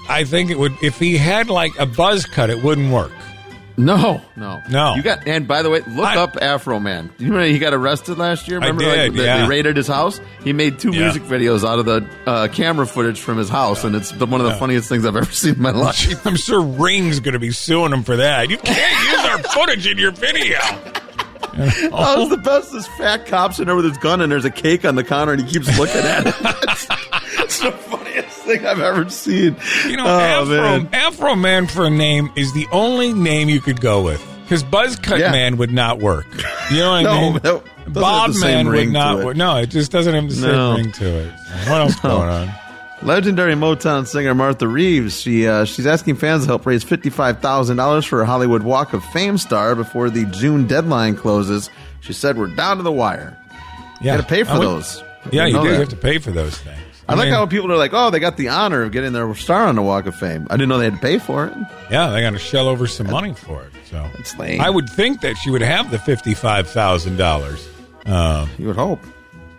I 0.08 0.22
think 0.22 0.50
it 0.52 0.58
would 0.58 0.72
if 0.82 1.00
he 1.00 1.16
had 1.16 1.48
like 1.50 1.76
a 1.80 1.86
buzz 1.86 2.24
cut, 2.26 2.48
it 2.48 2.62
wouldn't 2.62 2.92
work. 2.92 3.10
No, 3.78 4.22
no, 4.36 4.62
No. 4.70 4.94
You 4.94 5.02
got 5.02 5.26
and 5.28 5.46
by 5.46 5.60
the 5.62 5.68
way, 5.68 5.82
look 5.86 6.06
I- 6.06 6.16
up 6.16 6.36
Afroman. 6.36 7.10
Do 7.18 7.24
you 7.24 7.30
remember 7.30 7.52
he 7.52 7.58
got 7.58 7.74
arrested 7.74 8.16
last 8.16 8.48
year? 8.48 8.56
I 8.58 8.68
Remember 8.68 8.84
did, 8.84 8.98
like, 9.10 9.12
they- 9.18 9.24
yeah. 9.24 9.42
they 9.42 9.48
raided 9.48 9.76
his 9.76 9.86
house. 9.86 10.18
He 10.42 10.52
made 10.54 10.78
two 10.78 10.90
Yeah. 10.92 11.00
music 11.02 11.24
videos 11.24 11.62
out 11.68 11.78
of 11.78 11.84
the 11.84 12.06
uh, 12.26 12.48
camera 12.48 12.86
footage 12.86 13.20
from 13.20 13.36
his 13.36 13.48
house, 13.50 13.84
and 13.84 13.94
it's 13.94 14.12
the, 14.12 14.24
one 14.26 14.40
of 14.40 14.46
the 14.46 14.52
Yeah. 14.54 14.58
funniest 14.58 14.88
things 14.88 15.04
I've 15.04 15.14
ever 15.16 15.30
seen 15.30 15.56
in 15.56 15.62
my 15.62 15.72
life. 15.72 16.26
I'm 16.26 16.36
sure 16.36 16.60
Ring's 16.62 17.20
going 17.20 17.34
to 17.34 17.38
be 17.38 17.50
suing 17.50 17.92
him 17.92 18.02
for 18.02 18.16
that. 18.16 18.48
You 18.48 18.56
can't 18.56 19.12
use 19.12 19.24
our 19.26 19.38
footage 19.52 19.86
in 19.86 19.98
your 19.98 20.10
video. 20.12 20.58
That 21.56 21.90
was 22.18 22.28
the 22.28 22.36
best. 22.36 22.72
This 22.72 22.86
fat 22.98 23.24
cop 23.26 23.52
sitting 23.52 23.66
there 23.66 23.76
with 23.76 23.86
his 23.86 23.96
gun, 23.98 24.20
and 24.20 24.30
there's 24.30 24.44
a 24.44 24.50
cake 24.50 24.84
on 24.84 24.94
the 24.94 25.04
counter, 25.04 25.32
and 25.32 25.42
he 25.42 25.50
keeps 25.50 25.78
looking 25.78 26.02
at 26.02 26.26
it. 26.26 26.86
It's, 27.56 27.60
the 27.60 27.72
funniest 27.72 28.28
thing 28.40 28.66
I've 28.66 28.80
ever 28.80 29.08
seen. 29.10 29.56
You 29.86 29.96
know, 29.96 30.06
oh, 30.06 30.18
Afro, 30.18 30.80
man. 30.80 30.86
Afroman 30.88 31.70
for 31.70 31.86
a 31.86 31.90
name 31.90 32.30
is 32.36 32.52
the 32.52 32.66
only 32.72 33.12
name 33.12 33.48
you 33.48 33.60
could 33.60 33.80
go 33.80 34.02
with. 34.02 34.24
Because 34.42 34.62
Buzzcut 34.62 35.18
Yeah. 35.18 35.32
Man 35.32 35.56
would 35.56 35.72
not 35.72 35.98
work. 35.98 36.26
You 36.70 36.78
know 36.78 36.90
what 36.92 37.02
No, 37.04 37.10
I 37.10 37.20
mean? 37.20 37.32
that 37.42 37.62
Bob 37.92 38.34
Man 38.40 38.68
would 38.68 38.88
not 38.90 39.24
work. 39.24 39.36
No, 39.36 39.56
it 39.56 39.66
just 39.70 39.90
doesn't 39.90 40.14
have 40.14 40.28
the 40.28 40.34
same 40.34 40.52
No. 40.52 40.74
ring 40.76 40.92
to 40.92 41.04
it. 41.06 41.32
What 41.68 41.80
else 41.80 42.04
No. 42.04 42.10
going 42.18 42.28
on? 42.28 42.50
Legendary 43.02 43.54
Motown 43.54 44.06
singer 44.06 44.34
Martha 44.34 44.66
Reeves. 44.66 45.20
She 45.20 45.46
uh, 45.46 45.64
she's 45.66 45.86
asking 45.86 46.16
fans 46.16 46.44
to 46.44 46.48
help 46.48 46.64
raise 46.64 46.82
fifty 46.82 47.10
five 47.10 47.40
thousand 47.40 47.76
dollars 47.76 48.04
for 48.06 48.22
a 48.22 48.26
Hollywood 48.26 48.62
Walk 48.62 48.92
of 48.94 49.04
Fame 49.06 49.36
star 49.36 49.74
before 49.74 50.08
the 50.10 50.24
June 50.26 50.66
deadline 50.66 51.14
closes. 51.14 51.68
She 52.00 52.12
said, 52.14 52.38
"We're 52.38 52.46
down 52.54 52.78
to 52.78 52.82
the 52.82 52.90
wire. 52.92 53.36
Yeah. 54.00 54.16
Got 54.16 54.22
to 54.22 54.28
pay 54.28 54.44
for 54.44 54.54
would- 54.54 54.62
those." 54.62 55.02
Yeah, 55.32 55.44
you 55.46 55.52
know 55.54 55.62
do. 55.64 55.68
that. 55.70 55.74
You 55.74 55.80
have 55.80 55.88
to 55.90 55.96
pay 55.96 56.18
for 56.18 56.30
those 56.30 56.56
things. 56.58 56.78
I, 57.08 57.14
like 57.14 57.26
mean, 57.26 57.34
how 57.34 57.46
people 57.46 57.70
are 57.72 57.76
like, 57.76 57.92
"Oh, 57.94 58.10
they 58.10 58.18
got 58.18 58.36
the 58.36 58.48
honor 58.48 58.82
of 58.82 58.90
getting 58.92 59.12
their 59.12 59.32
star 59.34 59.66
on 59.66 59.76
the 59.76 59.82
Walk 59.82 60.06
of 60.06 60.14
Fame." 60.16 60.46
I 60.50 60.54
didn't 60.56 60.68
know 60.68 60.78
they 60.78 60.84
had 60.86 60.94
to 60.94 61.00
pay 61.00 61.18
for 61.18 61.46
it. 61.46 61.52
Yeah, 61.90 62.10
they 62.10 62.20
got 62.20 62.30
to 62.30 62.38
shell 62.38 62.68
over 62.68 62.86
some 62.86 63.08
money 63.10 63.32
for 63.34 63.62
it. 63.62 63.72
So 63.90 64.04
That's 64.16 64.36
lame. 64.38 64.60
I 64.60 64.68
would 64.70 64.88
think 64.90 65.20
that 65.20 65.36
she 65.36 65.50
would 65.50 65.62
have 65.62 65.90
the 65.92 65.98
fifty-five 65.98 66.68
thousand 66.68 67.16
dollars. 67.16 67.68
Um, 68.06 68.48
You 68.58 68.66
would 68.68 68.76
hope. 68.76 69.00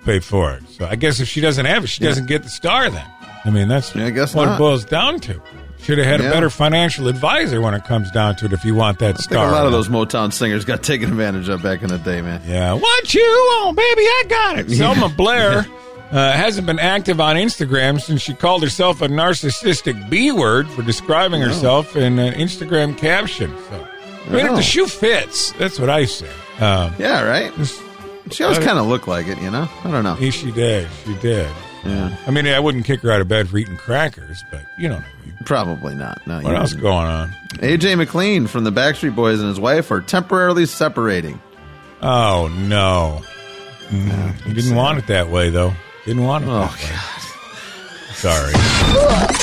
pay 0.05 0.19
for 0.19 0.51
it. 0.53 0.63
So 0.69 0.85
I 0.85 0.95
guess 0.95 1.19
if 1.19 1.27
she 1.27 1.39
doesn't 1.41 1.65
have 1.65 1.83
it, 1.83 1.87
she 1.87 2.01
Yeah. 2.03 2.09
doesn't 2.09 2.27
get 2.27 2.43
the 2.43 2.49
star. 2.49 2.89
Then 2.89 3.05
I 3.45 3.49
mean, 3.49 3.67
that's 3.69 3.95
Yeah, 3.95 4.05
I 4.07 4.09
guess 4.09 4.33
what 4.35 4.49
it 4.49 4.57
boils 4.57 4.83
down 4.85 5.19
to. 5.21 5.41
Should 5.83 5.99
have 5.99 6.07
had 6.07 6.19
Yeah. 6.21 6.29
a 6.29 6.31
better 6.31 6.49
financial 6.49 7.07
advisor 7.07 7.61
when 7.61 7.73
it 7.73 7.85
comes 7.85 8.09
down 8.11 8.35
to 8.37 8.45
it. 8.45 8.51
If 8.53 8.65
you 8.65 8.73
want 8.75 8.99
that 8.99 9.15
I 9.15 9.21
star, 9.21 9.47
a 9.47 9.51
lot 9.51 9.65
of 9.65 9.71
those 9.71 9.87
Motown 9.89 10.33
singers 10.33 10.65
got 10.65 10.81
taken 10.83 11.09
advantage 11.11 11.47
of 11.49 11.61
back 11.61 11.81
in 11.83 11.87
the 11.89 11.97
day, 11.99 12.21
man. 12.21 12.41
Yeah, 12.47 12.73
what 12.73 13.13
you 13.13 13.21
want, 13.21 13.77
baby? 13.77 14.01
I 14.01 14.23
got 14.27 14.59
it. 14.59 14.69
Selma 14.75 15.07
Blair 15.09 15.65
uh, 16.11 16.31
hasn't 16.31 16.65
been 16.67 16.79
active 16.79 17.19
on 17.19 17.35
Instagram 17.35 17.99
since 17.99 18.21
she 18.21 18.33
called 18.33 18.63
herself 18.63 19.01
a 19.01 19.07
narcissistic 19.07 20.09
B 20.09 20.31
word 20.31 20.67
for 20.69 20.81
describing 20.83 21.41
herself 21.41 21.95
in 21.95 22.17
an 22.19 22.33
Instagram 22.35 22.97
caption. 22.97 23.53
So, 23.69 23.87
I 24.27 24.29
mean, 24.29 24.45
if 24.45 24.51
Oh. 24.51 24.55
the 24.55 24.61
shoe 24.61 24.87
fits, 24.87 25.51
that's 25.53 25.79
what 25.79 25.89
I 25.89 26.05
say. 26.05 26.29
Um, 26.59 26.93
Yeah, 26.97 27.23
right. 27.23 27.51
She 28.31 28.43
always 28.43 28.59
kind 28.59 28.77
of 28.77 28.87
looked 28.87 29.07
like 29.07 29.27
it, 29.27 29.37
you 29.41 29.49
know. 29.51 29.69
I 29.85 29.91
don't 29.91 30.03
know. 30.03 30.17
yeah, 30.19 30.29
she 30.31 30.51
did. 30.51 30.87
She 31.05 31.13
did. 31.15 31.49
Yeah, 31.85 32.13
I 32.27 32.31
mean, 32.31 32.45
I 32.47 32.59
wouldn't 32.59 32.83
kick 32.85 33.01
her 33.01 33.11
out 33.11 33.21
of 33.21 33.29
bed 33.29 33.47
for 33.47 33.57
eating 33.57 33.77
crackers, 33.77 34.43
but 34.51 34.61
you 34.77 34.89
don't 34.89 34.99
know. 34.99 35.05
probably 35.45 35.95
not. 35.95 36.25
No, 36.27 36.41
What 36.41 36.55
else 36.55 36.73
going 36.73 37.05
on? 37.07 37.29
AJ 37.59 37.95
McLean 37.97 38.47
from 38.47 38.65
the 38.65 38.71
Backstreet 38.71 39.15
Boys 39.15 39.39
and 39.39 39.47
his 39.47 39.59
wife 39.59 39.89
are 39.91 40.01
temporarily 40.01 40.65
separating. 40.65 41.39
Oh 42.01 42.49
no, 42.53 43.21
mm, 43.89 44.33
he 44.41 44.53
didn't 44.53 44.75
want 44.75 44.97
it 44.99 45.07
that 45.07 45.29
way 45.29 45.49
though. 45.49 45.73
Didn't 46.07 46.23
want 46.23 46.45
it. 46.45 46.47
Oh, 46.49 46.59
that 46.61 46.71
way. 46.71 48.13
Sorry. 48.13 48.53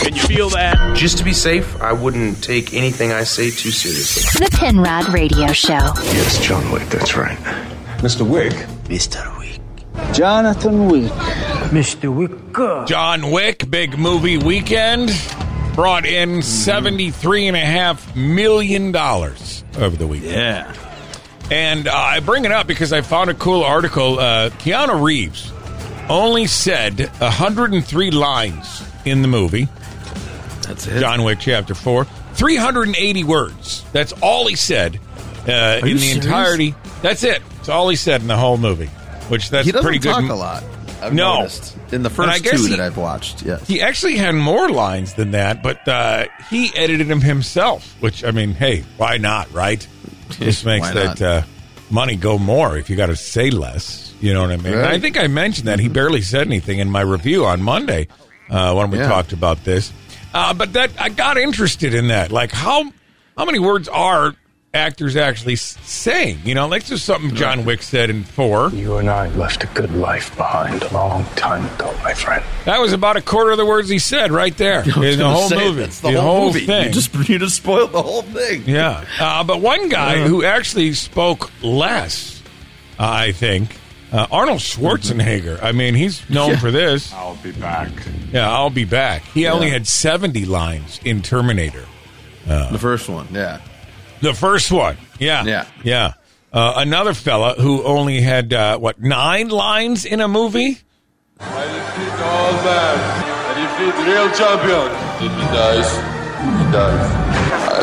Can 0.02 0.16
you 0.16 0.22
feel 0.22 0.48
that? 0.48 0.96
Just 0.96 1.18
to 1.18 1.24
be 1.24 1.34
safe, 1.34 1.78
I 1.82 1.92
wouldn't 1.92 2.42
take 2.42 2.72
anything 2.72 3.12
I 3.12 3.24
say 3.24 3.50
too 3.50 3.70
seriously. 3.70 4.46
The 4.46 4.50
Penrod 4.50 5.12
Radio 5.12 5.52
Show. 5.52 5.74
Yes, 5.74 6.42
John 6.42 6.72
Wick, 6.72 6.88
that's 6.88 7.16
right. 7.18 7.36
Mr. 7.98 8.26
Wick? 8.26 8.54
Mr. 8.84 9.38
Wick. 9.38 9.60
Jonathan 10.14 10.86
Wick. 10.88 11.12
Mr. 11.70 12.08
Wick. 12.16 12.86
John 12.88 13.30
Wick, 13.30 13.70
big 13.70 13.98
movie 13.98 14.38
weekend, 14.38 15.10
brought 15.74 16.06
in 16.06 16.40
seventy-three 16.40 17.46
and 17.46 17.58
a 17.58 17.60
half 17.60 18.16
million 18.16 18.90
dollars 18.90 19.64
over 19.76 19.96
the 19.96 20.06
weekend. 20.06 20.32
Yeah. 20.32 20.74
And 21.50 21.88
uh, 21.88 21.94
I 21.94 22.20
bring 22.20 22.46
it 22.46 22.52
up 22.52 22.66
because 22.66 22.94
I 22.94 23.02
found 23.02 23.28
a 23.28 23.34
cool 23.34 23.62
article. 23.62 24.18
Uh, 24.18 24.48
Keanu 24.48 25.02
Reeves 25.02 25.52
only 26.08 26.46
said 26.46 27.00
103 27.20 28.10
lines 28.10 28.82
in 29.04 29.22
the 29.22 29.28
movie. 29.28 29.68
That's 30.62 30.86
it. 30.86 31.00
John 31.00 31.24
Wick 31.24 31.38
Chapter 31.40 31.74
4. 31.74 32.04
380 32.34 33.24
words. 33.24 33.84
That's 33.92 34.12
all 34.20 34.46
he 34.46 34.56
said 34.56 34.98
uh, 35.48 35.80
in 35.82 35.96
the 35.96 35.98
serious? 35.98 36.14
entirety. 36.24 36.74
That's 37.02 37.22
it. 37.22 37.42
That's 37.56 37.68
all 37.68 37.88
he 37.88 37.96
said 37.96 38.22
in 38.22 38.26
the 38.28 38.36
whole 38.36 38.56
movie, 38.58 38.86
which 39.28 39.50
that's 39.50 39.66
he 39.66 39.72
doesn't 39.72 39.84
pretty 39.84 39.98
good. 40.00 40.12
talk 40.12 40.28
a 40.30 40.34
lot. 40.34 40.64
I've 41.00 41.12
No. 41.14 41.38
noticed. 41.40 41.76
in 41.92 42.02
the 42.02 42.10
first 42.10 42.42
two 42.44 42.56
he- 42.56 42.68
that 42.70 42.80
I've 42.80 42.96
watched. 42.96 43.42
Yes. 43.42 43.66
He 43.68 43.80
actually 43.82 44.16
had 44.16 44.34
more 44.34 44.68
lines 44.70 45.14
than 45.14 45.32
that, 45.32 45.62
but 45.62 45.86
uh, 45.86 46.26
he 46.50 46.74
edited 46.74 47.08
them 47.08 47.20
himself, 47.20 47.94
which, 48.00 48.24
I 48.24 48.30
mean, 48.30 48.52
hey, 48.52 48.84
why 48.96 49.18
not, 49.18 49.52
right? 49.52 49.86
This 50.38 50.64
makes 50.64 50.90
that 50.90 51.22
uh, 51.22 51.42
money 51.90 52.16
go 52.16 52.38
more 52.38 52.76
if 52.78 52.88
you 52.90 52.96
got 52.96 53.06
to 53.06 53.16
say 53.16 53.50
less. 53.50 54.13
You 54.20 54.32
know 54.32 54.42
what 54.42 54.50
I 54.52 54.56
mean? 54.56 54.72
And 54.74 54.86
I 54.86 54.98
think 54.98 55.18
I 55.18 55.26
mentioned 55.26 55.68
that 55.68 55.78
he 55.80 55.88
barely 55.88 56.22
said 56.22 56.46
anything 56.46 56.78
in 56.78 56.90
my 56.90 57.00
review 57.02 57.44
on 57.44 57.62
Monday 57.62 58.08
uh, 58.48 58.72
when 58.74 58.90
we 58.90 58.98
Yeah. 58.98 59.08
talked 59.08 59.32
about 59.32 59.64
this. 59.64 59.92
Uh, 60.32 60.54
but 60.54 60.72
that 60.72 60.90
I 60.98 61.08
got 61.10 61.36
interested 61.38 61.94
in 61.94 62.08
that. 62.08 62.32
Like, 62.32 62.50
how 62.52 62.84
how 63.36 63.44
many 63.44 63.58
words 63.58 63.88
are 63.88 64.34
actors 64.72 65.14
actually 65.16 65.54
saying? 65.56 66.40
You 66.44 66.54
know, 66.54 66.66
like 66.66 66.84
just 66.84 67.04
something 67.04 67.34
John 67.36 67.64
Wick 67.64 67.82
said 67.82 68.10
in 68.10 68.24
four. 68.24 68.70
You 68.70 68.96
and 68.96 69.08
I 69.10 69.28
left 69.36 69.62
a 69.62 69.68
good 69.68 69.92
life 69.94 70.34
behind 70.36 70.82
a 70.82 70.92
long 70.92 71.24
time 71.36 71.64
ago, 71.74 71.94
my 72.02 72.14
friend. 72.14 72.42
That 72.64 72.80
was 72.80 72.92
about 72.92 73.16
a 73.16 73.20
quarter 73.22 73.52
of 73.52 73.58
the 73.58 73.66
words 73.66 73.88
he 73.88 73.98
said 74.00 74.32
right 74.32 74.56
there 74.56 74.80
in 75.04 75.18
the 75.18 75.28
whole 75.30 75.48
say, 75.48 75.56
movie. 75.68 75.80
That's 75.82 76.00
the, 76.00 76.20
whole, 76.20 76.46
movie. 76.46 76.66
thing. 76.66 76.86
You 76.86 76.92
just 76.92 77.14
you 77.28 77.38
just 77.38 77.56
spoiled 77.56 77.92
the 77.92 78.02
whole 78.02 78.22
thing. 78.22 78.62
Yeah, 78.66 79.04
uh, 79.20 79.44
but 79.44 79.60
one 79.60 79.88
guy 79.88 80.14
Yeah. 80.16 80.26
who 80.28 80.42
actually 80.44 80.92
spoke 80.94 81.50
less, 81.62 82.42
uh, 82.98 83.08
I 83.08 83.30
think, 83.32 83.76
uh, 84.14 84.26
Arnold 84.30 84.60
Schwarzenegger. 84.60 85.62
I 85.62 85.72
mean, 85.72 85.94
he's 85.94 86.28
known 86.30 86.50
Yeah. 86.50 86.58
for 86.60 86.70
this. 86.70 87.12
I'll 87.12 87.36
be 87.42 87.52
back. 87.52 87.90
Yeah, 88.32 88.50
I'll 88.50 88.70
be 88.70 88.84
back. 88.84 89.22
He 89.34 89.46
only 89.46 89.68
had 89.70 89.86
seventy 89.86 90.44
lines 90.46 91.00
in 91.04 91.20
Terminator, 91.22 91.84
The 92.46 92.78
first 92.78 93.08
one. 93.08 93.26
Yeah. 93.32 93.58
the 94.20 94.32
first 94.34 94.70
one. 94.72 94.96
Yeah, 95.18 95.44
Yeah. 95.44 95.66
yeah. 95.82 96.12
Uh, 96.52 96.74
another 96.76 97.14
fella 97.14 97.54
who 97.60 97.82
only 97.82 98.20
had 98.20 98.52
uh, 98.52 98.78
what 98.78 99.00
nine 99.00 99.48
lines 99.48 100.04
in 100.04 100.20
a 100.20 100.28
movie. 100.28 100.78
I 101.40 101.64
defeat 101.64 102.22
all 102.22 102.46
old 102.46 102.64
man. 102.64 102.98
I 103.50 103.52
defeat 103.58 103.94
real 104.06 104.30
champion. 104.30 104.86
If 105.18 105.32
he 105.34 105.46
dies, 105.52 105.90
he 106.58 106.72
dies. 106.72 107.10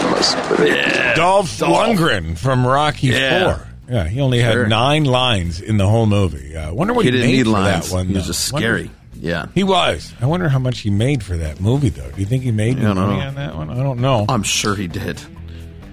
I 0.06 0.12
must 0.12 0.38
pray. 0.38 1.14
Dolph 1.16 1.60
Lundgren 1.60 2.38
from 2.38 2.66
Rocky 2.66 3.08
Yeah. 3.08 3.56
Four. 3.56 3.68
Yeah, 3.92 4.08
he 4.08 4.22
only 4.22 4.40
had 4.40 4.70
nine 4.70 5.04
lines 5.04 5.60
in 5.60 5.76
the 5.78 5.88
whole 5.88 6.06
movie. 6.06 6.56
I 6.56 6.72
wonder 6.72 6.94
what 6.94 7.04
He 7.06 7.12
he, 7.12 7.18
didn't 7.18 7.28
made 7.32 7.38
need 7.38 7.44
for 7.46 7.50
lines. 7.52 7.90
that 7.90 7.96
one. 7.96 8.08
He 8.08 8.14
was 8.14 8.24
though. 8.24 8.28
just 8.28 8.54
Wonder- 8.54 8.68
scary. 8.86 8.92
Yeah. 9.16 9.46
He 9.54 9.64
was. 9.64 10.14
I 10.22 10.26
wonder 10.26 10.50
how 10.50 10.58
much 10.60 10.80
he 10.80 10.90
made 10.90 11.22
for 11.24 11.38
that 11.38 11.60
movie, 11.62 11.90
though. 11.90 12.10
Do 12.10 12.20
you 12.20 12.26
think 12.26 12.42
he 12.44 12.52
made 12.52 12.78
any 12.80 12.92
money 12.94 13.22
on 13.22 13.36
that 13.36 13.56
one? 13.56 13.70
I 13.70 13.76
don't 13.84 14.00
know. 14.00 14.26
I'm 14.30 14.42
sure 14.44 14.76
he 14.76 14.88
did. 14.88 15.22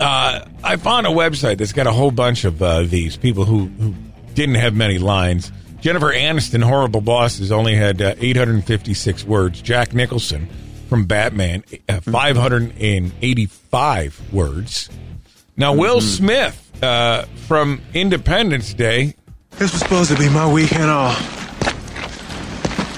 Uh, 0.00 0.44
I 0.64 0.76
found 0.76 1.06
a 1.06 1.10
website 1.10 1.58
that's 1.58 1.72
got 1.72 1.86
a 1.86 1.92
whole 1.92 2.10
bunch 2.12 2.44
of 2.44 2.62
uh, 2.62 2.82
these 2.84 3.16
people 3.18 3.44
who, 3.44 3.66
who 3.66 3.94
didn't 4.34 4.54
have 4.54 4.74
many 4.74 4.96
lines. 4.98 5.52
Jennifer 5.80 6.10
Aniston, 6.12 6.62
Horrible 6.62 7.00
Bosses, 7.02 7.52
only 7.52 7.74
had 7.74 8.00
uh, 8.00 8.14
856 8.18 9.24
words. 9.24 9.60
Jack 9.60 9.92
Nicholson 9.92 10.48
from 10.88 11.04
Batman, 11.04 11.64
uh, 11.88 12.00
585 12.00 14.32
words. 14.32 14.88
Now, 15.56 15.74
Will 15.74 16.00
Smith 16.00 16.67
uh, 16.82 17.22
from 17.46 17.80
Independence 17.94 18.74
Day, 18.74 19.14
This 19.52 19.72
was 19.72 19.80
supposed 19.80 20.10
to 20.10 20.18
be 20.18 20.28
my 20.28 20.50
weekend 20.50 20.90
off. 20.90 21.18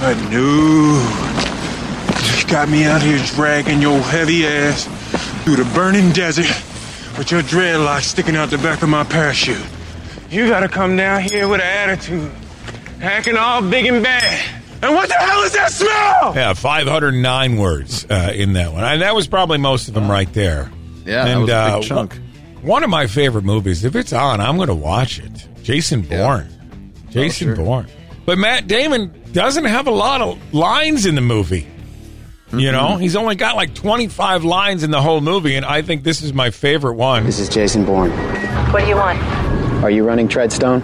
But 0.01 0.16
no. 0.31 0.97
You 2.39 2.47
got 2.47 2.68
me 2.68 2.85
out 2.85 3.03
here 3.03 3.18
dragging 3.35 3.81
your 3.83 3.99
heavy 4.01 4.47
ass 4.47 4.85
through 5.45 5.57
the 5.57 5.70
burning 5.74 6.11
desert 6.12 6.47
with 7.18 7.31
your 7.31 7.43
dreadlocks 7.43 8.03
sticking 8.03 8.37
out 8.37 8.51
the 8.51 8.59
back 8.59 8.83
of 8.83 8.89
my 8.89 9.05
parachute. 9.05 9.64
You 10.31 10.49
gotta 10.49 10.68
come 10.68 10.97
down 10.97 11.22
here 11.22 11.49
with 11.49 11.61
an 11.61 11.66
attitude, 11.66 12.31
acting 13.03 13.37
all 13.37 13.62
big 13.68 13.87
and 13.87 14.03
bad. 14.03 14.57
And 14.83 14.95
what 14.95 15.09
the 15.09 15.14
hell 15.14 15.43
is 15.43 15.53
that 15.53 15.70
smell? 15.72 16.33
yeah, 16.35 16.55
509 16.55 17.57
words 17.57 18.07
uh, 18.09 18.33
in 18.35 18.55
that 18.55 18.72
one. 18.72 18.83
And 18.85 19.03
that 19.03 19.14
was 19.14 19.26
probably 19.28 19.59
most 19.59 19.89
of 19.89 19.95
them 19.95 20.11
right 20.11 20.33
there. 20.33 20.70
Yeah, 21.05 21.24
that 21.24 21.37
was 21.39 21.51
a 21.51 21.78
big 21.81 21.89
chunk. 21.89 22.18
One- 22.63 22.69
One 22.71 22.85
of 22.85 22.91
my 22.91 23.07
favorite 23.07 23.45
movies. 23.45 23.85
If 23.85 23.97
it's 23.97 24.13
on, 24.13 24.41
I'm 24.41 24.57
going 24.57 24.69
to 24.69 24.75
watch 24.75 25.19
it. 25.19 25.47
Jason 25.63 26.03
Bourne. 26.03 26.49
Jason 27.11 27.51
Oh, 27.51 27.55
sure. 27.55 27.65
Bourne. 27.65 27.87
But 28.27 28.39
Matt 28.39 28.67
Damon 28.69 29.13
doesn't 29.33 29.65
have 29.65 29.87
a 29.87 29.91
lot 29.91 30.21
of 30.21 30.39
lines 30.55 31.07
in 31.07 31.15
the 31.15 31.21
movie. 31.21 31.67
You 32.53 32.73
know, 32.73 32.89
Mm-hmm. 32.91 33.01
he's 33.01 33.15
only 33.17 33.37
got 33.37 33.55
like 33.57 33.75
25 33.75 34.43
lines 34.45 34.83
in 34.83 34.91
the 34.91 35.01
whole 35.01 35.21
movie, 35.21 35.55
and 35.57 35.65
I 35.65 35.83
think 35.83 36.03
this 36.03 36.21
is 36.23 36.33
my 36.33 36.51
favorite 36.51 36.95
one. 36.95 37.25
This 37.25 37.39
is 37.39 37.49
Jason 37.49 37.85
Bourne. 37.85 38.11
What 38.73 38.81
do 38.83 38.89
you 38.89 38.97
want? 38.97 39.21
Are 39.85 39.91
you 39.91 40.05
running 40.05 40.27
Treadstone? 40.29 40.81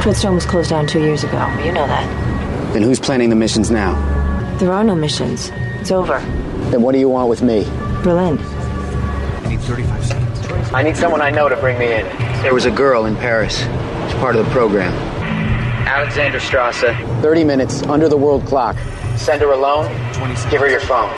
Treadstone 0.00 0.34
was 0.34 0.46
closed 0.46 0.70
down 0.70 0.86
two 0.86 1.00
years 1.00 1.22
ago. 1.22 1.46
You 1.64 1.72
know 1.72 1.86
that. 1.86 2.72
Then 2.72 2.82
who's 2.82 2.98
planning 2.98 3.28
the 3.28 3.36
missions 3.36 3.70
now? 3.70 3.92
There 4.58 4.72
are 4.72 4.82
no 4.82 4.94
missions. 4.94 5.50
It's 5.80 5.90
over. 5.90 6.18
Then 6.70 6.80
what 6.82 6.92
do 6.92 6.98
you 6.98 7.08
want 7.10 7.28
with 7.28 7.42
me? 7.42 7.64
Berlin. 8.02 8.38
I 8.38 9.48
need 9.50 9.60
35 9.60 10.06
seconds. 10.06 10.23
I 10.74 10.82
need 10.82 10.96
someone 10.96 11.22
I 11.22 11.30
know 11.30 11.48
to 11.48 11.56
bring 11.56 11.78
me 11.78 11.92
in. 11.92 12.04
There 12.42 12.52
was 12.52 12.64
a 12.64 12.70
girl 12.70 13.06
in 13.06 13.14
Paris. 13.14 13.62
It's 13.62 14.14
part 14.14 14.34
of 14.34 14.44
the 14.44 14.50
program. 14.50 14.92
Alexander 15.86 16.40
Strasse. 16.40 16.80
30 17.22 17.44
minutes 17.44 17.84
under 17.84 18.08
the 18.08 18.16
world 18.16 18.44
clock. 18.44 18.76
Send 19.16 19.40
her 19.42 19.52
alone. 19.52 19.86
Give 20.50 20.60
her 20.60 20.68
your 20.68 20.80
phone. 20.80 21.10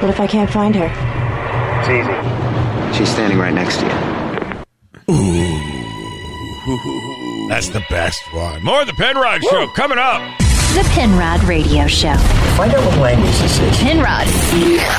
What 0.00 0.08
if 0.08 0.20
I 0.20 0.26
can't 0.26 0.50
find 0.50 0.74
her? 0.74 0.86
It's 1.80 1.90
easy. 1.90 2.96
She's 2.96 3.10
standing 3.10 3.38
right 3.38 3.52
next 3.52 3.80
to 3.80 3.84
you. 3.84 3.92
Ooh. 5.14 5.56
That's 7.50 7.68
the 7.68 7.84
best 7.90 8.22
one. 8.32 8.64
More 8.64 8.80
of 8.80 8.86
the 8.86 8.94
Penrod 8.94 9.44
Show 9.44 9.66
coming 9.76 9.98
up. 9.98 10.22
The 10.72 10.82
Penrod 10.92 11.44
Radio 11.44 11.86
Show. 11.86 12.16
Find 12.56 12.72
out 12.72 12.82
what 12.86 12.98
language 13.00 13.38
this 13.38 13.60
is. 13.60 13.76
Penrod. 13.76 14.26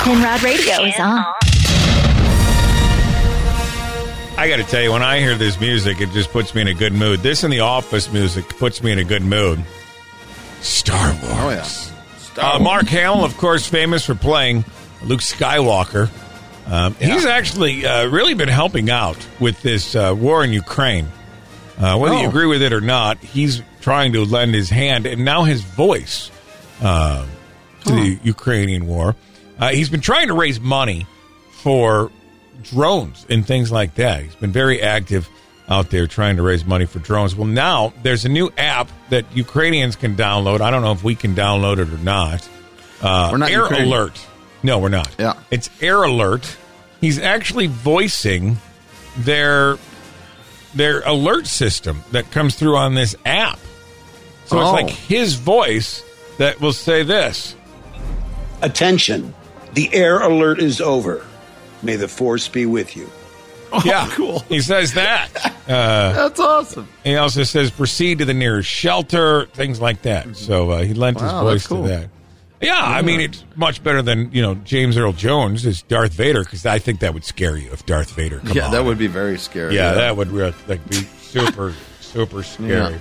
Penrod 0.03 0.43
Radio 0.43 0.83
is 0.83 0.99
on. 0.99 1.25
I 4.37 4.49
got 4.49 4.57
to 4.57 4.63
tell 4.63 4.81
you, 4.83 4.91
when 4.91 5.01
I 5.01 5.19
hear 5.19 5.35
this 5.35 5.59
music, 5.59 5.99
it 5.99 6.11
just 6.11 6.31
puts 6.31 6.53
me 6.53 6.61
in 6.61 6.67
a 6.67 6.73
good 6.73 6.93
mood. 6.93 7.21
This 7.21 7.43
and 7.43 7.51
the 7.51 7.61
Office 7.61 8.11
music 8.11 8.47
puts 8.59 8.83
me 8.83 8.91
in 8.91 8.99
a 8.99 9.03
good 9.03 9.23
mood. 9.23 9.63
Star 10.61 11.11
Wars. 11.13 11.23
Oh 11.33 11.49
yeah. 11.49 12.43
Uh, 12.55 12.59
Mark 12.59 12.85
Hamill, 12.87 13.25
of 13.25 13.35
course, 13.37 13.67
famous 13.67 14.05
for 14.05 14.13
playing 14.13 14.63
Luke 15.03 15.21
Skywalker. 15.21 16.09
Um, 16.67 16.93
He's 16.95 17.25
actually 17.25 17.85
uh, 17.85 18.07
really 18.09 18.35
been 18.35 18.49
helping 18.49 18.91
out 18.91 19.17
with 19.39 19.59
this 19.63 19.95
uh, 19.95 20.13
war 20.15 20.43
in 20.43 20.53
Ukraine. 20.53 21.07
Uh, 21.79 21.97
whether 21.97 22.15
you 22.15 22.25
Oh. 22.25 22.29
agree 22.29 22.45
with 22.45 22.61
it 22.61 22.73
or 22.73 22.81
not, 22.81 23.17
he's 23.19 23.63
trying 23.81 24.13
to 24.13 24.23
lend 24.25 24.53
his 24.53 24.69
hand, 24.69 25.05
and 25.07 25.23
now 25.25 25.43
his 25.43 25.61
voice 25.61 26.29
uh, 26.81 27.25
to 27.85 27.91
the 27.91 28.19
Ukrainian 28.23 28.85
war. 28.85 29.15
Uh, 29.57 29.69
he's 29.69 29.89
been 29.89 30.01
trying 30.01 30.27
to 30.27 30.33
raise 30.33 30.59
money 30.59 31.07
for 31.53 32.11
drones 32.63 33.25
and 33.29 33.45
things 33.45 33.71
like 33.71 33.95
that. 33.95 34.23
He's 34.23 34.35
been 34.35 34.51
very 34.51 34.81
active 34.81 35.27
out 35.69 35.89
there 35.89 36.07
trying 36.07 36.37
to 36.37 36.41
raise 36.43 36.63
money 36.65 36.85
for 36.85 36.99
drones. 36.99 37.35
Well, 37.35 37.47
now 37.47 37.91
there's 38.03 38.23
a 38.25 38.29
new 38.29 38.51
app 38.57 38.89
that 39.09 39.25
Ukrainians 39.35 39.95
can 39.95 40.15
download. 40.15 40.61
I 40.61 40.71
don't 40.71 40.81
know 40.81 40.93
if 40.93 41.03
we 41.03 41.15
can 41.15 41.35
download 41.35 41.79
it 41.79 41.89
or 41.93 41.97
not. 41.97 42.47
Uh, 43.01 43.29
We're 43.31 43.37
not 43.37 43.51
Air 43.51 43.61
Ukrainian. 43.63 43.87
Alert. 43.89 44.25
No, 44.63 44.79
we're 44.79 44.89
not. 44.89 45.13
Yeah. 45.19 45.33
It's 45.51 45.69
Air 45.81 46.03
Alert. 46.03 46.57
He's 47.01 47.19
actually 47.19 47.67
voicing 47.67 48.57
their 49.17 49.77
their 50.73 51.01
alert 51.01 51.47
system 51.47 52.03
that 52.11 52.29
comes 52.31 52.55
through 52.55 52.75
on 52.77 52.93
this 52.95 53.15
app. 53.25 53.59
So 54.45 54.59
it's 54.59 54.69
Oh. 54.69 54.73
like 54.73 54.89
his 54.89 55.35
voice 55.35 56.03
that 56.37 56.59
will 56.61 56.73
say 56.73 57.03
this. 57.03 57.55
Attention. 58.61 59.33
The 59.73 59.93
air 59.93 60.19
alert 60.19 60.59
is 60.59 60.81
over. 60.81 61.25
May 61.83 61.95
the 61.95 62.07
force 62.07 62.47
be 62.47 62.65
with 62.65 62.95
you. 62.95 63.09
yeah, 63.85 64.07
cool. 64.11 64.39
He 64.49 64.61
says 64.61 64.93
that. 64.93 65.29
Uh, 65.67 66.13
That's 66.13 66.39
awesome. 66.39 66.87
He 67.03 67.17
also 67.17 67.43
says 67.43 67.71
proceed 67.71 68.19
to 68.19 68.25
the 68.25 68.33
nearest 68.33 68.69
shelter, 68.69 69.47
things 69.47 69.81
like 69.81 70.03
that. 70.03 70.37
So 70.37 70.69
uh, 70.71 70.83
he 70.83 70.93
lent 70.93 71.19
his 71.19 71.29
voice 71.29 71.67
cool. 71.67 71.81
to 71.81 71.89
that. 71.89 72.09
Yeah, 72.61 72.81
I 72.81 73.01
mean 73.01 73.19
it's 73.19 73.43
much 73.57 73.83
better 73.83 74.01
than 74.01 74.31
you 74.31 74.41
know 74.41 74.55
James 74.55 74.95
Earl 74.95 75.11
Jones 75.11 75.65
as 75.65 75.81
Darth 75.81 76.13
Vader 76.13 76.45
because 76.45 76.65
I 76.65 76.79
think 76.79 77.01
that 77.01 77.13
would 77.13 77.25
scare 77.25 77.57
you 77.57 77.69
if 77.73 77.85
Darth 77.85 78.11
Vader. 78.11 78.39
Come 78.39 78.55
yeah, 78.55 78.67
on. 78.67 78.71
that 78.71 78.85
would 78.85 78.97
be 78.97 79.07
very 79.07 79.37
scary. 79.37 79.75
Yeah, 79.75 79.93
that 79.95 80.15
would 80.15 80.29
re- 80.31 80.53
like 80.69 80.87
be 80.89 81.01
super 81.19 81.73
super 81.99 82.43
scary. 82.43 82.93
Yeah. 82.93 82.97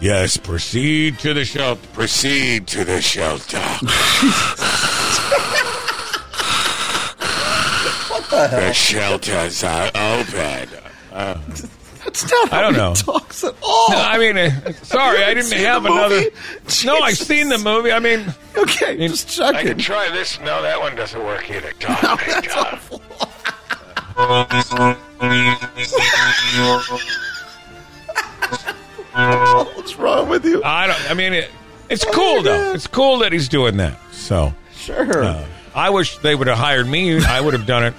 Yes, 0.00 0.36
proceed 0.36 1.20
to 1.20 1.32
the 1.34 1.44
shelter. 1.44 1.86
Proceed 1.92 2.66
to 2.66 2.84
the 2.84 3.00
shelter. 3.00 3.58
What 8.08 8.21
the 8.32 8.48
hell? 8.48 8.60
the 8.68 8.72
shelters 8.72 9.64
are 9.64 9.86
open. 9.94 10.68
Uh, 11.12 11.38
That's 12.04 12.30
not 12.30 12.48
how 12.48 12.58
I 12.58 12.60
don't 12.62 12.72
he 12.74 12.78
know. 12.80 12.94
talks 12.94 13.44
at 13.44 13.54
all. 13.62 13.90
No, 13.90 13.96
I 13.98 14.18
mean, 14.18 14.36
uh, 14.36 14.72
sorry, 14.82 15.18
You 15.18 15.24
I 15.24 15.34
didn't 15.34 15.44
seen 15.50 15.58
have 15.60 15.82
the 15.84 15.90
movie? 15.90 16.00
another. 16.02 16.30
No, 16.84 16.98
I've 16.98 17.16
seen 17.18 17.48
the 17.48 17.58
movie. 17.58 17.92
I 17.92 17.98
mean, 18.00 18.34
okay, 18.56 18.96
just 19.06 19.28
check 19.28 19.54
I 19.54 19.60
it. 19.60 19.66
can 19.66 19.78
try 19.78 20.08
this. 20.10 20.40
No, 20.40 20.62
that 20.62 20.80
one 20.80 20.96
doesn't 20.96 21.22
work 21.22 21.48
either. 21.50 21.72
No, 21.82 22.16
that's 22.16 22.56
awful. 22.56 22.98
What's 29.74 29.96
wrong 29.96 30.28
with 30.28 30.44
you? 30.44 30.62
I 30.64 30.86
don't. 30.86 31.10
I 31.10 31.14
mean, 31.14 31.32
it, 31.32 31.50
it's 31.90 32.04
cool 32.04 32.42
though. 32.42 32.72
It's 32.74 32.86
cool 32.86 33.18
that 33.18 33.32
he's 33.32 33.48
doing 33.48 33.76
that. 33.78 33.98
So 34.12 34.54
Sure. 34.74 35.22
uh, 35.24 35.44
I 35.74 35.90
wish 35.90 36.18
they 36.18 36.34
would 36.34 36.46
have 36.48 36.58
hired 36.58 36.86
me. 36.86 37.22
I 37.24 37.40
would 37.40 37.54
have 37.54 37.66
done 37.66 37.84
it 37.84 37.94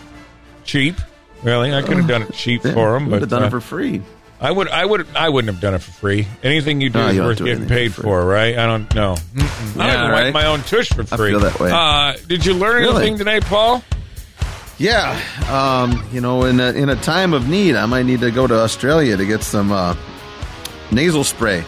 cheap. 0.63 0.95
Really, 1.43 1.73
I 1.73 1.81
could 1.81 1.97
have 1.97 2.07
done 2.07 2.21
it 2.23 2.33
cheap 2.33 2.61
for 2.63 2.95
him, 2.95 3.09
Would 3.09 3.19
but 3.21 3.29
done 3.29 3.43
uh, 3.43 3.47
it 3.47 3.49
for 3.49 3.59
free. 3.61 4.01
I 4.39 4.51
would. 4.51 4.67
I 4.69 4.83
would. 4.85 5.07
I 5.15 5.29
wouldn't 5.29 5.53
have 5.53 5.61
done 5.61 5.73
it 5.73 5.79
for 5.81 5.91
free. 5.91 6.27
Anything 6.41 6.81
you 6.81 6.89
do 6.89 6.99
No, 6.99 7.07
is 7.07 7.15
you 7.15 7.21
worth 7.21 7.37
do 7.37 7.45
getting 7.45 7.67
paid 7.67 7.93
for 7.93 8.03
for, 8.03 8.25
right? 8.25 8.57
I 8.57 8.65
don't 8.65 8.93
know. 8.95 9.15
Mm-mm. 9.33 9.79
I 9.81 9.87
Yeah, 9.87 9.93
don't 10.01 10.11
right. 10.11 10.23
wipe 10.25 10.33
my 10.33 10.45
own 10.47 10.61
tush 10.61 10.89
for 10.89 11.03
free. 11.05 11.29
I 11.29 11.31
feel 11.31 11.39
that 11.41 11.59
way. 11.59 11.71
Uh, 11.71 12.13
did 12.27 12.45
you 12.45 12.53
learn 12.53 12.81
Really? 12.81 12.95
anything 13.07 13.17
today, 13.17 13.39
Paul? 13.41 13.83
Yeah, 14.79 15.19
um, 15.51 16.03
you 16.11 16.19
know, 16.19 16.43
in 16.45 16.59
a, 16.59 16.71
in 16.71 16.89
a 16.89 16.95
time 16.95 17.33
of 17.33 17.47
need, 17.47 17.75
I 17.75 17.85
might 17.85 18.03
need 18.05 18.21
to 18.21 18.31
go 18.31 18.47
to 18.47 18.55
Australia 18.55 19.15
to 19.15 19.25
get 19.25 19.43
some 19.43 19.71
uh, 19.71 19.95
nasal 20.91 21.23
spray 21.23 21.63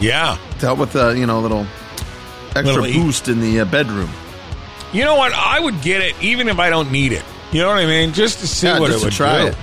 Yeah. 0.00 0.38
to 0.58 0.66
help 0.66 0.78
with 0.78 0.92
the 0.92 1.10
you 1.10 1.26
know 1.26 1.40
little 1.40 1.66
extra 2.56 2.82
Little 2.82 3.02
boost 3.04 3.28
in 3.28 3.40
the 3.40 3.60
uh, 3.60 3.64
bedroom. 3.66 4.10
You 4.92 5.04
know 5.04 5.16
what? 5.16 5.32
I 5.34 5.60
would 5.60 5.82
get 5.82 6.00
it 6.02 6.14
even 6.22 6.48
if 6.48 6.58
I 6.58 6.70
don't 6.70 6.90
need 6.90 7.12
it. 7.12 7.24
You 7.52 7.60
know 7.62 7.68
what 7.68 7.78
I 7.78 7.86
mean? 7.86 8.12
Just 8.12 8.40
to 8.40 8.46
see 8.48 8.66
Yeah, 8.66 8.78
what 8.80 8.90
just 8.90 9.02
it 9.02 9.06
would 9.06 9.12
try 9.14 9.42
do. 9.42 9.46
it. 9.48 9.56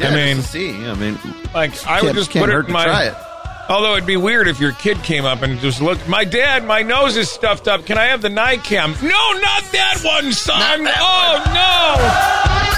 Yeah, 0.00 0.08
I 0.08 0.14
mean, 0.14 0.42
see. 0.42 0.70
I 0.86 0.94
mean, 0.94 1.18
like 1.54 1.86
I 1.86 2.02
would 2.02 2.14
just 2.14 2.30
put 2.32 2.48
it 2.48 2.66
in 2.66 2.72
my. 2.72 2.84
try 2.84 3.04
it. 3.04 3.14
Although 3.68 3.92
it'd 3.94 4.06
be 4.06 4.16
weird 4.18 4.46
if 4.48 4.60
your 4.60 4.72
kid 4.72 5.02
came 5.04 5.24
up 5.24 5.40
and 5.42 5.58
just 5.60 5.80
looked. 5.80 6.06
My 6.08 6.24
dad, 6.24 6.66
my 6.66 6.82
nose 6.82 7.16
is 7.16 7.30
stuffed 7.30 7.66
up. 7.68 7.86
Can 7.86 7.96
I 7.96 8.06
have 8.06 8.20
the 8.20 8.28
Nicam? 8.28 9.00
No, 9.02 9.08
not 9.08 9.62
that 9.72 10.00
one, 10.04 10.32
son. 10.32 10.86
oh 10.86 12.70
no! 12.70 12.73